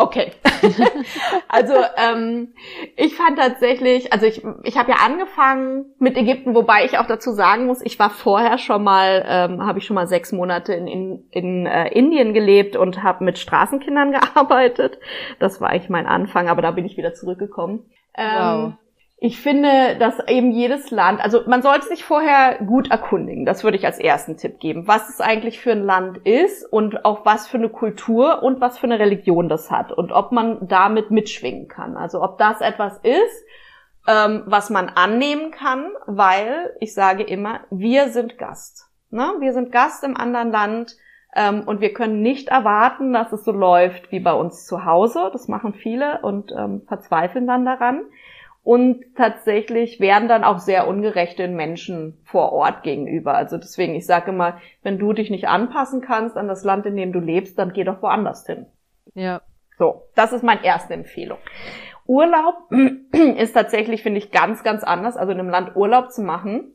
Okay. 0.01 0.30
also 1.49 1.74
ähm, 1.96 2.55
ich 2.96 3.16
fand 3.16 3.36
tatsächlich, 3.36 4.12
also 4.12 4.26
ich, 4.26 4.44
ich 4.62 4.78
habe 4.78 4.92
ja 4.92 4.99
angefangen 5.05 5.86
mit 5.99 6.16
Ägypten, 6.16 6.55
wobei 6.55 6.84
ich 6.84 6.99
auch 6.99 7.07
dazu 7.07 7.32
sagen 7.32 7.66
muss, 7.66 7.82
ich 7.82 7.99
war 7.99 8.11
vorher 8.11 8.59
schon 8.59 8.84
mal, 8.84 9.24
ähm, 9.26 9.66
habe 9.66 9.80
ich 9.80 9.86
schon 9.86 9.96
mal 9.96 10.07
sechs 10.07 10.30
Monate 10.30 10.72
in, 10.72 10.86
in, 10.86 11.28
in 11.32 11.66
äh, 11.66 11.88
Indien 11.88 12.32
gelebt 12.32 12.76
und 12.76 13.03
habe 13.03 13.24
mit 13.24 13.38
Straßenkindern 13.38 14.12
gearbeitet. 14.34 15.01
Das 15.40 15.61
war 15.61 15.70
eigentlich 15.70 15.90
mein 15.90 16.07
Anfang, 16.07 16.49
aber 16.49 16.62
da 16.62 16.70
bin 16.70 16.84
ich 16.84 16.96
wieder 16.96 17.14
zurückgekommen. 17.14 17.90
Ähm, 18.16 18.36
wow. 18.38 18.72
Ich 19.21 19.41
finde, 19.41 19.97
dass 19.99 20.21
eben 20.29 20.53
jedes 20.53 20.93
Land, 20.93 21.21
also 21.21 21.43
man 21.47 21.61
sollte 21.61 21.89
sich 21.89 22.05
vorher 22.05 22.59
gut 22.64 22.89
erkundigen. 22.93 23.45
Das 23.45 23.64
würde 23.64 23.77
ich 23.77 23.85
als 23.85 23.99
ersten 23.99 24.37
Tipp 24.37 24.61
geben. 24.61 24.87
Was 24.87 25.09
es 25.09 25.21
eigentlich 25.21 25.59
für 25.59 25.73
ein 25.73 25.83
Land 25.83 26.19
ist 26.19 26.64
und 26.64 27.05
auch 27.05 27.27
was 27.27 27.49
für 27.49 27.59
eine 27.59 27.69
Kultur 27.69 28.45
und 28.45 28.61
was 28.61 28.79
für 28.79 28.87
eine 28.87 29.01
Religion 29.01 29.49
das 29.49 29.73
hat 29.73 29.91
und 29.91 30.12
ob 30.12 30.31
man 30.31 30.69
damit 30.69 31.11
mitschwingen 31.11 31.66
kann. 31.66 31.97
Also 31.97 32.23
ob 32.23 32.39
das 32.39 32.61
etwas 32.61 32.99
ist, 32.99 33.45
ähm, 34.07 34.45
was 34.47 34.71
man 34.71 34.89
annehmen 34.89 35.51
kann, 35.51 35.91
weil 36.07 36.77
ich 36.79 36.95
sage 36.95 37.25
immer, 37.25 37.61
wir 37.71 38.11
sind 38.11 38.39
Gast. 38.39 38.89
Ne? 39.11 39.35
Wir 39.41 39.53
sind 39.53 39.73
Gast 39.73 40.05
im 40.05 40.16
anderen 40.16 40.53
Land 40.53 40.97
ähm, 41.35 41.64
und 41.66 41.81
wir 41.81 41.93
können 41.93 42.23
nicht 42.23 42.49
erwarten, 42.49 43.12
dass 43.12 43.33
es 43.33 43.45
so 43.45 43.51
läuft 43.51 44.12
wie 44.12 44.21
bei 44.21 44.33
uns 44.33 44.64
zu 44.64 44.85
Hause. 44.85 45.31
Das 45.33 45.49
machen 45.49 45.75
viele 45.75 46.21
und 46.23 46.53
ähm, 46.53 46.83
verzweifeln 46.87 47.49
dann 47.49 47.64
daran. 47.64 48.03
Und 48.69 49.03
tatsächlich 49.16 49.99
werden 49.99 50.29
dann 50.29 50.45
auch 50.45 50.59
sehr 50.59 50.89
ungerechte 50.89 51.49
Menschen 51.49 52.21
vor 52.23 52.53
Ort 52.53 52.83
gegenüber. 52.83 53.35
Also 53.35 53.57
deswegen, 53.57 53.95
ich 53.95 54.05
sage 54.05 54.31
immer, 54.31 54.59
wenn 54.83 54.99
du 54.99 55.14
dich 55.14 55.31
nicht 55.31 55.49
anpassen 55.49 56.03
kannst 56.03 56.37
an 56.37 56.49
das 56.49 56.64
Land, 56.64 56.85
in 56.85 56.95
dem 56.95 57.14
du 57.14 57.19
lebst, 57.19 57.59
dann 57.59 57.73
geh 57.73 57.83
doch 57.83 58.03
woanders 58.03 58.45
hin. 58.45 58.66
Ja. 59.14 59.41
So, 59.79 60.03
das 60.14 60.35
ist 60.35 60.43
meine 60.43 60.62
erste 60.62 60.93
Empfehlung. 60.93 61.39
Urlaub 62.05 62.71
ist 63.39 63.55
tatsächlich, 63.55 64.03
finde 64.03 64.19
ich, 64.19 64.33
ganz, 64.33 64.62
ganz 64.62 64.85
anders. 64.85 65.16
Also 65.16 65.33
in 65.33 65.41
einem 65.41 65.49
Land 65.49 65.75
Urlaub 65.75 66.12
zu 66.12 66.21
machen, 66.21 66.75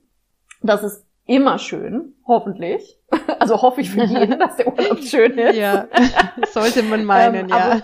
das 0.63 0.83
ist 0.83 1.05
immer 1.27 1.59
schön, 1.59 2.15
hoffentlich. 2.25 2.99
Also 3.39 3.61
hoffe 3.61 3.81
ich 3.81 3.91
für 3.91 4.03
jeden, 4.03 4.39
dass 4.39 4.55
der 4.55 4.67
Urlaub 4.67 4.97
schön 5.03 5.37
ist. 5.37 5.57
Ja, 5.57 5.87
sollte 6.47 6.81
man 6.81 7.05
meinen, 7.05 7.35
ähm, 7.35 7.47
ja. 7.49 7.81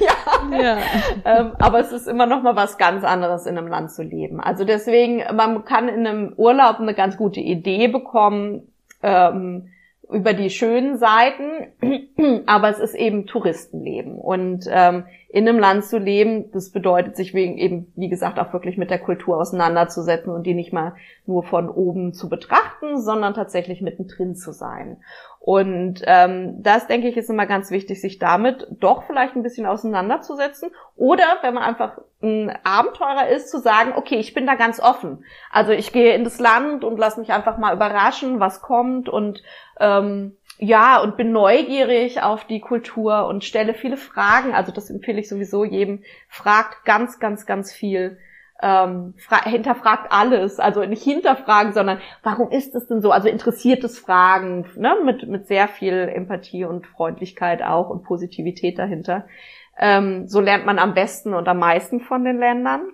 ja. 0.00 0.13
Ja. 0.62 0.78
Ähm, 1.24 1.52
aber 1.58 1.80
es 1.80 1.92
ist 1.92 2.06
immer 2.06 2.26
noch 2.26 2.42
mal 2.42 2.56
was 2.56 2.76
ganz 2.76 3.04
anderes, 3.04 3.46
in 3.46 3.56
einem 3.56 3.68
Land 3.68 3.92
zu 3.92 4.02
leben. 4.02 4.40
Also 4.40 4.64
deswegen, 4.64 5.22
man 5.34 5.64
kann 5.64 5.88
in 5.88 6.06
einem 6.06 6.34
Urlaub 6.36 6.80
eine 6.80 6.94
ganz 6.94 7.16
gute 7.16 7.40
Idee 7.40 7.88
bekommen, 7.88 8.72
ähm, 9.02 9.70
über 10.10 10.34
die 10.34 10.50
schönen 10.50 10.98
Seiten, 10.98 12.42
aber 12.46 12.68
es 12.68 12.78
ist 12.78 12.94
eben 12.94 13.26
Touristenleben. 13.26 14.18
Und 14.18 14.66
ähm, 14.70 15.04
in 15.28 15.48
einem 15.48 15.58
Land 15.58 15.84
zu 15.84 15.98
leben, 15.98 16.50
das 16.52 16.70
bedeutet 16.70 17.16
sich 17.16 17.34
wegen 17.34 17.58
eben, 17.58 17.92
wie 17.96 18.08
gesagt, 18.08 18.38
auch 18.38 18.52
wirklich 18.52 18.76
mit 18.76 18.90
der 18.90 18.98
Kultur 18.98 19.38
auseinanderzusetzen 19.38 20.32
und 20.32 20.44
die 20.44 20.54
nicht 20.54 20.72
mal 20.72 20.94
nur 21.26 21.42
von 21.42 21.68
oben 21.68 22.12
zu 22.12 22.28
betrachten, 22.28 23.00
sondern 23.00 23.34
tatsächlich 23.34 23.80
mittendrin 23.80 24.36
zu 24.36 24.52
sein. 24.52 24.98
Und 25.46 26.00
ähm, 26.06 26.62
das, 26.62 26.86
denke 26.86 27.06
ich, 27.06 27.18
ist 27.18 27.28
immer 27.28 27.44
ganz 27.44 27.70
wichtig, 27.70 28.00
sich 28.00 28.18
damit 28.18 28.66
doch 28.80 29.02
vielleicht 29.02 29.36
ein 29.36 29.42
bisschen 29.42 29.66
auseinanderzusetzen. 29.66 30.70
Oder 30.96 31.36
wenn 31.42 31.52
man 31.52 31.64
einfach 31.64 31.98
ein 32.22 32.50
Abenteurer 32.64 33.28
ist, 33.28 33.50
zu 33.50 33.58
sagen, 33.58 33.92
okay, 33.94 34.14
ich 34.14 34.32
bin 34.32 34.46
da 34.46 34.54
ganz 34.54 34.80
offen. 34.80 35.22
Also 35.50 35.72
ich 35.72 35.92
gehe 35.92 36.14
in 36.14 36.24
das 36.24 36.40
Land 36.40 36.82
und 36.82 36.98
lass 36.98 37.18
mich 37.18 37.30
einfach 37.30 37.58
mal 37.58 37.74
überraschen, 37.74 38.40
was 38.40 38.62
kommt 38.62 39.10
und 39.10 39.42
ähm, 39.78 40.34
ja, 40.56 41.02
und 41.02 41.18
bin 41.18 41.30
neugierig 41.32 42.22
auf 42.22 42.46
die 42.46 42.60
Kultur 42.60 43.26
und 43.26 43.44
stelle 43.44 43.74
viele 43.74 43.98
Fragen. 43.98 44.54
Also 44.54 44.72
das 44.72 44.88
empfehle 44.88 45.20
ich 45.20 45.28
sowieso 45.28 45.62
jedem. 45.66 46.04
Fragt 46.26 46.86
ganz, 46.86 47.18
ganz, 47.18 47.44
ganz 47.44 47.70
viel 47.70 48.16
ähm, 48.64 49.12
hinterfragt 49.44 50.10
alles, 50.10 50.58
also 50.58 50.84
nicht 50.86 51.02
hinterfragen, 51.02 51.74
sondern 51.74 52.00
warum 52.22 52.50
ist 52.50 52.74
es 52.74 52.86
denn 52.86 53.02
so? 53.02 53.10
Also 53.10 53.28
interessiertes 53.28 53.98
Fragen, 53.98 54.64
ne? 54.76 54.96
mit, 55.04 55.28
mit 55.28 55.46
sehr 55.46 55.68
viel 55.68 55.92
Empathie 55.92 56.64
und 56.64 56.86
Freundlichkeit 56.86 57.62
auch 57.62 57.90
und 57.90 58.04
Positivität 58.04 58.78
dahinter. 58.78 59.26
Ähm, 59.78 60.28
so 60.28 60.40
lernt 60.40 60.64
man 60.64 60.78
am 60.78 60.94
besten 60.94 61.34
und 61.34 61.46
am 61.46 61.58
meisten 61.58 62.00
von 62.00 62.24
den 62.24 62.38
Ländern. 62.38 62.88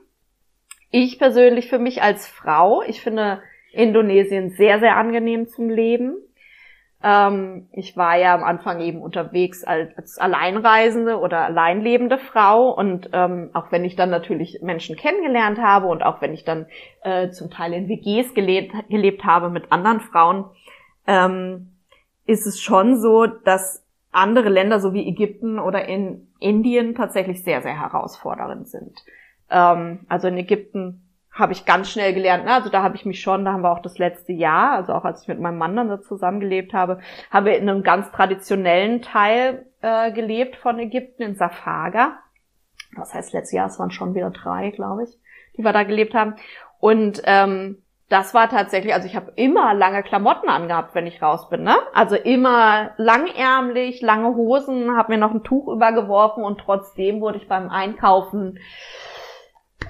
Ich 0.90 1.20
persönlich 1.20 1.68
für 1.68 1.78
mich 1.78 2.02
als 2.02 2.26
Frau, 2.26 2.82
ich 2.82 3.00
finde 3.00 3.40
Indonesien 3.72 4.50
sehr, 4.50 4.80
sehr 4.80 4.96
angenehm 4.96 5.46
zum 5.46 5.70
Leben. 5.70 6.16
Ähm, 7.02 7.68
ich 7.72 7.96
war 7.96 8.16
ja 8.16 8.34
am 8.34 8.44
Anfang 8.44 8.80
eben 8.80 9.00
unterwegs 9.00 9.64
als, 9.64 9.96
als 9.96 10.18
Alleinreisende 10.18 11.18
oder 11.18 11.44
alleinlebende 11.46 12.18
Frau 12.18 12.70
und 12.70 13.10
ähm, 13.12 13.50
auch 13.54 13.72
wenn 13.72 13.84
ich 13.84 13.96
dann 13.96 14.10
natürlich 14.10 14.60
Menschen 14.60 14.96
kennengelernt 14.96 15.58
habe 15.58 15.86
und 15.86 16.02
auch 16.02 16.20
wenn 16.20 16.34
ich 16.34 16.44
dann 16.44 16.66
äh, 17.02 17.30
zum 17.30 17.50
Teil 17.50 17.72
in 17.72 17.88
WGs 17.88 18.34
gelebt, 18.34 18.74
gelebt 18.90 19.24
habe 19.24 19.48
mit 19.48 19.72
anderen 19.72 20.00
Frauen, 20.00 20.44
ähm, 21.06 21.72
ist 22.26 22.46
es 22.46 22.60
schon 22.60 23.00
so, 23.00 23.26
dass 23.26 23.84
andere 24.12 24.48
Länder 24.48 24.78
so 24.80 24.92
wie 24.92 25.08
Ägypten 25.08 25.58
oder 25.58 25.88
in 25.88 26.28
Indien 26.38 26.94
tatsächlich 26.94 27.44
sehr, 27.44 27.62
sehr 27.62 27.80
herausfordernd 27.80 28.68
sind. 28.68 29.04
Ähm, 29.48 30.00
also 30.08 30.28
in 30.28 30.36
Ägypten 30.36 31.09
habe 31.32 31.52
ich 31.52 31.64
ganz 31.64 31.90
schnell 31.90 32.12
gelernt. 32.12 32.44
Ne? 32.44 32.52
Also 32.52 32.70
da 32.70 32.82
habe 32.82 32.96
ich 32.96 33.04
mich 33.04 33.20
schon, 33.20 33.44
da 33.44 33.52
haben 33.52 33.62
wir 33.62 33.70
auch 33.70 33.82
das 33.82 33.98
letzte 33.98 34.32
Jahr, 34.32 34.72
also 34.72 34.92
auch 34.92 35.04
als 35.04 35.22
ich 35.22 35.28
mit 35.28 35.40
meinem 35.40 35.58
Mann 35.58 35.76
dann 35.76 35.88
da 35.88 36.00
zusammengelebt 36.00 36.72
habe, 36.74 37.00
haben 37.30 37.46
wir 37.46 37.56
in 37.56 37.68
einem 37.68 37.82
ganz 37.82 38.10
traditionellen 38.10 39.02
Teil 39.02 39.66
äh, 39.80 40.12
gelebt 40.12 40.56
von 40.56 40.78
Ägypten, 40.78 41.22
in 41.22 41.36
Safaga. 41.36 42.18
Das 42.96 43.14
heißt, 43.14 43.32
letztes 43.32 43.52
Jahr, 43.52 43.68
es 43.68 43.78
waren 43.78 43.92
schon 43.92 44.14
wieder 44.14 44.30
drei, 44.30 44.70
glaube 44.70 45.04
ich, 45.04 45.10
die 45.56 45.62
wir 45.62 45.72
da 45.72 45.84
gelebt 45.84 46.14
haben. 46.14 46.34
Und 46.80 47.22
ähm, 47.24 47.82
das 48.08 48.34
war 48.34 48.50
tatsächlich, 48.50 48.92
also 48.92 49.06
ich 49.06 49.14
habe 49.14 49.32
immer 49.36 49.72
lange 49.72 50.02
Klamotten 50.02 50.48
angehabt, 50.48 50.96
wenn 50.96 51.06
ich 51.06 51.22
raus 51.22 51.48
bin, 51.48 51.62
ne? 51.62 51.76
Also 51.94 52.16
immer 52.16 52.90
langärmlich, 52.96 54.02
lange 54.02 54.34
Hosen, 54.34 54.96
habe 54.96 55.12
mir 55.12 55.18
noch 55.18 55.30
ein 55.30 55.44
Tuch 55.44 55.68
übergeworfen 55.68 56.42
und 56.42 56.58
trotzdem 56.58 57.20
wurde 57.20 57.38
ich 57.38 57.46
beim 57.46 57.70
Einkaufen 57.70 58.58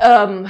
ähm, 0.00 0.46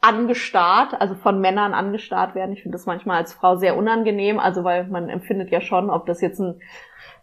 angestarrt, 0.00 0.98
also 0.98 1.14
von 1.14 1.40
Männern 1.40 1.74
angestarrt 1.74 2.34
werden. 2.34 2.52
Ich 2.52 2.62
finde 2.62 2.76
das 2.76 2.86
manchmal 2.86 3.18
als 3.18 3.34
Frau 3.34 3.56
sehr 3.56 3.76
unangenehm, 3.76 4.38
also 4.38 4.64
weil 4.64 4.84
man 4.86 5.08
empfindet 5.08 5.50
ja 5.50 5.60
schon, 5.60 5.90
ob 5.90 6.06
das 6.06 6.20
jetzt 6.20 6.40
ein 6.40 6.60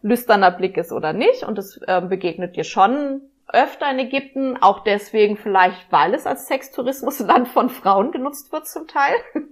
lüsterner 0.02 0.52
Blick 0.52 0.78
ist 0.78 0.92
oder 0.92 1.14
nicht. 1.14 1.44
Und 1.44 1.58
das 1.58 1.80
äh, 1.88 2.02
begegnet 2.02 2.56
dir 2.56 2.64
schon 2.64 3.22
öfter 3.50 3.90
in 3.90 4.00
Ägypten, 4.00 4.58
auch 4.58 4.84
deswegen 4.84 5.38
vielleicht, 5.38 5.92
weil 5.92 6.14
es 6.14 6.28
als 6.28 6.48
Sextourismusland 6.48 7.48
von 7.48 7.70
Frauen 7.70 8.12
genutzt 8.12 8.52
wird 8.52 8.68
zum 8.68 8.88
Teil. 8.88 9.16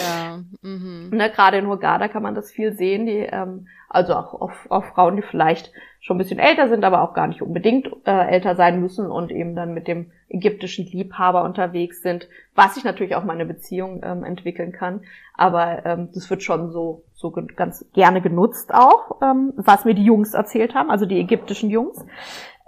Ja. 0.00 0.40
Mhm. 0.62 1.10
ne, 1.12 1.28
Gerade 1.28 1.58
in 1.58 1.66
Hurghada 1.66 2.08
kann 2.08 2.22
man 2.22 2.34
das 2.34 2.50
viel 2.50 2.72
sehen, 2.72 3.04
die, 3.04 3.18
ähm, 3.18 3.66
also 3.90 4.14
auch 4.14 4.32
auf, 4.32 4.70
auf 4.70 4.86
Frauen, 4.86 5.16
die 5.16 5.22
vielleicht 5.22 5.70
schon 6.00 6.16
ein 6.16 6.18
bisschen 6.18 6.38
älter 6.38 6.68
sind, 6.68 6.82
aber 6.84 7.02
auch 7.02 7.12
gar 7.12 7.26
nicht 7.26 7.42
unbedingt 7.42 7.88
äh, 8.06 8.28
älter 8.28 8.56
sein 8.56 8.80
müssen 8.80 9.10
und 9.10 9.30
eben 9.30 9.54
dann 9.54 9.74
mit 9.74 9.86
dem 9.86 10.10
ägyptischen 10.30 10.86
Liebhaber 10.86 11.44
unterwegs 11.44 12.00
sind, 12.00 12.28
was 12.54 12.74
sich 12.74 12.84
natürlich 12.84 13.14
auch 13.16 13.24
mal 13.24 13.34
eine 13.34 13.44
Beziehung 13.44 14.00
ähm, 14.02 14.24
entwickeln 14.24 14.72
kann. 14.72 15.02
Aber 15.34 15.84
ähm, 15.84 16.08
das 16.14 16.30
wird 16.30 16.42
schon 16.42 16.70
so, 16.70 17.04
so 17.14 17.30
ganz 17.30 17.84
gerne 17.92 18.22
genutzt 18.22 18.72
auch, 18.72 19.20
ähm, 19.20 19.52
was 19.56 19.84
mir 19.84 19.94
die 19.94 20.04
Jungs 20.04 20.32
erzählt 20.32 20.74
haben, 20.74 20.90
also 20.90 21.04
die 21.04 21.20
ägyptischen 21.20 21.68
Jungs. 21.68 22.02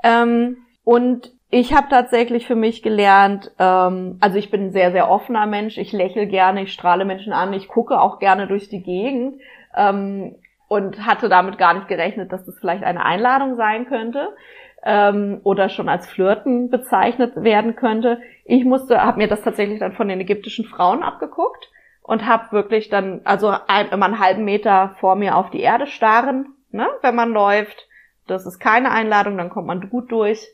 Ähm, 0.02 0.58
und 0.84 1.32
ich 1.50 1.74
habe 1.74 1.88
tatsächlich 1.88 2.46
für 2.46 2.56
mich 2.56 2.82
gelernt, 2.82 3.52
ähm, 3.58 4.18
also 4.20 4.38
ich 4.38 4.50
bin 4.50 4.66
ein 4.66 4.72
sehr, 4.72 4.92
sehr 4.92 5.10
offener 5.10 5.46
Mensch, 5.46 5.78
ich 5.78 5.92
lächle 5.92 6.26
gerne, 6.26 6.62
ich 6.62 6.72
strahle 6.72 7.04
Menschen 7.04 7.32
an, 7.32 7.52
ich 7.52 7.68
gucke 7.68 8.00
auch 8.00 8.18
gerne 8.18 8.46
durch 8.46 8.68
die 8.68 8.82
Gegend. 8.82 9.40
Ähm, 9.76 10.36
und 10.68 11.06
hatte 11.06 11.28
damit 11.28 11.58
gar 11.58 11.74
nicht 11.74 11.88
gerechnet, 11.88 12.32
dass 12.32 12.44
das 12.44 12.58
vielleicht 12.58 12.84
eine 12.84 13.04
Einladung 13.04 13.56
sein 13.56 13.86
könnte 13.86 14.34
ähm, 14.82 15.40
oder 15.44 15.68
schon 15.68 15.88
als 15.88 16.08
Flirten 16.08 16.70
bezeichnet 16.70 17.32
werden 17.36 17.76
könnte. 17.76 18.20
Ich 18.44 18.64
musste, 18.64 19.02
habe 19.02 19.18
mir 19.18 19.28
das 19.28 19.42
tatsächlich 19.42 19.78
dann 19.80 19.92
von 19.92 20.08
den 20.08 20.20
ägyptischen 20.20 20.64
Frauen 20.64 21.02
abgeguckt 21.02 21.70
und 22.02 22.26
habe 22.26 22.52
wirklich 22.52 22.88
dann, 22.88 23.20
also 23.24 23.54
ein, 23.66 23.88
immer 23.90 24.06
einen 24.06 24.18
halben 24.18 24.44
Meter 24.44 24.96
vor 25.00 25.16
mir 25.16 25.36
auf 25.36 25.50
die 25.50 25.60
Erde 25.60 25.86
starren, 25.86 26.54
ne, 26.70 26.86
wenn 27.02 27.14
man 27.14 27.32
läuft. 27.32 27.86
Das 28.26 28.46
ist 28.46 28.58
keine 28.58 28.90
Einladung, 28.90 29.36
dann 29.36 29.50
kommt 29.50 29.66
man 29.66 29.90
gut 29.90 30.10
durch, 30.10 30.46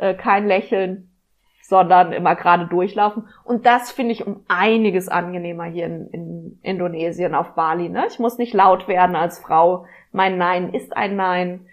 äh, 0.00 0.14
kein 0.14 0.46
Lächeln, 0.46 1.10
sondern 1.62 2.12
immer 2.12 2.34
gerade 2.34 2.66
durchlaufen. 2.66 3.28
Und 3.44 3.66
das 3.66 3.92
finde 3.92 4.12
ich 4.12 4.26
um 4.26 4.44
einiges 4.48 5.08
angenehmer 5.08 5.64
hier 5.64 5.86
in, 5.86 6.06
in 6.08 6.58
Indonesien 6.62 7.34
auf 7.34 7.54
Bali. 7.54 7.88
Ne? 7.88 8.06
Ich 8.08 8.18
muss 8.18 8.38
nicht 8.38 8.54
laut 8.54 8.88
werden 8.88 9.14
als 9.14 9.38
Frau. 9.38 9.84
Mein 10.10 10.38
Nein 10.38 10.72
ist 10.72 10.96
ein 10.96 11.16
Nein. 11.16 11.66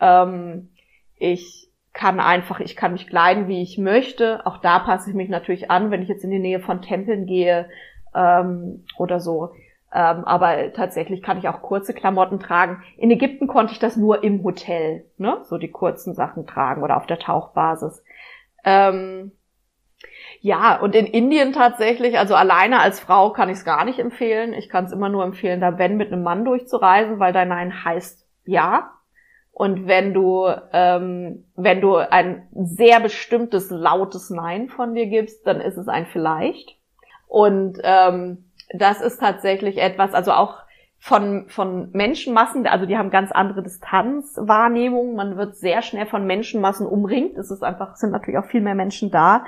Ähm, 0.00 0.70
ich 1.16 1.70
kann 1.92 2.18
einfach, 2.20 2.58
ich 2.58 2.74
kann 2.74 2.92
mich 2.92 3.06
kleiden, 3.06 3.46
wie 3.46 3.62
ich 3.62 3.78
möchte. 3.78 4.44
Auch 4.46 4.58
da 4.58 4.78
passe 4.80 5.10
ich 5.10 5.16
mich 5.16 5.28
natürlich 5.28 5.70
an, 5.70 5.90
wenn 5.90 6.02
ich 6.02 6.08
jetzt 6.08 6.24
in 6.24 6.30
die 6.30 6.40
Nähe 6.40 6.60
von 6.60 6.82
Tempeln 6.82 7.26
gehe 7.26 7.68
ähm, 8.14 8.84
oder 8.96 9.20
so. 9.20 9.50
Ähm, 9.96 10.24
aber 10.24 10.72
tatsächlich 10.72 11.22
kann 11.22 11.38
ich 11.38 11.46
auch 11.48 11.62
kurze 11.62 11.94
Klamotten 11.94 12.40
tragen. 12.40 12.82
In 12.96 13.12
Ägypten 13.12 13.46
konnte 13.46 13.72
ich 13.72 13.78
das 13.78 13.96
nur 13.96 14.24
im 14.24 14.42
Hotel, 14.42 15.04
ne? 15.18 15.38
so 15.44 15.56
die 15.56 15.70
kurzen 15.70 16.14
Sachen 16.14 16.48
tragen 16.48 16.82
oder 16.82 16.96
auf 16.96 17.06
der 17.06 17.20
Tauchbasis. 17.20 18.02
Ähm, 18.64 19.30
ja, 20.40 20.80
und 20.80 20.96
in 20.96 21.06
Indien 21.06 21.52
tatsächlich, 21.52 22.18
also 22.18 22.34
alleine 22.34 22.80
als 22.80 22.98
Frau 22.98 23.30
kann 23.30 23.48
ich 23.48 23.58
es 23.58 23.64
gar 23.64 23.84
nicht 23.84 24.00
empfehlen. 24.00 24.52
Ich 24.52 24.68
kann 24.68 24.84
es 24.84 24.92
immer 24.92 25.08
nur 25.08 25.24
empfehlen, 25.24 25.60
da 25.60 25.78
wenn 25.78 25.96
mit 25.96 26.12
einem 26.12 26.24
Mann 26.24 26.44
durchzureisen, 26.44 27.20
weil 27.20 27.32
dein 27.32 27.48
Nein 27.48 27.84
heißt 27.84 28.26
ja. 28.44 28.90
Und 29.52 29.86
wenn 29.86 30.12
du, 30.12 30.48
ähm, 30.72 31.44
wenn 31.54 31.80
du 31.80 31.94
ein 31.94 32.48
sehr 32.52 32.98
bestimmtes, 32.98 33.70
lautes 33.70 34.28
Nein 34.30 34.68
von 34.68 34.94
dir 34.94 35.06
gibst, 35.06 35.46
dann 35.46 35.60
ist 35.60 35.76
es 35.76 35.86
ein 35.86 36.06
vielleicht. 36.06 36.76
Und 37.28 37.78
ähm, 37.84 38.50
das 38.74 39.00
ist 39.00 39.20
tatsächlich 39.20 39.78
etwas, 39.78 40.12
also 40.12 40.32
auch 40.32 40.58
von, 40.98 41.46
von 41.48 41.90
Menschenmassen, 41.92 42.66
also 42.66 42.86
die 42.86 42.98
haben 42.98 43.10
ganz 43.10 43.32
andere 43.32 43.62
Distanzwahrnehmung. 43.62 45.14
Man 45.14 45.36
wird 45.36 45.56
sehr 45.56 45.82
schnell 45.82 46.06
von 46.06 46.26
Menschenmassen 46.26 46.86
umringt. 46.86 47.38
Es 47.38 47.50
ist 47.50 47.62
einfach, 47.62 47.96
sind 47.96 48.10
natürlich 48.10 48.38
auch 48.38 48.46
viel 48.46 48.60
mehr 48.60 48.74
Menschen 48.74 49.10
da. 49.10 49.44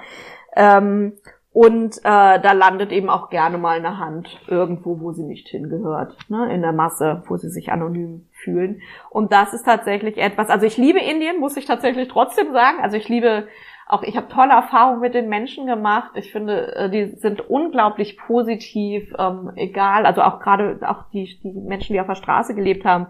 Ähm, 0.54 1.14
Und 1.52 1.96
äh, 2.04 2.38
da 2.38 2.52
landet 2.52 2.92
eben 2.92 3.08
auch 3.08 3.30
gerne 3.30 3.56
mal 3.56 3.78
eine 3.78 3.98
Hand 3.98 4.28
irgendwo, 4.46 5.00
wo 5.00 5.12
sie 5.12 5.24
nicht 5.24 5.48
hingehört, 5.48 6.14
ne? 6.28 6.52
in 6.52 6.60
der 6.60 6.74
Masse, 6.74 7.22
wo 7.28 7.38
sie 7.38 7.48
sich 7.48 7.72
anonym 7.72 8.28
fühlen. 8.32 8.82
Und 9.08 9.32
das 9.32 9.54
ist 9.54 9.64
tatsächlich 9.64 10.18
etwas, 10.18 10.50
also 10.50 10.66
ich 10.66 10.76
liebe 10.76 10.98
Indien, 10.98 11.40
muss 11.40 11.56
ich 11.56 11.64
tatsächlich 11.64 12.08
trotzdem 12.08 12.52
sagen. 12.52 12.82
Also 12.82 12.98
ich 12.98 13.08
liebe 13.08 13.48
auch, 13.86 14.02
ich 14.02 14.16
habe 14.16 14.28
tolle 14.28 14.52
Erfahrungen 14.52 15.00
mit 15.00 15.14
den 15.14 15.28
Menschen 15.28 15.66
gemacht. 15.66 16.12
Ich 16.14 16.32
finde, 16.32 16.74
äh, 16.74 16.90
die 16.90 17.16
sind 17.16 17.48
unglaublich 17.48 18.18
positiv, 18.18 19.14
ähm, 19.18 19.52
egal, 19.54 20.06
also 20.06 20.22
auch 20.22 20.40
gerade 20.40 20.80
auch 20.82 21.08
die, 21.12 21.38
die 21.42 21.52
Menschen, 21.52 21.92
die 21.92 22.00
auf 22.00 22.08
der 22.08 22.16
Straße 22.16 22.54
gelebt 22.54 22.84
haben, 22.84 23.06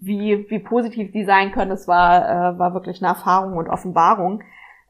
wie, 0.00 0.46
wie 0.48 0.58
positiv 0.58 1.12
die 1.12 1.24
sein 1.24 1.52
können, 1.52 1.70
das 1.70 1.88
war, 1.88 2.28
äh, 2.28 2.58
war 2.58 2.74
wirklich 2.74 3.02
eine 3.02 3.12
Erfahrung 3.12 3.56
und 3.56 3.68
Offenbarung 3.68 4.42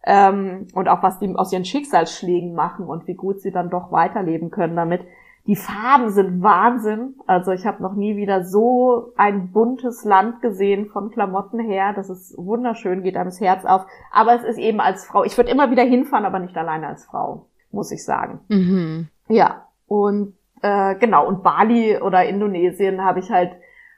ähm, 0.05 0.67
und 0.75 0.89
auch 0.89 1.03
was 1.03 1.19
die 1.19 1.33
aus 1.35 1.53
ihren 1.53 1.65
Schicksalsschlägen 1.65 2.55
machen 2.55 2.87
und 2.87 3.07
wie 3.07 3.15
gut 3.15 3.41
sie 3.41 3.51
dann 3.51 3.71
doch 3.71 3.93
weiterleben 3.93 4.51
können 4.51 4.77
damit. 4.77 5.03
Die 5.49 5.57
Farben 5.57 6.11
sind 6.11 6.43
Wahnsinn. 6.43 7.15
Also 7.27 7.53
ich 7.53 7.67
habe 7.67 7.83
noch 7.83 7.95
nie 7.95 8.17
wieder 8.17 8.45
so 8.45 9.15
ein 9.17 9.51
buntes 9.51 10.05
Land 10.05 10.43
gesehen 10.43 10.87
von 10.91 11.11
Klamotten 11.11 11.59
her. 11.59 11.95
Das 11.97 12.11
ist 12.11 12.37
wunderschön, 12.37 13.03
geht 13.03 13.17
einem 13.17 13.31
das 13.31 13.41
Herz 13.41 13.65
auf. 13.65 13.87
Aber 14.13 14.35
es 14.35 14.45
ist 14.45 14.59
eben 14.59 14.79
als 14.81 15.07
Frau. 15.07 15.25
Ich 15.25 15.39
würde 15.39 15.51
immer 15.51 15.71
wieder 15.71 15.85
hinfahren, 15.85 16.27
aber 16.27 16.39
nicht 16.39 16.55
alleine 16.55 16.89
als 16.89 17.07
Frau, 17.07 17.47
muss 17.73 17.91
ich 17.91 18.05
sagen. 18.05 18.41
Mhm. 18.49 19.09
Ja. 19.29 19.69
Und 19.87 20.35
äh, 20.61 20.97
genau. 20.97 21.27
Und 21.27 21.43
Bali 21.43 21.99
oder 21.99 22.27
Indonesien 22.27 23.03
habe 23.03 23.21
ich 23.21 23.31
halt 23.31 23.53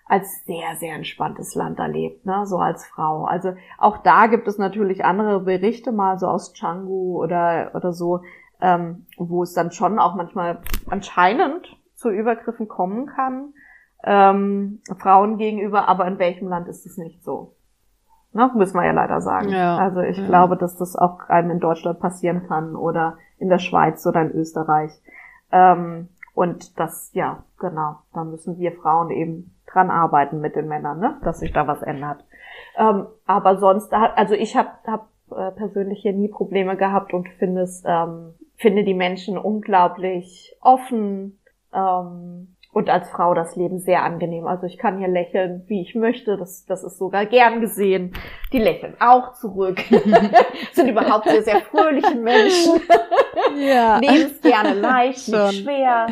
als 0.06 0.44
sehr, 0.44 0.76
sehr 0.78 0.94
entspanntes 0.94 1.54
Land 1.54 1.78
erlebt, 1.78 2.26
ne, 2.26 2.44
so 2.44 2.58
als 2.58 2.84
Frau. 2.84 3.24
Also 3.26 3.54
auch 3.78 3.98
da 3.98 4.26
gibt 4.26 4.48
es 4.48 4.58
natürlich 4.58 5.04
andere 5.04 5.40
Berichte 5.40 5.92
mal 5.92 6.18
so 6.18 6.26
aus 6.26 6.52
Canggu 6.52 7.22
oder, 7.22 7.70
oder 7.74 7.92
so, 7.92 8.20
ähm, 8.60 9.06
wo 9.16 9.42
es 9.42 9.52
dann 9.52 9.72
schon 9.72 9.98
auch 9.98 10.14
manchmal 10.14 10.58
anscheinend 10.88 11.76
zu 11.94 12.10
Übergriffen 12.10 12.68
kommen 12.68 13.06
kann, 13.06 13.52
ähm, 14.04 14.80
Frauen 14.98 15.36
gegenüber, 15.36 15.88
aber 15.88 16.06
in 16.06 16.18
welchem 16.18 16.48
Land 16.48 16.68
ist 16.68 16.86
es 16.86 16.96
nicht 16.96 17.22
so? 17.22 17.54
Ne, 18.32 18.50
müssen 18.54 18.76
wir 18.76 18.86
ja 18.86 18.92
leider 18.92 19.20
sagen. 19.20 19.48
Ja, 19.48 19.76
also 19.76 20.00
ich 20.00 20.16
ja. 20.16 20.26
glaube, 20.26 20.56
dass 20.56 20.76
das 20.76 20.94
auch 20.94 21.28
einem 21.28 21.50
in 21.50 21.60
Deutschland 21.60 21.98
passieren 21.98 22.46
kann 22.46 22.76
oder 22.76 23.18
in 23.38 23.48
der 23.48 23.58
Schweiz 23.58 24.06
oder 24.06 24.22
in 24.22 24.30
Österreich. 24.30 24.92
Ähm, 25.50 26.08
und 26.32 26.78
das, 26.78 27.10
ja, 27.12 27.42
genau, 27.58 27.96
da 28.14 28.22
müssen 28.22 28.56
wir 28.56 28.72
Frauen 28.72 29.10
eben 29.10 29.56
dran 29.66 29.90
arbeiten 29.90 30.40
mit 30.40 30.54
den 30.54 30.68
Männern, 30.68 31.00
ne? 31.00 31.20
dass 31.24 31.40
sich 31.40 31.52
da 31.52 31.66
was 31.66 31.82
ändert. 31.82 32.24
Ähm, 32.76 33.06
aber 33.26 33.58
sonst, 33.58 33.92
also 33.92 34.34
ich 34.34 34.56
habe 34.56 34.70
hab, 34.86 35.08
äh, 35.36 35.50
persönlich 35.50 36.02
hier 36.02 36.12
nie 36.12 36.28
Probleme 36.28 36.76
gehabt 36.76 37.12
und 37.12 37.28
finde 37.28 37.62
es, 37.62 37.82
ähm, 37.84 38.34
finde 38.60 38.84
die 38.84 38.94
Menschen 38.94 39.38
unglaublich 39.38 40.54
offen 40.60 41.40
ähm, 41.74 42.56
und 42.72 42.88
als 42.88 43.10
Frau 43.10 43.34
das 43.34 43.56
Leben 43.56 43.80
sehr 43.80 44.04
angenehm. 44.04 44.46
Also 44.46 44.66
ich 44.66 44.78
kann 44.78 44.98
hier 44.98 45.08
lächeln, 45.08 45.64
wie 45.66 45.80
ich 45.80 45.94
möchte. 45.94 46.36
Das, 46.36 46.66
das 46.66 46.84
ist 46.84 46.98
sogar 46.98 47.26
gern 47.26 47.60
gesehen. 47.60 48.12
Die 48.52 48.58
lächeln 48.58 48.94
auch 49.00 49.32
zurück. 49.32 49.80
Sind 50.72 50.88
überhaupt 50.88 51.28
sehr, 51.28 51.42
sehr 51.42 51.60
fröhliche 51.62 52.14
Menschen. 52.14 52.80
Ja. 53.58 53.98
Nehmen 53.98 54.30
es 54.30 54.40
gerne 54.42 54.74
leicht, 54.74 55.24
Schon. 55.24 55.48
nicht 55.48 55.64
schwer. 55.64 56.06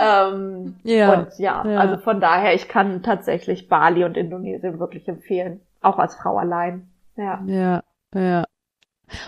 Ähm, 0.00 0.76
ja. 0.82 1.12
Und 1.12 1.38
ja, 1.38 1.64
ja, 1.64 1.78
also 1.78 1.98
von 1.98 2.20
daher, 2.20 2.54
ich 2.54 2.66
kann 2.66 3.02
tatsächlich 3.02 3.68
Bali 3.68 4.04
und 4.04 4.16
Indonesien 4.16 4.80
wirklich 4.80 5.06
empfehlen. 5.06 5.60
Auch 5.82 5.98
als 5.98 6.16
Frau 6.16 6.38
allein. 6.38 6.90
Ja. 7.16 7.40
Ja, 7.46 7.82
ja. 8.14 8.44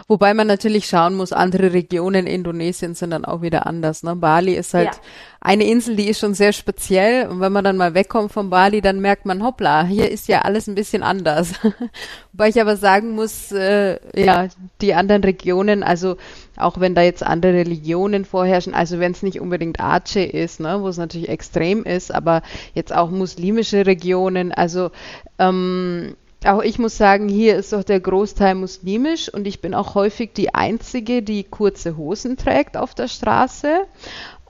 Wobei 0.08 0.34
man 0.34 0.46
natürlich 0.46 0.86
schauen 0.86 1.14
muss, 1.14 1.32
andere 1.32 1.72
Regionen 1.72 2.26
Indonesiens 2.26 2.98
sind 2.98 3.10
dann 3.10 3.24
auch 3.24 3.42
wieder 3.42 3.66
anders. 3.66 4.02
Ne? 4.02 4.16
Bali 4.16 4.54
ist 4.54 4.74
halt 4.74 4.94
ja. 4.94 5.00
eine 5.40 5.64
Insel, 5.64 5.96
die 5.96 6.08
ist 6.08 6.20
schon 6.20 6.34
sehr 6.34 6.52
speziell. 6.52 7.28
Und 7.28 7.40
wenn 7.40 7.52
man 7.52 7.64
dann 7.64 7.76
mal 7.76 7.94
wegkommt 7.94 8.32
von 8.32 8.50
Bali, 8.50 8.80
dann 8.80 9.00
merkt 9.00 9.26
man, 9.26 9.42
hoppla, 9.42 9.84
hier 9.84 10.10
ist 10.10 10.28
ja 10.28 10.42
alles 10.42 10.66
ein 10.66 10.74
bisschen 10.74 11.02
anders. 11.02 11.52
Wobei 12.32 12.48
ich 12.48 12.60
aber 12.60 12.76
sagen 12.76 13.14
muss, 13.14 13.52
äh, 13.52 13.98
ja, 14.14 14.48
die 14.80 14.94
anderen 14.94 15.24
Regionen, 15.24 15.82
also 15.82 16.16
auch 16.56 16.80
wenn 16.80 16.94
da 16.94 17.02
jetzt 17.02 17.22
andere 17.22 17.54
Religionen 17.54 18.24
vorherrschen, 18.24 18.74
also 18.74 18.98
wenn 18.98 19.12
es 19.12 19.22
nicht 19.22 19.40
unbedingt 19.40 19.80
Aceh 19.80 20.24
ist, 20.24 20.60
ne, 20.60 20.80
wo 20.80 20.88
es 20.88 20.96
natürlich 20.96 21.28
extrem 21.28 21.84
ist, 21.84 22.14
aber 22.14 22.42
jetzt 22.74 22.94
auch 22.94 23.10
muslimische 23.10 23.86
Regionen, 23.86 24.52
also 24.52 24.90
ähm, 25.38 26.14
auch 26.46 26.62
ich 26.62 26.78
muss 26.78 26.96
sagen, 26.96 27.28
hier 27.28 27.56
ist 27.56 27.72
doch 27.72 27.84
der 27.84 28.00
Großteil 28.00 28.54
muslimisch 28.54 29.32
und 29.32 29.46
ich 29.46 29.60
bin 29.60 29.74
auch 29.74 29.94
häufig 29.94 30.32
die 30.34 30.54
Einzige, 30.54 31.22
die 31.22 31.44
kurze 31.44 31.96
Hosen 31.96 32.36
trägt 32.36 32.76
auf 32.76 32.94
der 32.94 33.08
Straße 33.08 33.86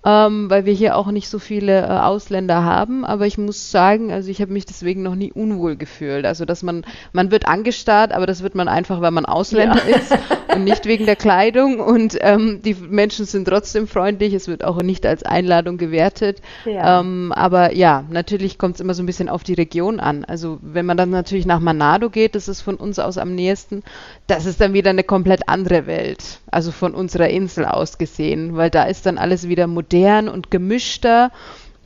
ähm, 0.04 0.50
weil 0.50 0.64
wir 0.64 0.72
hier 0.72 0.96
auch 0.96 1.10
nicht 1.10 1.28
so 1.28 1.38
viele 1.38 1.82
äh, 1.82 1.86
Ausländer 1.86 2.64
haben. 2.64 3.04
Aber 3.04 3.26
ich 3.26 3.38
muss 3.38 3.70
sagen, 3.70 4.10
also 4.10 4.30
ich 4.30 4.40
habe 4.40 4.52
mich 4.52 4.66
deswegen 4.66 5.02
noch 5.02 5.14
nie 5.14 5.32
unwohl 5.32 5.76
gefühlt. 5.76 6.26
Also 6.26 6.44
dass 6.44 6.62
man, 6.62 6.84
man 7.12 7.30
wird 7.30 7.46
angestarrt, 7.46 8.12
aber 8.12 8.26
das 8.26 8.42
wird 8.42 8.54
man 8.54 8.66
einfach, 8.66 9.00
weil 9.00 9.12
man 9.12 9.26
Ausländer 9.26 9.80
ja. 9.88 9.96
ist 9.96 10.12
und 10.54 10.64
nicht 10.64 10.86
wegen 10.86 11.06
der 11.06 11.14
Kleidung. 11.14 11.78
Und 11.78 12.18
ähm, 12.20 12.60
die 12.64 12.74
Menschen 12.74 13.26
sind 13.26 13.46
trotzdem 13.46 13.86
freundlich. 13.86 14.34
Es 14.34 14.48
wird 14.48 14.64
auch 14.64 14.82
nicht 14.82 15.06
als 15.06 15.22
Einladung 15.22 15.78
gewertet. 15.78 16.42
Ja. 16.64 17.00
Ähm, 17.00 17.32
aber 17.32 17.72
ja, 17.72 18.04
natürlich 18.10 18.58
kommt 18.58 18.76
es 18.76 18.80
immer 18.80 18.94
so 18.94 19.04
ein 19.04 19.06
bisschen 19.06 19.28
auf 19.28 19.44
die 19.44 19.54
Region 19.54 20.00
an. 20.00 20.24
Also 20.24 20.58
wenn 20.62 20.86
man 20.86 20.96
dann 20.96 21.10
natürlich 21.10 21.46
nach 21.46 21.60
Manado 21.60 22.10
geht, 22.10 22.34
das 22.34 22.48
ist 22.48 22.60
von 22.60 22.74
uns 22.74 22.98
aus 22.98 23.18
am 23.18 23.36
nächsten, 23.36 23.84
das 24.26 24.46
ist 24.46 24.60
dann 24.60 24.72
wieder 24.72 24.90
eine 24.90 25.04
komplett 25.04 25.48
andere 25.48 25.86
Welt. 25.86 26.40
Also 26.50 26.72
von 26.72 26.92
unserer 26.92 27.28
Insel 27.28 27.66
aus 27.66 27.98
gesehen, 27.98 28.56
weil 28.56 28.68
da 28.68 28.82
ist 28.84 29.06
dann 29.06 29.16
alles 29.16 29.46
wieder 29.48 29.68
modern 29.68 29.91
modern 29.92 30.28
und 30.28 30.50
gemischter. 30.50 31.30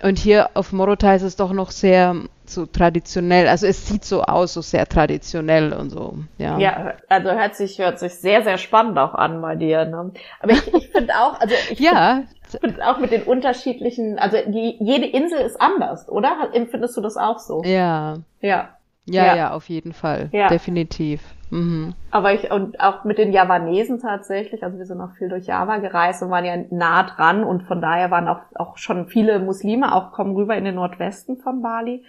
Und 0.03 0.19
hier 0.19 0.51
auf 0.55 0.73
Morotai 0.73 1.17
ist 1.17 1.23
es 1.23 1.37
doch 1.37 1.53
noch 1.53 1.71
sehr 1.71 2.17
so 2.45 2.67
traditionell. 2.67 3.49
Also 3.49 3.67
es 3.67 3.89
sieht 3.89 4.05
so 4.05 4.23
aus, 4.23 4.55
so 4.55 4.61
sehr 4.61 4.87
traditionell 4.87 5.73
und 5.73 5.91
so. 5.91 6.19
Ja, 6.39 6.59
ja 6.59 6.95
also 7.09 7.31
hört 7.31 7.57
sich, 7.57 7.79
hört 7.79 7.99
sich 7.99 8.15
sehr, 8.15 8.43
sehr 8.43 8.59
spannend 8.59 8.99
auch 8.99 9.15
an 9.15 9.41
bei 9.41 9.57
dir. 9.57 9.87
Ne? 9.87 10.13
Aber 10.41 10.53
ich, 10.53 10.75
ich 10.75 10.91
finde 10.91 11.15
auch, 11.15 11.41
also 11.41 11.55
ich 11.71 11.79
ja. 11.81 12.23
finde 12.61 12.87
auch 12.87 12.99
mit 12.99 13.11
den 13.11 13.23
unterschiedlichen, 13.23 14.19
also 14.19 14.37
die, 14.47 14.77
jede 14.81 15.07
Insel 15.07 15.41
ist 15.41 15.61
anders, 15.61 16.09
oder? 16.09 16.51
Empfindest 16.53 16.97
du 16.97 17.01
das 17.01 17.17
auch 17.17 17.39
so? 17.39 17.63
Ja. 17.65 18.19
Ja. 18.41 18.76
Ja, 19.07 19.27
ja, 19.27 19.37
ja 19.37 19.53
auf 19.53 19.69
jeden 19.69 19.93
Fall. 19.93 20.29
Ja. 20.33 20.49
Definitiv. 20.49 21.23
Mhm. 21.51 21.95
Aber 22.11 22.35
ich, 22.35 22.51
und 22.51 22.81
auch 22.81 23.05
mit 23.05 23.19
den 23.19 23.33
Javanesen 23.33 24.01
tatsächlich, 24.01 24.65
also 24.65 24.79
wir 24.79 24.85
sind 24.85 25.01
auch 25.01 25.13
viel 25.13 25.29
durch 25.29 25.47
Java 25.47 25.79
gereist 25.79 26.23
und 26.23 26.31
waren 26.31 26.45
ja 26.45 26.57
nah 26.71 27.05
dran 27.05 27.45
und 27.45 27.63
von 27.63 27.81
daher 27.81 28.11
waren 28.11 28.27
auch, 28.29 28.41
auch 28.55 28.79
schon 28.79 29.07
viele 29.07 29.39
Muslime, 29.39 29.95
auch 29.95 30.13
kommen 30.13 30.35
rüber 30.35 30.57
in 30.57 30.65
den 30.65 30.75
Nordwesten 30.75 31.37
von 31.37 31.63
Bali. 31.63 32.05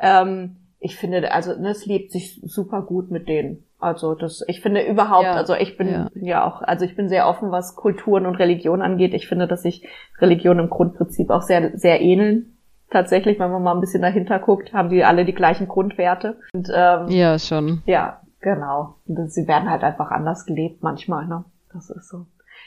Ähm, 0.00 0.56
ich 0.80 0.96
finde, 0.96 1.32
also 1.32 1.58
ne, 1.58 1.70
es 1.70 1.86
lebt 1.86 2.12
sich 2.12 2.42
super 2.44 2.82
gut 2.82 3.10
mit 3.10 3.26
denen. 3.26 3.64
Also 3.78 4.14
das, 4.14 4.42
ich 4.48 4.60
finde 4.60 4.82
überhaupt, 4.86 5.24
ja, 5.24 5.32
also 5.32 5.54
ich 5.54 5.78
bin 5.78 5.88
ja. 5.88 6.08
bin 6.12 6.24
ja 6.24 6.44
auch, 6.44 6.60
also 6.60 6.84
ich 6.84 6.94
bin 6.94 7.08
sehr 7.08 7.26
offen, 7.26 7.50
was 7.50 7.76
Kulturen 7.76 8.26
und 8.26 8.36
Religion 8.36 8.82
angeht. 8.82 9.14
Ich 9.14 9.28
finde, 9.28 9.46
dass 9.46 9.62
sich 9.62 9.86
Religionen 10.18 10.60
im 10.60 10.70
Grundprinzip 10.70 11.30
auch 11.30 11.42
sehr, 11.42 11.76
sehr 11.76 12.00
ähneln 12.00 12.53
tatsächlich, 12.94 13.38
wenn 13.38 13.50
man 13.50 13.62
mal 13.62 13.74
ein 13.74 13.80
bisschen 13.80 14.00
dahinter 14.00 14.38
guckt, 14.38 14.72
haben 14.72 14.88
die 14.88 15.04
alle 15.04 15.26
die 15.26 15.34
gleichen 15.34 15.68
Grundwerte. 15.68 16.38
Und, 16.54 16.70
ähm, 16.74 17.08
ja, 17.08 17.38
schon. 17.38 17.82
Ja, 17.84 18.20
genau. 18.40 18.94
Und 19.06 19.30
sie 19.30 19.46
werden 19.46 19.68
halt 19.68 19.84
einfach 19.84 20.10
anders 20.10 20.46
gelebt 20.46 20.82
manchmal, 20.82 21.26
ne? 21.26 21.44
Das 21.72 21.90
ist 21.90 22.08
so. 22.08 22.26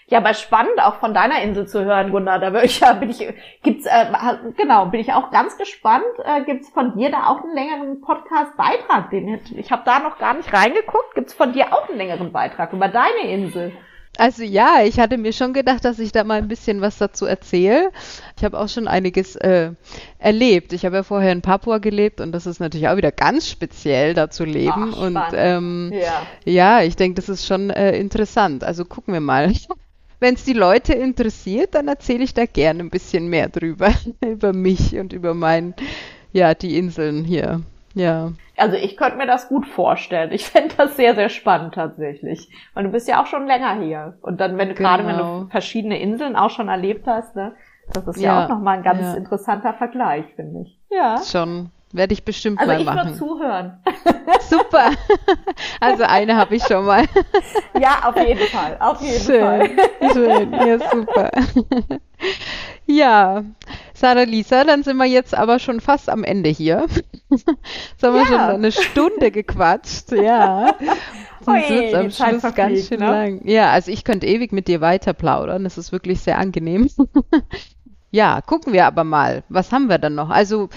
Ja, 0.09 0.19
aber 0.19 0.33
spannend 0.33 0.79
auch 0.81 0.95
von 0.95 1.13
deiner 1.13 1.41
Insel 1.41 1.67
zu 1.67 1.83
hören, 1.83 2.11
Gunnar. 2.11 2.39
Da 2.39 2.51
bin 2.51 2.63
ich, 2.63 2.79
ja, 2.79 2.93
bin 2.93 3.09
ich, 3.09 3.27
gibt's, 3.61 3.85
äh, 3.85 4.05
genau, 4.55 4.85
bin 4.85 5.01
ich 5.01 5.11
auch 5.11 5.31
ganz 5.31 5.57
gespannt. 5.57 6.05
Äh, 6.23 6.43
gibt's 6.43 6.69
von 6.69 6.95
dir 6.95 7.11
da 7.11 7.27
auch 7.27 7.43
einen 7.43 7.53
längeren 7.53 8.01
Podcast-Beitrag? 8.01 9.09
Den 9.09 9.39
ich 9.55 9.71
habe 9.71 9.81
da 9.85 9.99
noch 9.99 10.17
gar 10.17 10.33
nicht 10.33 10.53
reingeguckt. 10.53 11.15
Gibt's 11.15 11.33
von 11.33 11.51
dir 11.51 11.73
auch 11.73 11.89
einen 11.89 11.97
längeren 11.97 12.31
Beitrag 12.31 12.71
über 12.71 12.87
deine 12.87 13.29
Insel? 13.29 13.73
Also 14.17 14.43
ja, 14.43 14.81
ich 14.83 14.99
hatte 14.99 15.17
mir 15.17 15.33
schon 15.33 15.53
gedacht, 15.53 15.85
dass 15.85 15.99
ich 15.99 16.11
da 16.11 16.23
mal 16.23 16.39
ein 16.39 16.47
bisschen 16.47 16.81
was 16.81 16.97
dazu 16.97 17.25
erzähle. 17.25 17.91
Ich 18.35 18.43
habe 18.43 18.59
auch 18.59 18.69
schon 18.69 18.87
einiges 18.87 19.35
äh, 19.35 19.71
erlebt. 20.19 20.73
Ich 20.73 20.85
habe 20.85 20.97
ja 20.97 21.03
vorher 21.03 21.31
in 21.31 21.41
Papua 21.41 21.77
gelebt 21.77 22.21
und 22.21 22.31
das 22.31 22.45
ist 22.45 22.59
natürlich 22.59 22.87
auch 22.87 22.97
wieder 22.97 23.11
ganz 23.11 23.49
speziell 23.49 24.13
da 24.13 24.29
zu 24.29 24.43
leben. 24.43 24.93
Ach, 24.95 25.01
und 25.01 25.19
ähm, 25.33 25.93
ja. 25.93 26.25
ja, 26.45 26.81
ich 26.81 26.95
denke, 26.95 27.15
das 27.15 27.29
ist 27.29 27.45
schon 27.45 27.69
äh, 27.69 27.97
interessant. 27.97 28.63
Also 28.63 28.85
gucken 28.85 29.13
wir 29.13 29.21
mal. 29.21 29.53
Wenn 30.19 30.33
es 30.33 30.43
die 30.43 30.53
Leute 30.53 30.93
interessiert, 30.93 31.75
dann 31.75 31.87
erzähle 31.87 32.23
ich 32.23 32.33
da 32.33 32.45
gerne 32.45 32.79
ein 32.79 32.89
bisschen 32.89 33.27
mehr 33.27 33.49
drüber, 33.49 33.93
über 34.25 34.51
mich 34.51 34.95
und 34.95 35.13
über 35.13 35.35
mein, 35.35 35.75
ja, 36.33 36.55
die 36.55 36.75
Inseln 36.77 37.23
hier. 37.23 37.61
Ja. 37.93 38.31
Also 38.57 38.75
ich 38.75 38.97
könnte 38.97 39.17
mir 39.17 39.27
das 39.27 39.47
gut 39.47 39.67
vorstellen. 39.67 40.31
Ich 40.31 40.45
fände 40.49 40.75
das 40.75 40.95
sehr, 40.97 41.15
sehr 41.15 41.29
spannend 41.29 41.75
tatsächlich. 41.75 42.49
Weil 42.73 42.83
du 42.83 42.91
bist 42.91 43.07
ja 43.07 43.21
auch 43.21 43.27
schon 43.27 43.47
länger 43.47 43.79
hier. 43.79 44.17
Und 44.21 44.41
dann, 44.41 44.57
wenn 44.57 44.69
du 44.69 44.75
genau. 44.75 44.89
gerade, 44.89 45.07
wenn 45.07 45.17
du 45.17 45.23
genau. 45.23 45.45
verschiedene 45.49 45.99
Inseln 45.99 46.35
auch 46.35 46.49
schon 46.49 46.67
erlebt 46.67 47.07
hast, 47.07 47.35
ne, 47.35 47.55
das 47.93 48.07
ist 48.07 48.19
ja, 48.19 48.39
ja 48.39 48.45
auch 48.45 48.49
nochmal 48.49 48.77
ein 48.77 48.83
ganz 48.83 49.01
ja. 49.01 49.13
interessanter 49.13 49.73
Vergleich, 49.73 50.25
finde 50.35 50.61
ich. 50.61 50.79
Ja. 50.89 51.17
Schon. 51.23 51.71
Werde 51.93 52.13
ich 52.13 52.25
bestimmt 52.25 52.59
also 52.59 52.71
mal 52.71 52.79
ich 52.79 52.85
machen. 52.85 52.97
würde 52.97 53.17
zuhören. 53.17 53.77
Super. 54.49 54.91
Also 55.79 56.03
eine 56.03 56.35
habe 56.35 56.55
ich 56.55 56.63
schon 56.63 56.85
mal. 56.85 57.05
Ja, 57.79 58.01
auf 58.09 58.17
jeden 58.17 58.47
Fall. 58.47 58.75
Auf 58.79 59.01
jeden 59.01 59.21
Schön. 59.21 59.41
Fall. 59.41 59.69
Schön. 60.13 60.51
Ja, 60.51 60.79
super. 60.91 61.31
Ja, 62.87 63.43
Sarah 63.93 64.23
Lisa, 64.23 64.63
dann 64.63 64.81
sind 64.83 64.97
wir 64.97 65.05
jetzt 65.05 65.35
aber 65.35 65.59
schon 65.59 65.79
fast 65.79 66.09
am 66.09 66.23
Ende 66.23 66.49
hier. 66.49 66.87
Jetzt 67.29 67.45
haben 68.03 68.15
wir 68.15 68.21
Ja. 68.21 68.25
schon 68.25 68.39
eine 68.39 68.71
Stunde 68.71 69.29
gequatscht, 69.31 70.11
ja. 70.13 70.73
Sonst 71.41 71.69
Ui, 71.69 71.75
wird's 71.75 71.93
am 71.93 72.03
die 72.05 72.09
Zeit 72.09 72.29
Schluss 72.29 72.41
ganz 72.41 72.55
verfliegt, 72.55 72.87
schön 72.87 72.99
ne? 72.99 73.05
lang. 73.05 73.41
Ja, 73.47 73.69
also 73.71 73.91
ich 73.91 74.03
könnte 74.03 74.25
ewig 74.25 74.51
mit 74.51 74.67
dir 74.67 74.81
weiter 74.81 75.13
plaudern. 75.13 75.63
Das 75.63 75.77
ist 75.77 75.91
wirklich 75.91 76.21
sehr 76.21 76.37
angenehm. 76.39 76.89
Ja, 78.09 78.41
gucken 78.41 78.71
wir 78.73 78.85
aber 78.87 79.03
mal. 79.03 79.43
Was 79.49 79.71
haben 79.71 79.89
wir 79.89 79.97
dann 79.97 80.15
noch? 80.15 80.29
Also, 80.29 80.69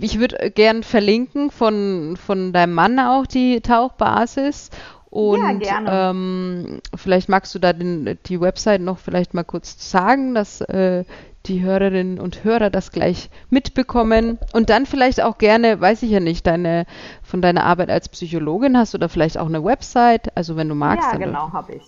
ich 0.00 0.18
würde 0.18 0.50
gern 0.50 0.82
verlinken 0.82 1.50
von, 1.50 2.16
von 2.16 2.52
deinem 2.52 2.72
Mann 2.74 2.98
auch 2.98 3.26
die 3.26 3.60
Tauchbasis. 3.60 4.70
Und 5.10 5.60
gerne. 5.60 5.90
Ähm, 5.90 6.80
vielleicht 6.96 7.28
magst 7.28 7.54
du 7.54 7.58
da 7.58 7.74
den, 7.74 8.18
die 8.24 8.40
Website 8.40 8.80
noch 8.80 8.98
vielleicht 8.98 9.34
mal 9.34 9.44
kurz 9.44 9.90
sagen, 9.90 10.34
dass 10.34 10.62
äh, 10.62 11.04
die 11.44 11.60
Hörerinnen 11.60 12.18
und 12.18 12.44
Hörer 12.44 12.70
das 12.70 12.90
gleich 12.92 13.28
mitbekommen. 13.50 14.38
Und 14.54 14.70
dann 14.70 14.86
vielleicht 14.86 15.20
auch 15.22 15.36
gerne, 15.36 15.78
weiß 15.78 16.02
ich 16.04 16.10
ja 16.10 16.20
nicht, 16.20 16.46
deine 16.46 16.86
von 17.22 17.42
deiner 17.42 17.64
Arbeit 17.64 17.90
als 17.90 18.08
Psychologin 18.08 18.78
hast 18.78 18.94
du 18.94 18.98
da 18.98 19.08
vielleicht 19.08 19.36
auch 19.36 19.46
eine 19.46 19.62
Website. 19.62 20.34
Also 20.34 20.56
wenn 20.56 20.70
du 20.70 20.74
magst, 20.74 21.04
Ja, 21.04 21.12
dann 21.12 21.20
genau, 21.20 21.52
habe 21.52 21.74
ich. 21.74 21.82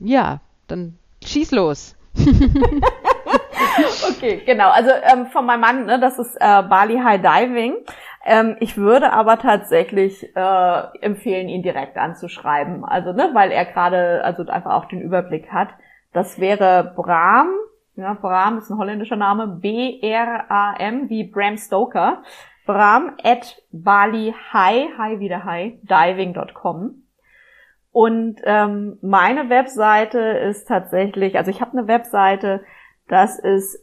ja, 0.00 0.40
dann 0.66 0.98
schieß 1.24 1.52
los. 1.52 1.94
Okay, 4.10 4.42
genau. 4.44 4.70
Also 4.70 4.90
ähm, 4.90 5.26
von 5.26 5.46
meinem 5.46 5.60
Mann, 5.60 5.86
ne, 5.86 6.00
das 6.00 6.18
ist 6.18 6.36
äh, 6.36 6.62
Bali 6.62 6.98
High 6.98 7.20
Diving. 7.20 7.76
Ähm, 8.24 8.56
ich 8.60 8.76
würde 8.76 9.12
aber 9.12 9.38
tatsächlich 9.38 10.34
äh, 10.34 10.82
empfehlen, 11.00 11.48
ihn 11.48 11.62
direkt 11.62 11.96
anzuschreiben. 11.96 12.84
Also, 12.84 13.12
ne, 13.12 13.30
weil 13.34 13.50
er 13.50 13.66
gerade 13.66 14.24
also 14.24 14.46
einfach 14.46 14.72
auch 14.72 14.86
den 14.86 15.00
Überblick 15.00 15.52
hat. 15.52 15.68
Das 16.12 16.38
wäre 16.38 16.94
Bram. 16.96 17.48
Ja, 17.96 18.14
Bram 18.14 18.58
ist 18.58 18.70
ein 18.70 18.78
holländischer 18.78 19.16
Name. 19.16 19.46
B-R-A-M 19.46 21.10
wie 21.10 21.24
Bram 21.24 21.56
Stoker. 21.58 22.22
Bram 22.66 23.16
at 23.22 23.62
Bali 23.72 24.34
High, 24.52 24.96
High 24.96 25.20
wieder 25.20 25.44
High, 25.44 25.74
diving.com. 25.82 27.02
Und 27.92 28.40
ähm, 28.44 28.98
meine 29.02 29.50
Webseite 29.50 30.18
ist 30.18 30.66
tatsächlich, 30.66 31.36
also 31.36 31.50
ich 31.50 31.60
habe 31.60 31.78
eine 31.78 31.86
Webseite, 31.86 32.64
das 33.06 33.38
ist 33.38 33.78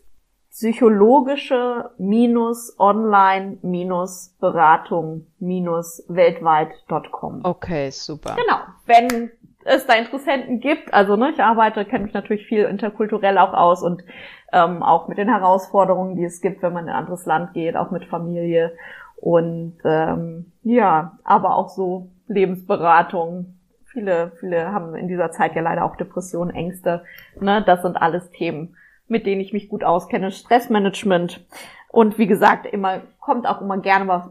psychologische 0.51 1.91
minus 1.97 2.75
online 2.77 3.57
minus 3.61 4.35
Beratung 4.39 5.25
minus 5.39 6.03
weltweit.com. 6.09 7.41
Okay, 7.43 7.89
super. 7.89 8.35
Genau. 8.35 8.59
Wenn 8.85 9.31
es 9.63 9.85
da 9.85 9.93
Interessenten 9.93 10.59
gibt, 10.59 10.93
also 10.93 11.15
ne, 11.15 11.31
ich 11.31 11.39
arbeite, 11.41 11.85
kenne 11.85 12.03
mich 12.03 12.13
natürlich 12.13 12.45
viel 12.47 12.63
interkulturell 12.63 13.37
auch 13.37 13.53
aus 13.53 13.81
und 13.81 14.03
ähm, 14.51 14.83
auch 14.83 15.07
mit 15.07 15.17
den 15.17 15.29
Herausforderungen, 15.29 16.15
die 16.15 16.25
es 16.25 16.41
gibt, 16.41 16.61
wenn 16.61 16.73
man 16.73 16.85
in 16.85 16.89
ein 16.89 16.97
anderes 16.97 17.25
Land 17.25 17.53
geht, 17.53 17.77
auch 17.77 17.91
mit 17.91 18.05
Familie 18.05 18.73
und 19.15 19.77
ähm, 19.85 20.51
ja, 20.63 21.17
aber 21.23 21.55
auch 21.55 21.69
so 21.69 22.09
Lebensberatung. 22.27 23.57
Viele, 23.85 24.31
viele 24.39 24.71
haben 24.71 24.95
in 24.95 25.07
dieser 25.07 25.31
Zeit 25.31 25.55
ja 25.55 25.61
leider 25.61 25.85
auch 25.85 25.95
Depressionen, 25.95 26.53
Ängste. 26.53 27.03
Ne, 27.39 27.63
das 27.65 27.81
sind 27.83 27.97
alles 27.97 28.29
Themen, 28.31 28.75
mit 29.11 29.25
denen 29.27 29.41
ich 29.41 29.53
mich 29.53 29.69
gut 29.69 29.83
auskenne. 29.83 30.31
Stressmanagement 30.31 31.45
und 31.89 32.17
wie 32.17 32.27
gesagt, 32.27 32.65
immer 32.65 33.01
kommt 33.19 33.45
auch 33.45 33.61
immer 33.61 33.77
gerne 33.77 34.07
was, 34.07 34.23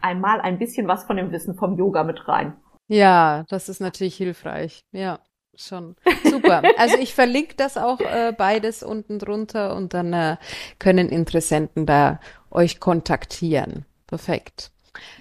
einmal 0.00 0.40
ein 0.40 0.58
bisschen 0.58 0.86
was 0.86 1.04
von 1.04 1.16
dem 1.16 1.32
Wissen 1.32 1.54
vom 1.56 1.76
Yoga 1.76 2.04
mit 2.04 2.28
rein. 2.28 2.52
Ja, 2.88 3.44
das 3.48 3.68
ist 3.68 3.80
natürlich 3.80 4.16
hilfreich. 4.16 4.80
Ja, 4.92 5.20
schon. 5.54 5.96
Super. 6.24 6.62
Also 6.76 6.96
ich 6.98 7.14
verlinke 7.14 7.54
das 7.56 7.76
auch 7.76 8.00
äh, 8.00 8.32
beides 8.36 8.82
unten 8.82 9.18
drunter 9.18 9.74
und 9.76 9.94
dann 9.94 10.12
äh, 10.12 10.36
können 10.78 11.08
Interessenten 11.08 11.86
da 11.86 12.20
euch 12.50 12.80
kontaktieren. 12.80 13.86
Perfekt. 14.06 14.70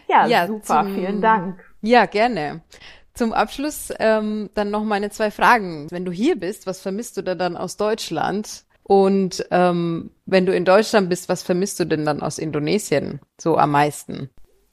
Ja, 0.10 0.26
Ja, 0.28 0.48
super, 0.48 0.84
zum- 0.84 0.96
vielen 0.96 1.22
Dank. 1.22 1.64
Ja, 1.82 2.06
gerne. 2.06 2.62
Zum 3.14 3.34
Abschluss 3.34 3.94
ähm, 4.00 4.50
dann 4.56 4.72
noch 4.72 4.84
meine 4.84 5.10
zwei 5.12 5.30
Fragen. 5.30 5.88
Wenn 5.92 6.06
du 6.06 6.12
hier 6.12 6.40
bist, 6.40 6.66
was 6.68 6.82
vermisst 6.82 7.18
du 7.18 7.22
denn 7.22 7.38
dann 7.38 7.56
aus 7.58 7.78
Deutschland? 7.78 8.64
Und 8.90 9.46
ähm, 9.52 10.10
wenn 10.26 10.48
du 10.48 10.52
in 10.52 10.66
Deutschland 10.66 11.10
bist, 11.10 11.30
was 11.30 11.44
vermisst 11.44 11.80
du 11.80 11.86
denn 11.86 12.06
dann 12.06 12.24
aus 12.24 12.40
Indonesien 12.40 13.20
so 13.40 13.56
am 13.56 13.70
meisten? 13.70 14.32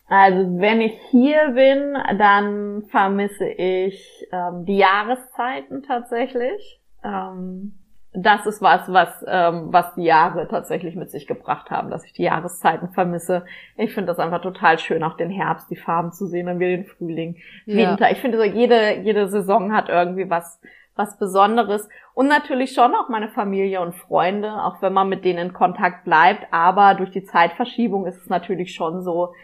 Also 0.08 0.58
wenn 0.58 0.80
ich 0.80 0.94
hier 1.10 1.50
bin, 1.50 1.92
dann 2.18 2.84
vermisse 2.90 3.46
ich 3.46 4.26
ähm, 4.32 4.64
die 4.64 4.78
Jahreszeiten 4.78 5.82
tatsächlich. 5.82 6.80
Ähm, 7.04 7.74
das 8.14 8.46
ist 8.46 8.62
was, 8.62 8.90
was, 8.90 9.22
ähm, 9.28 9.66
was 9.70 9.94
die 9.96 10.04
Jahre 10.04 10.48
tatsächlich 10.48 10.96
mit 10.96 11.10
sich 11.10 11.26
gebracht 11.26 11.70
haben, 11.70 11.90
dass 11.90 12.02
ich 12.06 12.14
die 12.14 12.22
Jahreszeiten 12.22 12.88
vermisse. 12.88 13.44
Ich 13.76 13.92
finde 13.92 14.06
das 14.06 14.18
einfach 14.18 14.40
total 14.40 14.78
schön, 14.78 15.02
auch 15.02 15.18
den 15.18 15.30
Herbst, 15.30 15.68
die 15.70 15.76
Farben 15.76 16.10
zu 16.12 16.26
sehen, 16.26 16.46
dann 16.46 16.58
wieder 16.58 16.70
den 16.70 16.86
Frühling, 16.86 17.36
Ja. 17.66 17.90
Winter. 17.90 18.10
Ich 18.10 18.18
finde 18.22 18.38
so 18.38 18.44
jede, 18.44 19.00
jede 19.02 19.28
Saison 19.28 19.74
hat 19.74 19.90
irgendwie 19.90 20.30
was, 20.30 20.58
was 20.97 21.18
Besonderes. 21.18 21.88
Und 22.14 22.28
natürlich 22.28 22.72
schon 22.72 22.94
auch 22.94 23.09
meine 23.09 23.28
Familie 23.28 23.80
und 23.80 23.94
Freunde, 23.94 24.53
auch 24.64 24.82
wenn 24.82 24.92
man 24.92 25.09
mit 25.09 25.24
denen 25.24 25.49
in 25.49 25.53
Kontakt 25.53 26.05
bleibt. 26.05 26.53
Aber 26.53 26.94
durch 26.94 27.11
die 27.11 27.24
Zeitverschiebung 27.24 28.07
ist 28.07 28.22
es 28.22 28.28
natürlich 28.28 28.74
schon 28.74 29.03
so, 29.03 29.34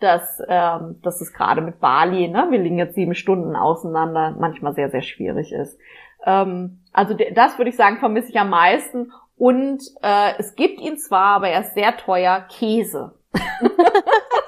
dass, 0.00 0.42
ähm, 0.48 1.00
dass 1.02 1.20
es 1.20 1.32
gerade 1.32 1.60
mit 1.60 1.78
Bali, 1.78 2.26
ne, 2.28 2.48
wir 2.50 2.58
liegen 2.58 2.78
jetzt 2.78 2.96
sieben 2.96 3.14
Stunden 3.14 3.54
auseinander, 3.54 4.34
manchmal 4.38 4.74
sehr, 4.74 4.90
sehr 4.90 5.02
schwierig 5.02 5.52
ist. 5.52 5.78
Ähm, 6.24 6.80
also 6.92 7.14
das 7.14 7.58
würde 7.58 7.70
ich 7.70 7.76
sagen, 7.76 7.98
vermisse 7.98 8.30
ich 8.30 8.40
am 8.40 8.50
meisten. 8.50 9.12
Und 9.36 9.82
äh, 10.02 10.32
es 10.38 10.56
gibt 10.56 10.80
ihn 10.80 10.98
zwar, 10.98 11.36
aber 11.36 11.48
er 11.48 11.60
ist 11.60 11.74
sehr 11.74 11.96
teuer, 11.96 12.46
Käse. 12.48 13.14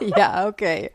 Ja, 0.00 0.48
okay. 0.48 0.90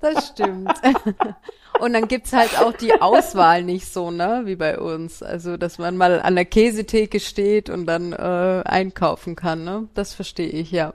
Das 0.00 0.28
stimmt. 0.28 0.72
Und 1.82 1.94
dann 1.94 2.06
gibt's 2.06 2.32
halt 2.32 2.60
auch 2.60 2.72
die 2.74 3.00
Auswahl 3.02 3.64
nicht 3.64 3.92
so, 3.92 4.12
ne, 4.12 4.42
wie 4.44 4.54
bei 4.54 4.78
uns. 4.78 5.20
Also, 5.20 5.56
dass 5.56 5.78
man 5.78 5.96
mal 5.96 6.22
an 6.22 6.36
der 6.36 6.44
Käsetheke 6.44 7.18
steht 7.18 7.68
und 7.68 7.86
dann 7.86 8.12
äh, 8.12 8.62
einkaufen 8.64 9.34
kann, 9.34 9.64
ne? 9.64 9.88
Das 9.94 10.14
verstehe 10.14 10.46
ich, 10.46 10.70
ja. 10.70 10.94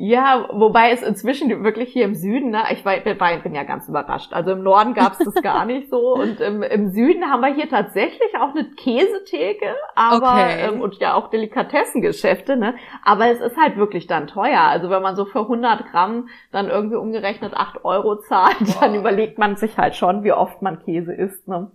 Ja, 0.00 0.48
wobei 0.52 0.92
es 0.92 1.02
inzwischen 1.02 1.64
wirklich 1.64 1.92
hier 1.92 2.04
im 2.04 2.14
Süden, 2.14 2.50
ne, 2.50 2.62
ich 2.70 2.84
war, 2.84 2.96
bin 2.98 3.52
ja 3.56 3.64
ganz 3.64 3.88
überrascht. 3.88 4.32
Also 4.32 4.52
im 4.52 4.62
Norden 4.62 4.94
gab 4.94 5.14
es 5.14 5.18
das 5.24 5.34
gar 5.42 5.64
nicht 5.64 5.90
so. 5.90 6.14
Und 6.14 6.40
im, 6.40 6.62
im 6.62 6.90
Süden 6.92 7.24
haben 7.28 7.40
wir 7.40 7.52
hier 7.52 7.68
tatsächlich 7.68 8.30
auch 8.40 8.50
eine 8.54 8.70
Käsetheke, 8.76 9.74
aber 9.96 10.28
Okay. 10.28 10.68
ähm, 10.68 10.80
und 10.82 10.94
ja 11.00 11.14
auch 11.14 11.30
Delikatessengeschäfte, 11.30 12.56
ne? 12.56 12.76
Aber 13.04 13.26
es 13.28 13.40
ist 13.40 13.56
halt 13.56 13.76
wirklich 13.76 14.06
dann 14.06 14.28
teuer. 14.28 14.60
Also 14.60 14.88
wenn 14.88 15.02
man 15.02 15.16
so 15.16 15.24
für 15.24 15.40
100 15.40 15.90
Gramm 15.90 16.28
dann 16.52 16.68
irgendwie 16.68 16.96
umgerechnet 16.96 17.54
8 17.54 17.84
Euro 17.84 18.20
zahlt, 18.20 18.56
dann 18.80 18.94
überlegt 18.94 19.38
man 19.38 19.56
sich 19.56 19.78
halt 19.78 19.96
schon, 19.96 20.22
wie 20.22 20.32
oft 20.32 20.62
man 20.62 20.78
Käse 20.78 21.12
isst, 21.12 21.48
ne? 21.48 21.72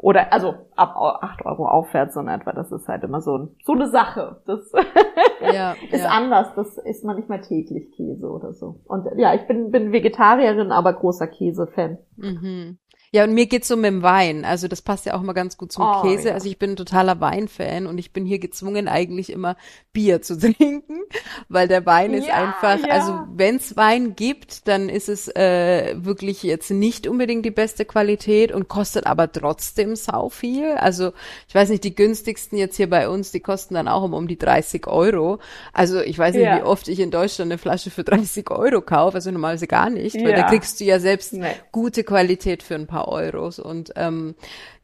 Oder 0.00 0.32
also 0.32 0.54
ab 0.76 0.94
8 0.96 1.44
Euro 1.44 1.66
aufwärts 1.66 2.14
so 2.14 2.20
in 2.20 2.28
etwa. 2.28 2.52
Das 2.52 2.70
ist 2.70 2.86
halt 2.86 3.02
immer 3.02 3.20
so, 3.20 3.36
ein, 3.36 3.56
so 3.64 3.72
eine 3.72 3.88
Sache. 3.88 4.40
Das 4.46 4.72
Ja, 5.40 5.74
ist 5.90 6.04
ja. 6.04 6.08
anders. 6.08 6.54
Das 6.54 6.78
isst 6.78 7.04
man 7.04 7.16
nicht 7.16 7.28
mehr 7.28 7.42
täglich 7.42 7.90
Käse 7.96 8.30
oder 8.30 8.52
so. 8.52 8.80
Und 8.86 9.08
ja, 9.16 9.34
ich 9.34 9.46
bin, 9.48 9.70
bin 9.70 9.90
Vegetarierin, 9.92 10.70
aber 10.70 10.92
großer 10.92 11.26
Käsefan. 11.26 11.98
Mhm. 12.16 12.78
Ja, 13.10 13.24
und 13.24 13.32
mir 13.32 13.46
geht's 13.46 13.68
so 13.68 13.76
mit 13.76 13.86
dem 13.86 14.02
Wein. 14.02 14.44
Also 14.44 14.68
das 14.68 14.82
passt 14.82 15.06
ja 15.06 15.14
auch 15.14 15.22
mal 15.22 15.32
ganz 15.32 15.56
gut 15.56 15.72
zum 15.72 15.84
Oh, 15.84 16.02
Käse. 16.02 16.28
ja. 16.28 16.34
Also 16.34 16.46
ich 16.48 16.58
bin 16.58 16.70
ein 16.72 16.76
totaler 16.76 17.20
Weinfan 17.20 17.86
und 17.86 17.96
ich 17.98 18.12
bin 18.12 18.26
hier 18.26 18.38
gezwungen, 18.38 18.86
eigentlich 18.88 19.30
immer 19.30 19.56
Bier 19.94 20.20
zu 20.20 20.38
trinken, 20.38 21.00
weil 21.48 21.68
der 21.68 21.86
Wein 21.86 22.12
ist 22.12 22.26
Ja, 22.28 22.34
einfach, 22.34 22.86
ja. 22.86 22.92
also 22.94 23.18
wenn's 23.34 23.76
Wein 23.76 24.14
gibt, 24.14 24.68
dann 24.68 24.88
ist 24.90 25.08
es 25.08 25.28
äh, 25.34 25.94
wirklich 25.98 26.42
jetzt 26.42 26.70
nicht 26.70 27.06
unbedingt 27.06 27.46
die 27.46 27.50
beste 27.50 27.84
Qualität 27.86 28.52
und 28.52 28.68
kostet 28.68 29.06
aber 29.06 29.32
trotzdem 29.32 29.96
sau 29.96 30.28
viel. 30.28 30.72
Also 30.72 31.12
ich 31.48 31.54
weiß 31.54 31.70
nicht, 31.70 31.84
die 31.84 31.94
günstigsten 31.94 32.58
jetzt 32.58 32.76
hier 32.76 32.90
bei 32.90 33.08
uns, 33.08 33.32
die 33.32 33.40
kosten 33.40 33.74
dann 33.74 33.88
auch 33.88 34.02
um, 34.02 34.12
um 34.12 34.28
die 34.28 34.38
30 34.38 34.86
Euro. 34.86 35.38
Also 35.72 36.00
ich 36.00 36.18
weiß 36.18 36.34
nicht, 36.34 36.44
wie 36.46 36.62
oft 36.62 36.88
ich 36.88 37.00
in 37.00 37.10
Deutschland 37.10 37.50
eine 37.50 37.58
Flasche 37.58 37.90
für 37.90 38.04
30 38.04 38.50
Euro 38.50 38.82
kaufe, 38.82 39.14
also 39.16 39.30
normalerweise 39.30 39.66
gar 39.66 39.88
nicht, 39.88 40.14
weil 40.16 40.34
da 40.34 40.42
kriegst 40.42 40.78
du 40.80 40.84
ja 40.84 41.00
selbst 41.00 41.32
Nee. 41.32 41.46
gute 41.72 42.04
Qualität 42.04 42.62
für 42.62 42.74
ein 42.74 42.86
paar 42.86 42.97
Euros. 43.06 43.58
Und 43.58 43.92
ähm, 43.96 44.34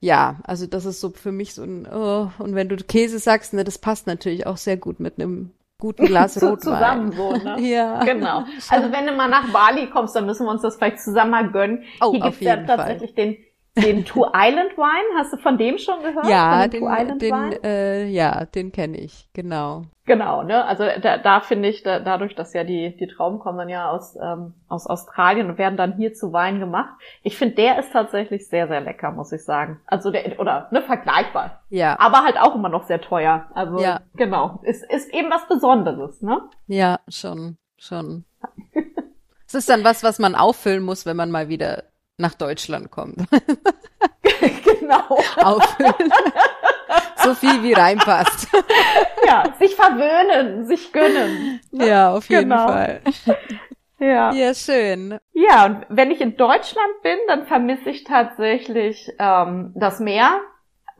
ja, 0.00 0.36
also 0.44 0.66
das 0.66 0.84
ist 0.84 1.00
so 1.00 1.10
für 1.10 1.32
mich 1.32 1.54
so 1.54 1.62
ein, 1.62 1.86
oh, 1.92 2.30
und 2.38 2.54
wenn 2.54 2.68
du 2.68 2.76
Käse 2.76 3.18
sagst, 3.18 3.52
ne, 3.54 3.64
das 3.64 3.78
passt 3.78 4.06
natürlich 4.06 4.46
auch 4.46 4.56
sehr 4.56 4.76
gut 4.76 5.00
mit 5.00 5.18
einem 5.18 5.50
guten 5.78 6.06
Glas 6.06 6.36
Rotwein. 6.42 6.60
zusammen 6.60 7.12
so, 7.12 7.32
ne? 7.36 7.56
Ja. 7.60 8.04
Genau. 8.04 8.44
Also 8.68 8.92
wenn 8.92 9.06
du 9.06 9.12
mal 9.12 9.28
nach 9.28 9.50
Bali 9.52 9.88
kommst, 9.90 10.14
dann 10.14 10.26
müssen 10.26 10.46
wir 10.46 10.50
uns 10.50 10.62
das 10.62 10.76
vielleicht 10.76 11.00
zusammen 11.00 11.30
mal 11.32 11.50
gönnen. 11.50 11.82
Oh, 12.00 12.12
Hier 12.12 12.24
auf 12.24 12.30
gibt's 12.38 12.40
ja 12.44 12.54
jeden 12.54 12.66
Fall. 12.66 12.76
tatsächlich 12.76 13.14
den 13.14 13.36
den 13.76 14.04
Two 14.04 14.24
Island 14.32 14.76
Wine. 14.76 15.18
Hast 15.18 15.32
du 15.32 15.36
von 15.36 15.58
dem 15.58 15.78
schon 15.78 16.02
gehört? 16.02 16.26
Ja, 16.28 16.68
den, 16.68 16.84
den, 16.84 17.18
den 17.18 17.64
äh, 17.64 18.06
ja, 18.06 18.44
den 18.44 18.72
kenne 18.72 18.98
ich, 18.98 19.28
genau. 19.32 19.82
Genau, 20.06 20.42
ne? 20.42 20.64
Also 20.66 20.84
da, 21.00 21.16
da 21.16 21.40
finde 21.40 21.70
ich, 21.70 21.82
da, 21.82 21.98
dadurch, 21.98 22.34
dass 22.34 22.52
ja 22.52 22.62
die, 22.62 22.94
die 22.96 23.06
Trauben 23.06 23.38
kommen 23.38 23.56
dann 23.58 23.68
ja 23.70 23.90
aus, 23.90 24.16
ähm, 24.22 24.52
aus 24.68 24.86
Australien 24.86 25.48
und 25.48 25.56
werden 25.56 25.78
dann 25.78 25.96
hier 25.96 26.12
zu 26.12 26.32
Wein 26.32 26.60
gemacht. 26.60 26.92
Ich 27.22 27.38
finde, 27.38 27.54
der 27.54 27.78
ist 27.78 27.90
tatsächlich 27.92 28.46
sehr, 28.48 28.68
sehr 28.68 28.82
lecker, 28.82 29.12
muss 29.12 29.32
ich 29.32 29.42
sagen. 29.44 29.80
Also 29.86 30.10
der, 30.10 30.38
oder 30.38 30.68
ne, 30.72 30.82
vergleichbar. 30.82 31.62
Ja. 31.70 31.98
Aber 31.98 32.22
halt 32.22 32.38
auch 32.38 32.54
immer 32.54 32.68
noch 32.68 32.82
sehr 32.84 33.00
teuer. 33.00 33.46
Also 33.54 33.78
Ja. 33.80 34.00
genau. 34.14 34.60
Ist, 34.62 34.84
ist 34.92 35.12
eben 35.14 35.30
was 35.30 35.48
Besonderes, 35.48 36.20
ne? 36.20 36.42
Ja, 36.66 37.00
schon, 37.08 37.56
schon. 37.78 38.24
Es 39.46 39.54
ist 39.54 39.68
dann 39.68 39.84
was, 39.84 40.02
was 40.02 40.18
man 40.18 40.34
auffüllen 40.34 40.82
muss, 40.82 41.06
wenn 41.06 41.16
man 41.16 41.30
mal 41.30 41.48
wieder 41.48 41.84
nach 42.18 42.34
Deutschland 42.34 42.90
kommt. 42.90 43.16
genau. 44.80 45.18
Auffüllen. 45.42 46.12
So 47.22 47.34
viel 47.34 47.62
wie 47.62 47.72
reinpasst. 47.72 48.48
Ja, 49.26 49.42
sich 49.58 49.74
verwöhnen, 49.74 50.66
sich 50.66 50.92
gönnen. 50.92 51.58
Ja, 51.72 52.12
auf 52.12 52.28
jeden 52.28 52.50
Genau. 52.50 52.66
Fall. 52.68 53.00
Ja. 53.98 54.32
Ja, 54.34 54.52
schön. 54.52 55.18
Ja, 55.32 55.64
und 55.64 55.86
wenn 55.88 56.10
ich 56.10 56.20
in 56.20 56.36
Deutschland 56.36 56.92
bin, 57.02 57.16
dann 57.26 57.46
vermisse 57.46 57.88
ich 57.88 58.04
tatsächlich 58.04 59.10
ähm, 59.18 59.72
das 59.74 60.00
Meer. 60.00 60.40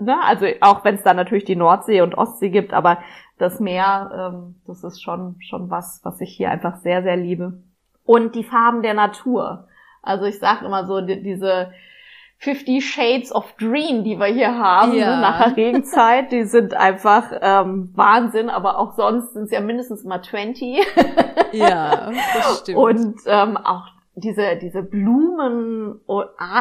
Ne? 0.01 0.17
Also 0.25 0.47
auch 0.63 0.85
wenn 0.87 0.95
es 0.95 1.03
da 1.03 1.13
natürlich 1.13 1.45
die 1.45 1.55
Nordsee 1.55 2.01
und 2.01 2.15
Ostsee 2.15 2.49
gibt, 2.49 2.73
aber 2.73 2.99
das 3.37 3.61
Meer, 3.61 4.31
ähm, 4.33 4.55
das 4.67 4.83
ist 4.85 5.03
schon 5.03 5.37
schon 5.41 5.69
was, 5.69 6.01
was 6.03 6.19
ich 6.23 6.35
hier 6.35 6.51
einfach 6.51 6.79
sehr 6.79 7.03
sehr 7.03 7.17
liebe. 7.19 7.63
Und 8.07 8.35
die 8.35 8.45
Farben 8.45 8.81
der 8.83 8.95
Natur. 8.95 9.69
Also 10.05 10.25
ich 10.27 10.39
sage 10.39 10.65
immer 10.67 10.87
so 10.87 11.01
die, 11.01 11.23
diese 11.23 11.73
50 12.39 12.85
Shades 12.85 13.35
of 13.35 13.57
Green, 13.57 14.05
die 14.05 14.19
wir 14.19 14.27
hier 14.27 14.59
haben, 14.59 14.93
Ja. 14.93 15.17
ne, 15.17 15.23
nach 15.23 15.45
der 15.45 15.57
Regenzeit, 15.57 16.31
die 16.33 16.45
sind 16.45 16.75
einfach 16.75 17.33
ähm, 17.41 17.91
Wahnsinn, 17.95 18.51
aber 18.51 18.79
auch 18.79 18.93
sonst 18.93 19.33
sind 19.33 19.45
es 19.45 19.51
ja 19.51 19.61
mindestens 19.61 20.05
mal 20.05 20.23
20. 20.23 20.79
Ja, 21.53 22.11
das 22.35 22.61
stimmt. 22.61 22.79
Und 22.79 23.15
ähm, 23.27 23.57
auch 23.57 23.85
diese, 24.17 24.57
diese 24.57 24.83
Blumen, 24.83 26.01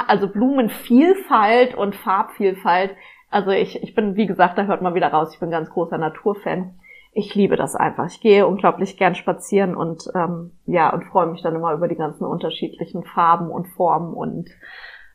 also 0.07 0.27
Blumenvielfalt 0.27 1.75
und 1.75 1.95
Farbvielfalt. 1.95 2.91
Also 3.31 3.49
ich, 3.51 3.81
ich 3.81 3.95
bin, 3.95 4.15
wie 4.15 4.27
gesagt, 4.27 4.57
da 4.57 4.63
hört 4.65 4.81
man 4.83 4.93
wieder 4.93 5.07
raus, 5.07 5.31
ich 5.33 5.39
bin 5.39 5.49
ganz 5.49 5.69
großer 5.71 5.97
Naturfan. 5.97 6.75
Ich 7.15 7.35
liebe 7.35 7.55
das 7.55 7.75
einfach. 7.75 8.07
Ich 8.07 8.21
gehe 8.21 8.47
unglaublich 8.47 8.97
gern 8.97 9.13
spazieren 9.15 9.75
und 9.75 10.09
ähm, 10.15 10.51
ja, 10.65 10.91
und 10.91 11.05
freue 11.05 11.27
mich 11.27 11.43
dann 11.43 11.55
immer 11.55 11.73
über 11.73 11.87
die 11.87 11.95
ganzen 11.95 12.25
unterschiedlichen 12.25 13.03
Farben 13.03 13.49
und 13.49 13.67
Formen 13.67 14.13
und 14.13 14.49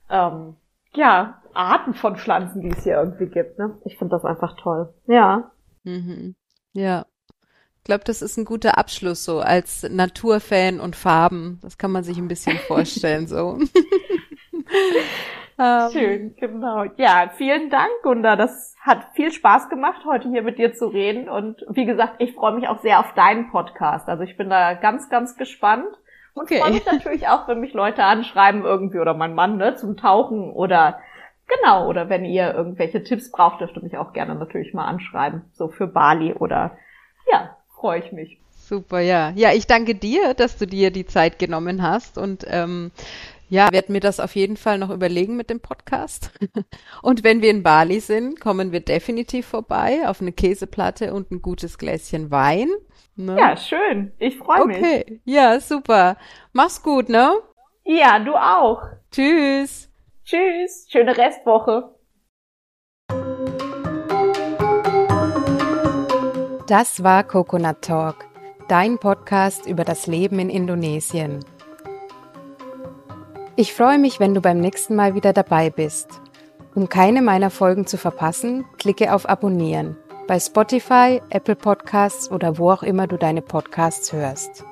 ähm, 0.08 0.56
ja, 0.94 1.42
Arten 1.54 1.94
von 1.94 2.16
Pflanzen, 2.16 2.62
die 2.62 2.70
es 2.70 2.84
hier 2.84 2.94
irgendwie 3.00 3.26
gibt. 3.26 3.58
Ne? 3.58 3.76
Ich 3.84 3.98
finde 3.98 4.14
das 4.16 4.24
einfach 4.24 4.56
toll. 4.56 4.94
Ja. 5.06 5.50
Mhm. 5.82 6.36
Ja. 6.72 7.06
Ich 7.78 7.84
glaube, 7.84 8.04
das 8.04 8.22
ist 8.22 8.36
ein 8.36 8.44
guter 8.44 8.78
Abschluss 8.78 9.24
so 9.24 9.40
als 9.40 9.82
Naturfan 9.88 10.78
und 10.78 10.94
Farben. 10.94 11.58
Das 11.62 11.78
kann 11.78 11.90
man 11.90 12.04
sich 12.04 12.18
ein 12.18 12.28
bisschen 12.28 12.58
vorstellen 12.68 13.26
so. 13.26 13.58
Ähm, 15.58 15.90
Schön, 15.90 16.36
genau. 16.36 16.84
Ja, 16.96 17.30
vielen 17.36 17.68
Dank, 17.68 17.90
Gunda. 18.02 18.36
Das 18.36 18.76
hat 18.80 19.08
viel 19.14 19.32
Spaß 19.32 19.68
gemacht, 19.68 20.04
heute 20.06 20.28
hier 20.28 20.42
mit 20.42 20.58
dir 20.58 20.72
zu 20.72 20.86
reden. 20.86 21.28
Und 21.28 21.64
wie 21.68 21.84
gesagt, 21.84 22.14
ich 22.18 22.34
freue 22.34 22.54
mich 22.54 22.68
auch 22.68 22.80
sehr 22.80 23.00
auf 23.00 23.12
deinen 23.14 23.50
Podcast. 23.50 24.08
Also 24.08 24.22
ich 24.22 24.36
bin 24.36 24.50
da 24.50 24.74
ganz, 24.74 25.10
ganz 25.10 25.36
gespannt. 25.36 25.88
Und 26.34 26.44
Okay. 26.44 26.60
freue 26.60 26.72
mich 26.72 26.86
natürlich 26.86 27.26
auch, 27.28 27.48
wenn 27.48 27.58
mich 27.58 27.72
Leute 27.72 28.04
anschreiben 28.04 28.64
irgendwie 28.64 29.00
oder 29.00 29.14
mein 29.14 29.34
Mann, 29.34 29.56
ne, 29.56 29.74
zum 29.74 29.96
Tauchen 29.96 30.52
oder 30.52 31.00
genau, 31.48 31.88
oder 31.88 32.08
wenn 32.08 32.24
ihr 32.24 32.54
irgendwelche 32.54 33.02
Tipps 33.02 33.32
braucht, 33.32 33.60
dürft 33.60 33.76
ihr 33.76 33.82
mich 33.82 33.98
auch 33.98 34.12
gerne 34.12 34.36
natürlich 34.36 34.72
mal 34.72 34.86
anschreiben. 34.86 35.42
So 35.54 35.66
für 35.68 35.88
Bali 35.88 36.34
oder 36.34 36.76
ja, 37.32 37.56
freue 37.74 37.98
ich 37.98 38.12
mich. 38.12 38.38
Super, 38.50 39.00
ja. 39.00 39.32
Ja, 39.34 39.52
ich 39.52 39.66
danke 39.66 39.94
dir, 39.94 40.34
dass 40.34 40.56
du 40.58 40.66
dir 40.66 40.90
die 40.92 41.06
Zeit 41.06 41.38
genommen 41.38 41.82
hast 41.82 42.18
und 42.18 42.44
ähm, 42.48 42.92
ja, 43.48 43.72
werde 43.72 43.92
mir 43.92 44.00
das 44.00 44.20
auf 44.20 44.34
jeden 44.36 44.56
Fall 44.56 44.78
noch 44.78 44.90
überlegen 44.90 45.36
mit 45.36 45.50
dem 45.50 45.60
Podcast. 45.60 46.32
Und 47.02 47.24
wenn 47.24 47.40
wir 47.40 47.50
in 47.50 47.62
Bali 47.62 48.00
sind, 48.00 48.40
kommen 48.40 48.72
wir 48.72 48.80
definitiv 48.80 49.46
vorbei 49.46 50.06
auf 50.06 50.20
eine 50.20 50.32
Käseplatte 50.32 51.14
und 51.14 51.30
ein 51.30 51.42
gutes 51.42 51.78
Gläschen 51.78 52.30
Wein. 52.30 52.68
Ne? 53.16 53.36
Ja, 53.38 53.56
schön. 53.56 54.12
Ich 54.18 54.36
freue 54.36 54.66
mich. 54.66 54.76
Okay, 54.76 55.20
ja, 55.24 55.58
super. 55.60 56.16
Mach's 56.52 56.82
gut, 56.82 57.08
ne? 57.08 57.32
Ja, 57.84 58.18
du 58.18 58.34
auch. 58.34 58.82
Tschüss. 59.10 59.90
Tschüss. 60.24 60.86
Schöne 60.90 61.16
Restwoche. 61.16 61.94
Das 66.66 67.02
war 67.02 67.24
Coconut 67.24 67.80
Talk, 67.80 68.26
dein 68.68 68.98
Podcast 68.98 69.64
über 69.64 69.84
das 69.84 70.06
Leben 70.06 70.38
in 70.38 70.50
Indonesien. 70.50 71.42
Ich 73.60 73.74
freue 73.74 73.98
mich, 73.98 74.20
wenn 74.20 74.34
du 74.34 74.40
beim 74.40 74.60
nächsten 74.60 74.94
Mal 74.94 75.16
wieder 75.16 75.32
dabei 75.32 75.68
bist. 75.68 76.20
Um 76.76 76.88
keine 76.88 77.22
meiner 77.22 77.50
Folgen 77.50 77.88
zu 77.88 77.96
verpassen, 77.96 78.64
klicke 78.78 79.12
auf 79.12 79.28
Abonnieren 79.28 79.96
bei 80.28 80.38
Spotify, 80.38 81.20
Apple 81.30 81.56
Podcasts 81.56 82.30
oder 82.30 82.56
wo 82.56 82.70
auch 82.70 82.84
immer 82.84 83.08
du 83.08 83.16
deine 83.16 83.42
Podcasts 83.42 84.12
hörst. 84.12 84.62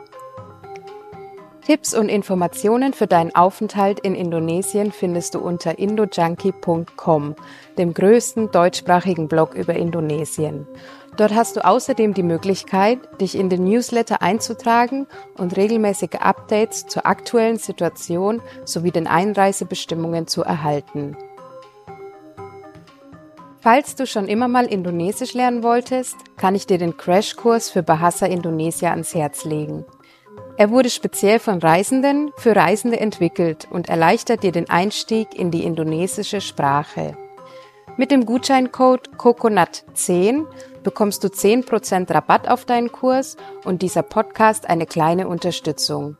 Tipps 1.66 1.94
und 1.94 2.08
Informationen 2.08 2.92
für 2.92 3.08
deinen 3.08 3.34
Aufenthalt 3.34 3.98
in 3.98 4.14
Indonesien 4.14 4.92
findest 4.92 5.34
du 5.34 5.40
unter 5.40 5.80
indojunkie.com, 5.80 7.34
dem 7.76 7.92
größten 7.92 8.52
deutschsprachigen 8.52 9.26
Blog 9.26 9.54
über 9.54 9.74
Indonesien. 9.74 10.68
Dort 11.16 11.34
hast 11.34 11.56
du 11.56 11.64
außerdem 11.64 12.12
die 12.12 12.22
Möglichkeit, 12.22 12.98
dich 13.20 13.36
in 13.36 13.48
den 13.48 13.64
Newsletter 13.64 14.20
einzutragen 14.20 15.06
und 15.38 15.56
regelmäßige 15.56 16.20
Updates 16.20 16.86
zur 16.86 17.06
aktuellen 17.06 17.56
Situation 17.56 18.42
sowie 18.64 18.90
den 18.90 19.06
Einreisebestimmungen 19.06 20.26
zu 20.26 20.42
erhalten. 20.42 21.16
Falls 23.60 23.96
du 23.96 24.06
schon 24.06 24.28
immer 24.28 24.46
mal 24.46 24.66
Indonesisch 24.66 25.32
lernen 25.32 25.62
wolltest, 25.62 26.16
kann 26.36 26.54
ich 26.54 26.66
dir 26.66 26.78
den 26.78 26.96
Crashkurs 26.96 27.70
für 27.70 27.82
Bahasa 27.82 28.26
Indonesia 28.26 28.90
ans 28.90 29.14
Herz 29.14 29.44
legen. 29.44 29.84
Er 30.58 30.70
wurde 30.70 30.90
speziell 30.90 31.38
von 31.38 31.58
Reisenden 31.58 32.30
für 32.36 32.54
Reisende 32.54 33.00
entwickelt 33.00 33.66
und 33.70 33.88
erleichtert 33.88 34.42
dir 34.42 34.52
den 34.52 34.70
Einstieg 34.70 35.34
in 35.34 35.50
die 35.50 35.64
indonesische 35.64 36.40
Sprache. 36.40 37.16
Mit 37.98 38.10
dem 38.10 38.26
Gutscheincode 38.26 39.08
COCONUT10 39.16 40.44
bekommst 40.86 41.22
du 41.24 41.28
10% 41.28 42.14
Rabatt 42.14 42.48
auf 42.48 42.64
deinen 42.64 42.92
Kurs 42.92 43.36
und 43.64 43.82
dieser 43.82 44.02
Podcast 44.02 44.70
eine 44.70 44.86
kleine 44.86 45.26
Unterstützung. 45.26 46.16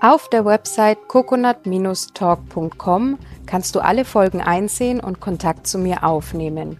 Auf 0.00 0.30
der 0.30 0.46
Website 0.46 1.06
coconut-talk.com 1.06 3.18
kannst 3.44 3.74
du 3.74 3.80
alle 3.80 4.06
Folgen 4.06 4.40
einsehen 4.40 5.00
und 5.00 5.20
Kontakt 5.20 5.66
zu 5.66 5.76
mir 5.76 6.02
aufnehmen. 6.02 6.78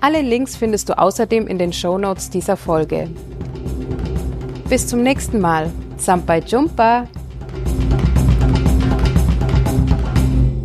Alle 0.00 0.22
Links 0.22 0.56
findest 0.56 0.88
du 0.88 0.98
außerdem 0.98 1.46
in 1.46 1.58
den 1.58 1.72
Shownotes 1.72 2.30
dieser 2.30 2.56
Folge. 2.56 3.08
Bis 4.68 4.88
zum 4.88 5.04
nächsten 5.04 5.40
Mal. 5.40 5.70
Sampai 5.98 6.40
Jumpa! 6.40 7.06